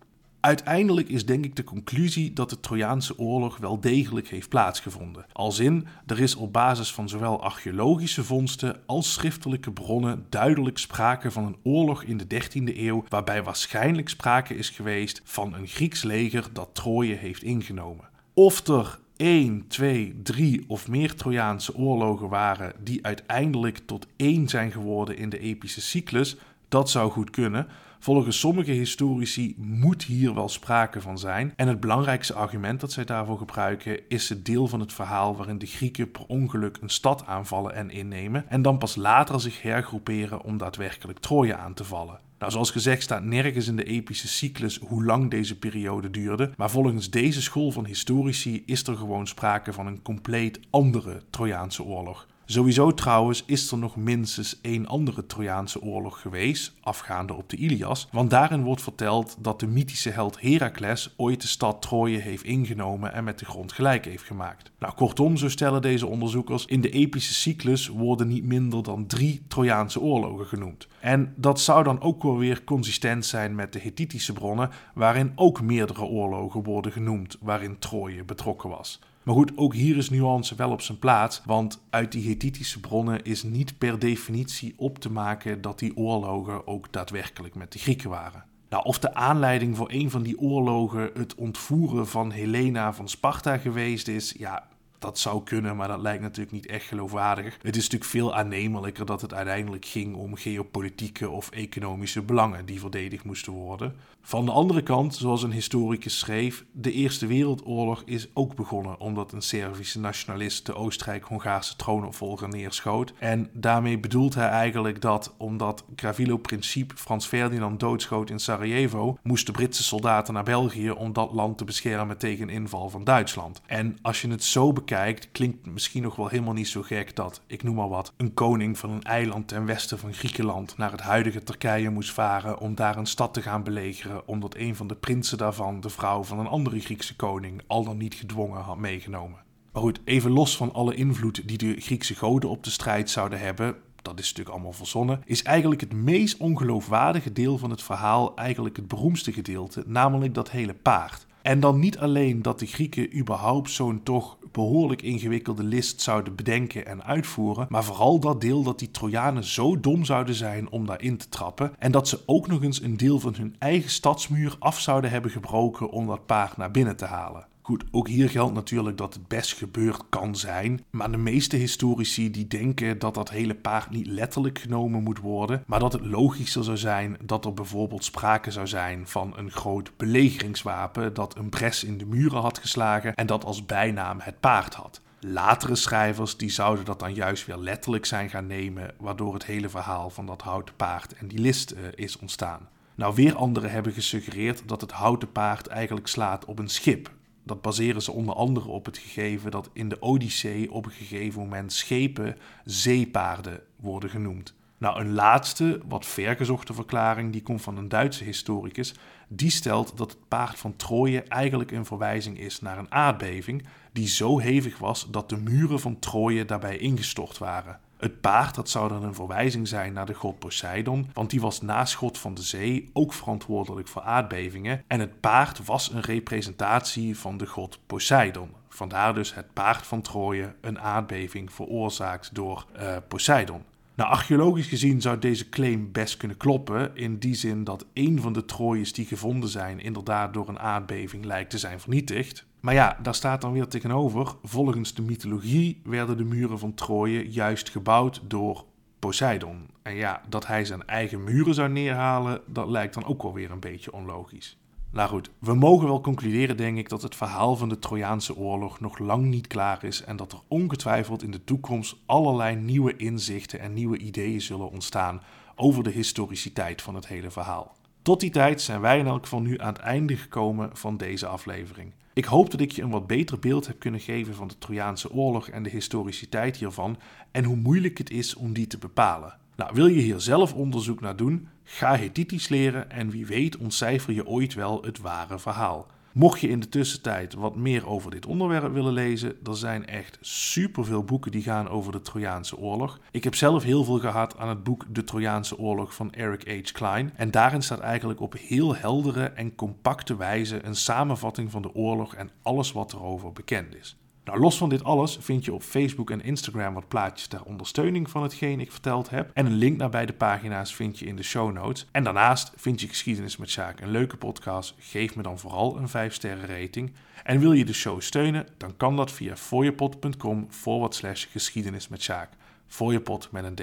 Uiteindelijk 0.45 1.09
is 1.09 1.27
denk 1.27 1.45
ik 1.45 1.57
de 1.57 1.65
conclusie 1.65 2.33
dat 2.33 2.51
de 2.51 2.61
Trojaanse 2.61 3.19
oorlog 3.19 3.57
wel 3.57 3.81
degelijk 3.81 4.29
heeft 4.29 4.49
plaatsgevonden. 4.49 5.27
Als 5.33 5.59
in, 5.59 5.87
er 6.07 6.21
is 6.21 6.35
op 6.35 6.53
basis 6.53 6.93
van 6.93 7.09
zowel 7.09 7.43
archeologische 7.43 8.25
vondsten 8.25 8.77
als 8.87 9.13
schriftelijke 9.13 9.73
bronnen 9.73 10.27
duidelijk 10.29 10.79
sprake 10.79 11.31
van 11.31 11.45
een 11.45 11.57
oorlog 11.63 12.03
in 12.03 12.17
de 12.17 12.25
13e 12.25 12.77
eeuw, 12.77 13.05
waarbij 13.09 13.43
waarschijnlijk 13.43 14.09
sprake 14.09 14.57
is 14.57 14.71
geweest 14.71 15.21
van 15.25 15.55
een 15.55 15.67
Grieks 15.67 16.03
leger 16.03 16.49
dat 16.53 16.69
Troje 16.73 17.15
heeft 17.15 17.43
ingenomen. 17.43 18.09
Of 18.35 18.67
er 18.67 18.99
1, 19.17 19.67
2, 19.69 20.21
3 20.23 20.65
of 20.67 20.89
meer 20.89 21.15
Trojaanse 21.15 21.77
oorlogen 21.77 22.29
waren 22.29 22.73
die 22.81 23.05
uiteindelijk 23.05 23.79
tot 23.87 24.07
één 24.17 24.49
zijn 24.49 24.71
geworden 24.71 25.17
in 25.17 25.29
de 25.29 25.39
epische 25.39 25.81
cyclus, 25.81 26.37
dat 26.69 26.91
zou 26.91 27.11
goed 27.11 27.31
kunnen. 27.31 27.67
Volgens 28.05 28.39
sommige 28.39 28.71
historici 28.71 29.55
moet 29.59 30.03
hier 30.03 30.35
wel 30.35 30.49
sprake 30.49 31.01
van 31.01 31.19
zijn. 31.19 31.53
En 31.57 31.69
het 31.69 31.81
belangrijkste 31.81 32.35
argument 32.35 32.81
dat 32.81 32.93
zij 32.93 33.05
daarvoor 33.05 33.39
gebruiken 33.39 34.09
is 34.09 34.29
het 34.29 34.45
deel 34.47 34.67
van 34.67 34.81
het 34.81 34.93
verhaal 34.93 35.37
waarin 35.37 35.59
de 35.59 35.67
Grieken 35.67 36.11
per 36.11 36.25
ongeluk 36.27 36.79
een 36.81 36.89
stad 36.89 37.27
aanvallen 37.27 37.75
en 37.75 37.91
innemen. 37.91 38.45
En 38.49 38.63
dan 38.63 38.79
pas 38.79 38.97
later 38.97 39.41
zich 39.41 39.63
hergroeperen 39.63 40.43
om 40.43 40.59
daadwerkelijk 40.59 41.19
Troje 41.19 41.57
aan 41.57 41.75
te 41.75 41.85
vallen. 41.85 42.21
Nou, 42.39 42.53
zoals 42.53 42.71
gezegd 42.71 43.03
staat 43.03 43.25
nergens 43.25 43.69
in 43.69 43.77
de 43.77 43.85
epische 43.85 44.29
cyclus 44.29 44.79
hoe 44.79 45.05
lang 45.05 45.31
deze 45.31 45.59
periode 45.59 46.11
duurde, 46.11 46.53
maar 46.57 46.71
volgens 46.71 47.11
deze 47.11 47.43
school 47.43 47.71
van 47.71 47.87
historici 47.87 48.63
is 48.67 48.87
er 48.87 48.97
gewoon 48.97 49.27
sprake 49.27 49.73
van 49.73 49.87
een 49.87 50.03
compleet 50.03 50.61
andere 50.71 51.23
Trojaanse 51.31 51.83
oorlog. 51.83 52.27
Sowieso 52.47 52.95
trouwens 52.95 53.43
is 53.47 53.71
er 53.71 53.79
nog 53.79 53.97
minstens 53.97 54.61
één 54.61 54.87
andere 54.87 55.27
Trojaanse 55.27 55.83
oorlog 55.83 56.21
geweest, 56.21 56.73
afgaande 56.81 57.35
op 57.35 57.49
de 57.49 57.57
Ilias, 57.57 58.09
want 58.13 58.31
daarin 58.31 58.63
wordt 58.63 58.83
verteld 58.83 59.37
dat 59.39 59.61
de 59.61 59.67
mythische 59.67 60.11
held 60.11 60.41
Herakles 60.41 61.15
ooit 61.17 61.41
de 61.41 61.47
stad 61.47 61.83
Troje 61.83 62.19
heeft 62.19 62.45
ingenomen 62.45 63.13
en 63.13 63.25
met 63.25 63.39
de 63.39 63.45
grond 63.45 63.73
gelijk 63.73 64.05
heeft 64.05 64.25
gemaakt. 64.25 64.71
Nou, 64.79 64.95
kortom, 64.95 65.37
zo 65.37 65.49
stellen 65.49 65.83
deze 65.83 66.07
onderzoekers, 66.07 66.65
in 66.65 66.81
de 66.81 66.91
epische 66.91 67.35
cyclus 67.35 67.89
worden 67.89 68.29
niet 68.29 68.45
minder 68.45 68.83
dan 68.83 69.07
drie 69.07 69.43
Trojaanse 69.49 70.01
oorlogen 70.01 70.47
genoemd. 70.47 70.89
En 71.01 71.33
dat 71.37 71.61
zou 71.61 71.85
dan 71.85 72.01
ook 72.01 72.23
wel 72.23 72.39
weer 72.39 72.65
consistent 72.65 73.27
zijn 73.27 73.55
met 73.55 73.73
de 73.73 73.79
Hethitische 73.79 74.33
bronnen, 74.33 74.71
waarin 74.95 75.33
ook 75.35 75.63
meerdere 75.63 76.05
oorlogen 76.05 76.63
worden 76.63 76.93
genoemd 76.93 77.37
waarin 77.41 77.79
Troje 77.79 78.25
betrokken 78.25 78.71
was. 78.71 79.01
Maar 79.25 79.35
goed, 79.35 79.53
ook 79.57 79.75
hier 79.75 79.97
is 79.97 80.11
nuance 80.11 80.55
wel 80.55 80.71
op 80.71 80.81
zijn 80.81 80.99
plaats, 80.99 81.43
want 81.45 81.85
uit 81.91 82.13
die 82.13 82.29
Hethitische 82.29 82.81
bronnen 82.81 83.25
is 83.25 83.43
niet 83.43 83.79
per 83.79 83.99
definitie 83.99 84.75
op 84.77 84.99
te 84.99 85.13
maken 85.13 85.61
dat 85.61 85.79
die 85.79 85.97
oorlogen 85.97 86.67
ook 86.67 86.93
daadwerkelijk 86.93 87.55
met 87.55 87.73
de 87.73 87.79
Grieken 87.79 88.11
waren. 88.11 88.45
Nou, 88.69 88.85
of 88.85 88.99
de 88.99 89.15
aanleiding 89.15 89.77
voor 89.77 89.91
een 89.91 90.11
van 90.11 90.23
die 90.23 90.39
oorlogen 90.39 91.11
het 91.15 91.35
ontvoeren 91.35 92.09
van 92.09 92.31
Helena 92.31 92.93
van 92.93 93.09
Sparta 93.09 93.59
geweest 93.59 94.09
is, 94.09 94.35
ja, 94.39 94.69
dat 95.05 95.19
zou 95.19 95.43
kunnen, 95.43 95.77
maar 95.77 95.89
dat 95.89 96.01
lijkt 96.01 96.23
natuurlijk 96.23 96.53
niet 96.53 96.67
echt 96.67 96.87
geloofwaardig. 96.87 97.59
Het 97.63 97.77
is 97.77 97.83
natuurlijk 97.83 98.11
veel 98.11 98.35
aannemelijker 98.35 99.07
dat 99.07 99.21
het 99.21 99.35
uiteindelijk 99.35 99.85
ging 99.85 100.15
om 100.15 100.37
geopolitieke 100.37 101.31
of 101.31 101.51
economische 101.51 102.23
belangen 102.23 102.67
die 102.67 102.81
verdedigd 102.81 103.25
moesten 103.25 103.53
worden. 103.53 103.95
Van 104.27 104.45
de 104.45 104.51
andere 104.51 104.83
kant, 104.83 105.15
zoals 105.15 105.43
een 105.43 105.53
historicus 105.53 106.19
schreef, 106.19 106.65
de 106.73 106.93
Eerste 106.93 107.27
Wereldoorlog 107.27 108.03
is 108.07 108.29
ook 108.35 108.55
begonnen 108.55 109.01
omdat 109.01 109.33
een 109.33 109.43
Servische 109.43 110.01
nationalist 110.01 110.67
de 110.67 110.75
Oostenrijk-Hongaarse 110.75 111.77
troonopvolger 111.77 112.49
neerschoot. 112.49 113.13
En 113.19 113.49
daarmee 113.53 113.99
bedoelt 113.99 114.35
hij 114.35 114.49
eigenlijk 114.49 115.01
dat 115.01 115.35
omdat 115.37 115.85
Gravilo 115.97 116.37
Principe 116.37 116.97
Frans 116.97 117.27
Ferdinand 117.27 117.81
doodschoot 117.81 118.31
in 118.31 118.39
Sarajevo, 118.39 119.19
moesten 119.23 119.53
Britse 119.53 119.83
soldaten 119.83 120.35
naar 120.35 120.45
België 120.45 120.91
om 120.91 121.13
dat 121.13 121.33
land 121.33 121.59
te 121.59 121.65
beschermen 121.65 122.19
tegen 122.19 122.49
inval 122.49 122.89
van 122.91 123.05
Duitsland. 123.05 123.61
En 123.67 123.99
als 124.03 124.21
je 124.21 124.29
het 124.29 124.45
zo 124.45 124.73
bekijkt, 124.73 124.93
kijkt, 124.95 125.29
klinkt 125.33 125.67
misschien 125.67 126.03
nog 126.03 126.17
wel 126.17 126.29
helemaal 126.29 126.53
niet 126.53 126.69
zo 126.69 126.83
gek 126.83 127.17
dat, 127.17 127.41
ik 127.47 127.63
noem 127.63 127.75
maar 127.75 127.89
wat, 127.89 128.13
een 128.17 128.35
koning 128.35 128.79
van 128.79 128.91
een 128.91 129.03
eiland 129.03 129.49
ten 129.49 129.67
westen 129.67 129.99
van 129.99 130.13
Griekenland 130.13 130.77
naar 130.77 130.91
het 130.91 131.01
huidige 131.01 131.43
Turkije 131.43 131.91
moest 131.91 132.13
varen 132.13 132.59
om 132.59 132.75
daar 132.75 132.97
een 132.97 133.07
stad 133.07 133.35
te 133.35 133.43
gaan 133.43 133.63
belegeren, 133.63 134.29
omdat 134.29 134.57
een 134.57 134.77
van 134.77 134.87
de 134.87 134.95
prinsen 134.95 135.39
daarvan 135.39 135.81
de 135.81 135.91
vrouw 135.91 136.23
van 136.23 136.39
een 136.39 136.47
andere 136.47 136.81
Griekse 136.81 137.17
koning 137.17 137.63
al 137.67 137.85
dan 137.85 137.97
niet 137.97 138.15
gedwongen 138.15 138.61
had 138.61 138.79
meegenomen. 138.79 139.39
Maar 139.73 139.83
goed, 139.83 140.01
even 140.05 140.31
los 140.31 140.57
van 140.57 140.73
alle 140.73 140.95
invloed 140.95 141.49
die 141.49 141.59
de 141.59 141.81
Griekse 141.81 142.15
goden 142.15 142.51
op 142.51 142.65
de 142.65 142.71
strijd 142.71 143.11
zouden 143.11 143.39
hebben, 143.39 143.77
dat 144.03 144.19
is 144.19 144.29
natuurlijk 144.29 144.57
allemaal 144.57 144.73
verzonnen, 144.73 145.23
is 145.25 145.43
eigenlijk 145.43 145.81
het 145.81 145.93
meest 145.93 146.37
ongeloofwaardige 146.37 147.33
deel 147.33 147.59
van 147.59 147.71
het 147.71 147.83
verhaal 147.83 148.37
eigenlijk 148.37 148.77
het 148.77 148.89
beroemdste 148.89 149.33
gedeelte, 149.33 149.83
namelijk 149.87 150.35
dat 150.35 150.51
hele 150.51 150.75
paard. 150.75 151.27
En 151.45 151.61
dan 151.61 151.79
niet 151.79 151.99
alleen 151.99 152.43
dat 152.43 152.59
de 152.59 152.67
Grieken 152.67 153.19
überhaupt 153.19 153.71
zo'n 153.71 154.03
toch 154.03 154.39
behoorlijk 154.53 155.03
ingewikkelde 155.03 155.63
list 155.63 156.01
zouden 156.01 156.35
bedenken 156.35 156.87
en 156.87 157.05
uitvoeren, 157.05 157.67
maar 157.69 157.85
vooral 157.85 158.19
dat 158.21 158.41
deel 158.41 158.63
dat 158.63 158.79
die 158.79 158.91
Trojanen 158.91 159.45
zo 159.45 159.81
dom 159.81 160.05
zouden 160.05 160.35
zijn 160.35 160.71
om 160.71 160.87
daarin 160.87 161.17
te 161.17 161.29
trappen 161.29 161.73
en 161.79 161.93
dat 161.93 162.09
ze 162.09 162.23
ook 162.27 162.47
nog 162.47 162.63
eens 162.63 162.83
een 162.83 162.97
deel 162.97 163.21
van 163.21 163.35
hun 163.37 163.57
eigen 163.59 163.91
stadsmuur 163.91 164.57
af 164.59 164.81
zouden 164.81 165.11
hebben 165.11 165.31
gebroken 165.31 165.91
om 165.91 166.07
dat 166.07 166.27
paard 166.27 166.57
naar 166.57 166.71
binnen 166.71 166.97
te 166.97 167.05
halen. 167.05 167.47
Goed, 167.67 167.85
ook 167.91 168.09
hier 168.09 168.31
geldt 168.31 168.55
natuurlijk 168.55 168.97
dat 168.97 169.15
het 169.15 169.29
best 169.29 169.53
gebeurd 169.53 170.03
kan 170.09 170.37
zijn. 170.37 170.85
Maar 170.91 171.11
de 171.11 171.17
meeste 171.17 171.57
historici 171.57 172.31
die 172.31 172.47
denken 172.47 172.99
dat 172.99 173.15
dat 173.15 173.31
hele 173.31 173.55
paard 173.55 173.91
niet 173.91 174.07
letterlijk 174.07 174.59
genomen 174.59 175.03
moet 175.03 175.19
worden. 175.19 175.63
Maar 175.67 175.79
dat 175.79 175.93
het 175.93 176.05
logischer 176.05 176.65
zou 176.65 176.77
zijn 176.77 177.17
dat 177.23 177.45
er 177.45 177.55
bijvoorbeeld 177.55 178.05
sprake 178.05 178.51
zou 178.51 178.67
zijn 178.67 179.09
van 179.09 179.33
een 179.37 179.51
groot 179.51 179.97
belegeringswapen 179.97 181.15
dat 181.15 181.37
een 181.37 181.49
bres 181.49 181.85
in 181.85 181.99
de 181.99 182.07
muren 182.07 182.41
had 182.41 182.59
geslagen 182.59 183.15
en 183.15 183.27
dat 183.27 183.45
als 183.45 183.67
bijnaam 183.67 184.21
het 184.21 184.41
paard 184.41 184.75
had. 184.75 185.01
Latere 185.21 185.75
schrijvers 185.75 186.37
die 186.37 186.51
zouden 186.51 186.85
dat 186.85 186.99
dan 186.99 187.15
juist 187.15 187.47
weer 187.47 187.59
letterlijk 187.59 188.07
zijn 188.07 188.31
gaan 188.31 188.47
nemen, 188.47 188.95
waardoor 188.99 189.35
het 189.35 189.45
hele 189.45 189.69
verhaal 189.69 190.11
van 190.11 190.27
dat 190.27 190.43
houten 190.43 190.75
paard 190.77 191.15
en 191.15 191.29
die 191.29 191.39
list 191.39 191.73
uh, 191.73 191.79
is 191.95 192.19
ontstaan. 192.19 192.69
Nou, 192.95 193.15
weer 193.15 193.35
anderen 193.35 193.71
hebben 193.71 193.93
gesuggereerd 193.93 194.63
dat 194.67 194.81
het 194.81 194.93
houten 194.93 195.33
paard 195.33 195.67
eigenlijk 195.67 196.07
slaat 196.07 196.45
op 196.45 196.59
een 196.59 196.69
schip, 196.69 197.11
dat 197.45 197.63
baseren 197.63 198.03
ze 198.03 198.13
onder 198.13 198.35
andere 198.35 198.69
op 198.69 198.85
het 198.85 198.99
gegeven 198.99 199.51
dat 199.51 199.71
in 199.73 199.89
de 199.89 200.01
Odyssee 200.01 200.73
op 200.73 200.85
een 200.85 200.93
gegeven 200.93 201.41
moment 201.41 201.73
schepen 201.73 202.37
zeepaarden 202.65 203.61
worden 203.77 204.11
genoemd. 204.11 204.55
Nou, 204.79 205.01
een 205.01 205.13
laatste, 205.13 205.81
wat 205.89 206.07
vergezochte 206.07 206.75
verklaring, 206.75 207.33
die 207.33 207.43
komt 207.43 207.63
van 207.63 207.77
een 207.77 207.89
Duitse 207.89 208.25
historicus. 208.25 208.95
Die 209.29 209.51
stelt 209.51 209.97
dat 209.97 210.11
het 210.11 210.29
paard 210.29 210.59
van 210.59 210.77
Troje 210.77 211.23
eigenlijk 211.23 211.71
een 211.71 211.85
verwijzing 211.85 212.39
is 212.39 212.61
naar 212.61 212.79
een 212.79 212.93
aardbeving 212.93 213.67
die 213.93 214.09
zo 214.09 214.39
hevig 214.39 214.79
was 214.79 215.11
dat 215.11 215.29
de 215.29 215.37
muren 215.37 215.81
van 215.81 215.99
Troje 215.99 216.45
daarbij 216.45 216.79
ingestort 216.79 217.39
waren. 217.39 217.81
Het 217.97 218.21
paard 218.21 218.55
dat 218.55 218.69
zou 218.69 218.89
dan 218.89 219.05
een 219.05 219.15
verwijzing 219.15 219.69
zijn 219.69 219.93
naar 219.93 220.07
de 220.07 220.15
god 220.15 220.39
Poseidon, 220.39 221.11
want 221.13 221.31
die 221.31 221.41
was 221.41 221.61
naast 221.61 221.95
god 221.95 222.19
van 222.19 222.35
de 222.35 222.43
zee 222.43 222.91
ook 222.93 223.13
verantwoordelijk 223.13 223.89
voor 223.89 224.03
aardbevingen. 224.03 224.83
En 224.87 225.01
het 225.01 225.21
paard 225.21 225.65
was 225.65 225.93
een 225.93 226.01
representatie 226.01 227.19
van 227.19 227.37
de 227.37 227.47
god 227.47 227.79
Poseidon. 227.87 228.51
Vandaar 228.69 229.15
dus 229.15 229.35
het 229.35 229.53
paard 229.53 229.87
van 229.87 230.01
Troje, 230.01 230.55
een 230.61 230.81
aardbeving 230.81 231.53
veroorzaakt 231.53 232.35
door 232.35 232.67
uh, 232.81 232.97
Poseidon. 233.09 233.63
Nou, 233.95 234.11
archeologisch 234.11 234.67
gezien 234.67 235.01
zou 235.01 235.19
deze 235.19 235.49
claim 235.49 235.93
best 235.93 236.17
kunnen 236.17 236.37
kloppen, 236.37 236.97
in 236.97 237.19
die 237.19 237.35
zin 237.35 237.65
dat 237.65 237.87
een 237.93 238.21
van 238.21 238.33
de 238.33 238.45
Trojes 238.45 238.93
die 238.93 239.07
gevonden 239.07 239.49
zijn 239.49 239.81
inderdaad 239.81 240.35
door 240.35 240.49
een 240.49 240.59
aardbeving 240.59 241.25
lijkt 241.25 241.51
te 241.51 241.59
zijn 241.59 241.81
vernietigd. 241.81 242.45
Maar 242.65 242.75
ja, 242.75 242.99
daar 243.03 243.15
staat 243.15 243.41
dan 243.41 243.53
weer 243.53 243.69
tegenover, 243.69 244.35
volgens 244.43 244.95
de 244.95 245.03
mythologie 245.03 245.81
werden 245.83 246.17
de 246.17 246.25
muren 246.25 246.59
van 246.59 246.75
Troje 246.75 247.31
juist 247.31 247.69
gebouwd 247.69 248.23
door 248.27 248.65
Poseidon. 248.99 249.67
En 249.83 249.95
ja, 249.95 250.23
dat 250.29 250.47
hij 250.47 250.65
zijn 250.65 250.87
eigen 250.87 251.25
muren 251.25 251.55
zou 251.55 251.69
neerhalen, 251.69 252.41
dat 252.47 252.69
lijkt 252.69 252.95
dan 252.95 253.05
ook 253.05 253.23
wel 253.23 253.33
weer 253.33 253.51
een 253.51 253.61
beetje 253.61 253.93
onlogisch. 253.93 254.59
Nou 254.91 255.09
goed, 255.09 255.31
we 255.39 255.55
mogen 255.55 255.87
wel 255.87 256.01
concluderen, 256.01 256.57
denk 256.57 256.79
ik, 256.79 256.89
dat 256.89 257.03
het 257.03 257.15
verhaal 257.15 257.57
van 257.57 257.69
de 257.69 257.79
Trojaanse 257.79 258.37
oorlog 258.37 258.81
nog 258.81 258.99
lang 258.99 259.25
niet 259.25 259.47
klaar 259.47 259.85
is 259.85 260.03
en 260.03 260.17
dat 260.17 260.33
er 260.33 260.41
ongetwijfeld 260.49 261.23
in 261.23 261.31
de 261.31 261.45
toekomst 261.45 261.97
allerlei 262.07 262.57
nieuwe 262.57 262.97
inzichten 262.97 263.61
en 263.61 263.73
nieuwe 263.73 263.99
ideeën 263.99 264.41
zullen 264.41 264.71
ontstaan 264.71 265.23
over 265.55 265.83
de 265.83 265.91
historiciteit 265.91 266.83
van 266.83 266.95
het 266.95 267.07
hele 267.07 267.31
verhaal. 267.31 267.77
Tot 268.03 268.21
die 268.21 268.31
tijd 268.31 268.61
zijn 268.61 268.81
wij 268.81 268.99
in 268.99 269.07
elk 269.07 269.23
geval 269.23 269.41
nu 269.41 269.61
aan 269.61 269.73
het 269.73 269.83
einde 269.83 270.17
gekomen 270.17 270.77
van 270.77 270.97
deze 270.97 271.27
aflevering. 271.27 271.93
Ik 272.15 272.25
hoop 272.25 272.51
dat 272.51 272.61
ik 272.61 272.73
je 272.73 272.83
een 272.83 272.91
wat 272.91 273.07
beter 273.07 273.39
beeld 273.39 273.67
heb 273.67 273.79
kunnen 273.79 274.01
geven 274.01 274.35
van 274.35 274.49
de 274.49 274.59
Trojaanse 274.59 275.13
oorlog 275.13 275.49
en 275.49 275.63
de 275.63 275.71
historiciteit 275.71 276.57
hiervan 276.57 276.99
en 277.31 277.45
hoe 277.45 277.57
moeilijk 277.57 277.99
het 277.99 278.11
is 278.11 278.35
om 278.35 278.53
die 278.53 278.67
te 278.67 278.79
bepalen. 278.79 279.39
Nou, 279.57 279.71
wil 279.75 279.87
je 279.87 280.01
hier 280.01 280.21
zelf 280.21 280.55
onderzoek 280.55 281.01
naar 281.01 281.17
doen? 281.17 281.49
Ga 281.63 281.95
Hethitisch 281.95 282.49
leren 282.49 282.91
en 282.91 283.11
wie 283.11 283.27
weet 283.27 283.57
ontcijfer 283.57 284.15
je 284.15 284.27
ooit 284.27 284.55
wel 284.55 284.83
het 284.83 284.99
ware 284.99 285.39
verhaal. 285.39 285.87
Mocht 286.15 286.41
je 286.41 286.49
in 286.49 286.61
de 286.61 286.69
tussentijd 286.69 287.35
wat 287.35 287.57
meer 287.57 287.89
over 287.89 288.11
dit 288.11 288.27
onderwerp 288.27 288.73
willen 288.73 288.93
lezen, 288.93 289.37
er 289.45 289.57
zijn 289.57 289.87
echt 289.87 290.19
superveel 290.21 291.05
boeken 291.05 291.31
die 291.31 291.43
gaan 291.43 291.69
over 291.69 291.93
de 291.93 292.01
Trojaanse 292.01 292.59
oorlog. 292.59 293.01
Ik 293.11 293.25
heb 293.25 293.35
zelf 293.35 293.63
heel 293.63 293.85
veel 293.85 293.99
gehad 293.99 294.39
aan 294.39 294.49
het 294.49 294.65
boek 294.65 294.85
De 294.89 295.05
Trojaanse 295.05 295.59
oorlog 295.59 295.95
van 295.95 296.13
Eric 296.13 296.49
H. 296.49 296.73
Klein. 296.73 297.13
En 297.17 297.31
daarin 297.31 297.63
staat 297.63 297.81
eigenlijk 297.81 298.21
op 298.21 298.35
heel 298.39 298.77
heldere 298.77 299.25
en 299.25 299.55
compacte 299.55 300.17
wijze 300.17 300.65
een 300.65 300.77
samenvatting 300.77 301.51
van 301.51 301.63
de 301.63 301.75
oorlog 301.75 302.15
en 302.15 302.31
alles 302.43 302.73
wat 302.73 302.93
erover 302.93 303.33
bekend 303.33 303.75
is. 303.75 303.97
Nou, 304.25 304.41
los 304.41 304.57
van 304.57 304.69
dit 304.69 304.85
alles 304.85 305.19
vind 305.21 305.45
je 305.45 305.55
op 305.55 305.63
Facebook 305.63 306.11
en 306.11 306.23
Instagram 306.23 306.75
wat 306.75 306.89
plaatjes 306.89 307.27
ter 307.27 307.45
ondersteuning 307.45 308.11
van 308.11 308.23
hetgeen 308.23 308.61
ik 308.61 308.73
verteld 308.73 309.11
heb. 309.11 309.31
En 309.35 309.47
een 309.47 309.55
link 309.55 309.77
naar 309.77 309.91
beide 309.91 310.13
pagina's 310.13 310.75
vind 310.75 310.99
je 310.99 311.07
in 311.07 311.17
de 311.17 311.23
show 311.23 311.53
notes. 311.53 311.87
En 311.93 312.05
daarnaast 312.05 312.53
vind 312.57 312.81
je 312.81 312.89
Geschiedenis 312.89 313.37
met 313.37 313.51
Sjaak 313.51 313.81
een 313.81 313.91
leuke 313.91 314.17
podcast. 314.17 314.75
Geef 314.79 315.17
me 315.17 315.23
dan 315.23 315.39
vooral 315.39 315.77
een 315.77 315.89
5 315.89 316.15
sterren 316.15 316.61
rating. 316.61 316.93
En 317.25 317.41
wil 317.41 317.53
je 317.53 317.65
de 317.65 317.73
show 317.73 318.01
steunen, 318.01 318.47
dan 318.57 318.77
kan 318.77 318.97
dat 318.97 319.13
via 319.13 319.37
fooiepot.com 319.37 320.47
forward 320.51 320.95
slash 320.95 321.27
geschiedenis 321.31 321.89
met 321.89 322.03
Sjaak. 322.03 322.31
Fooiepot 322.67 323.29
met 323.31 323.45
een 323.45 323.55
D. 323.55 323.63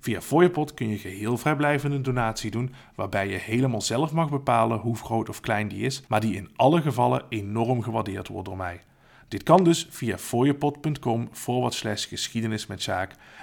Via 0.00 0.20
Fooiepot 0.20 0.74
kun 0.74 0.88
je 0.88 0.98
geheel 0.98 1.38
vrijblijvende 1.38 2.00
donatie 2.00 2.50
doen, 2.50 2.74
waarbij 2.94 3.28
je 3.28 3.36
helemaal 3.36 3.80
zelf 3.80 4.12
mag 4.12 4.30
bepalen 4.30 4.78
hoe 4.78 4.96
groot 4.96 5.28
of 5.28 5.40
klein 5.40 5.68
die 5.68 5.84
is, 5.84 6.02
maar 6.08 6.20
die 6.20 6.36
in 6.36 6.50
alle 6.56 6.82
gevallen 6.82 7.22
enorm 7.28 7.82
gewaardeerd 7.82 8.28
wordt 8.28 8.48
door 8.48 8.56
mij. 8.56 8.80
Dit 9.28 9.42
kan 9.42 9.64
dus 9.64 9.86
via 9.90 10.18
fooiepot.com 10.18 11.28
forward 11.32 11.74
slash 11.74 12.08
geschiedenis 12.08 12.66
met 12.66 12.88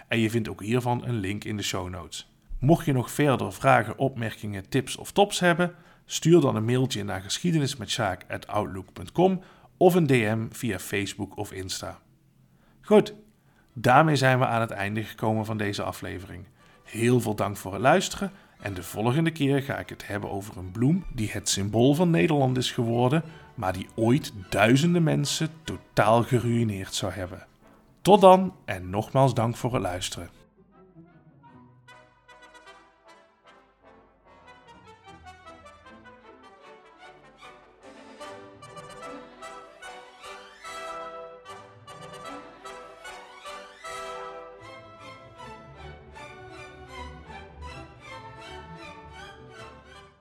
en 0.08 0.20
je 0.20 0.30
vindt 0.30 0.50
ook 0.50 0.62
hiervan 0.62 1.06
een 1.06 1.20
link 1.20 1.44
in 1.44 1.58
de 1.58 1.64
show 1.64 1.90
notes. 1.90 2.32
Mocht 2.60 2.86
je 2.86 2.94
nog 2.94 3.12
verder 3.12 3.54
vragen, 3.54 3.98
opmerkingen, 3.98 4.70
tips 4.70 4.96
of 4.96 5.12
tops 5.12 5.40
hebben, 5.40 5.76
stuur 6.06 6.42
dan 6.42 6.56
een 6.56 6.66
mailtje 6.66 7.04
naar 7.04 7.22
geschiedenismetzaak.outlook.com 7.22 9.42
of 9.78 9.96
een 9.96 10.08
DM 10.08 10.46
via 10.50 10.80
Facebook 10.80 11.38
of 11.38 11.52
Insta. 11.52 12.00
Goed, 12.82 13.14
daarmee 13.74 14.16
zijn 14.16 14.40
we 14.40 14.46
aan 14.46 14.62
het 14.62 14.72
einde 14.72 15.04
gekomen 15.04 15.46
van 15.46 15.58
deze 15.58 15.84
aflevering. 15.84 16.46
Heel 16.84 17.20
veel 17.20 17.36
dank 17.36 17.58
voor 17.58 17.74
het 17.74 17.82
luisteren 17.82 18.32
en 18.60 18.74
de 18.74 18.84
volgende 18.84 19.32
keer 19.32 19.62
ga 19.62 19.78
ik 19.78 19.90
het 19.90 20.08
hebben 20.08 20.32
over 20.32 20.58
een 20.58 20.72
bloem 20.72 21.06
die 21.14 21.32
het 21.32 21.50
symbool 21.50 21.94
van 21.94 22.10
Nederland 22.10 22.58
is 22.58 22.72
geworden 22.72 23.24
maar 23.56 23.74
die 23.74 23.88
ooit 23.96 24.34
duizenden 24.50 25.04
mensen 25.04 25.50
totaal 25.64 26.24
geruïneerd 26.24 26.94
zou 26.94 27.12
hebben. 27.12 27.46
Tot 28.02 28.22
dan 28.22 28.54
en 28.66 28.90
nogmaals 28.90 29.34
dank 29.34 29.56
voor 29.56 29.74
het 29.74 29.82
luisteren. 29.82 30.30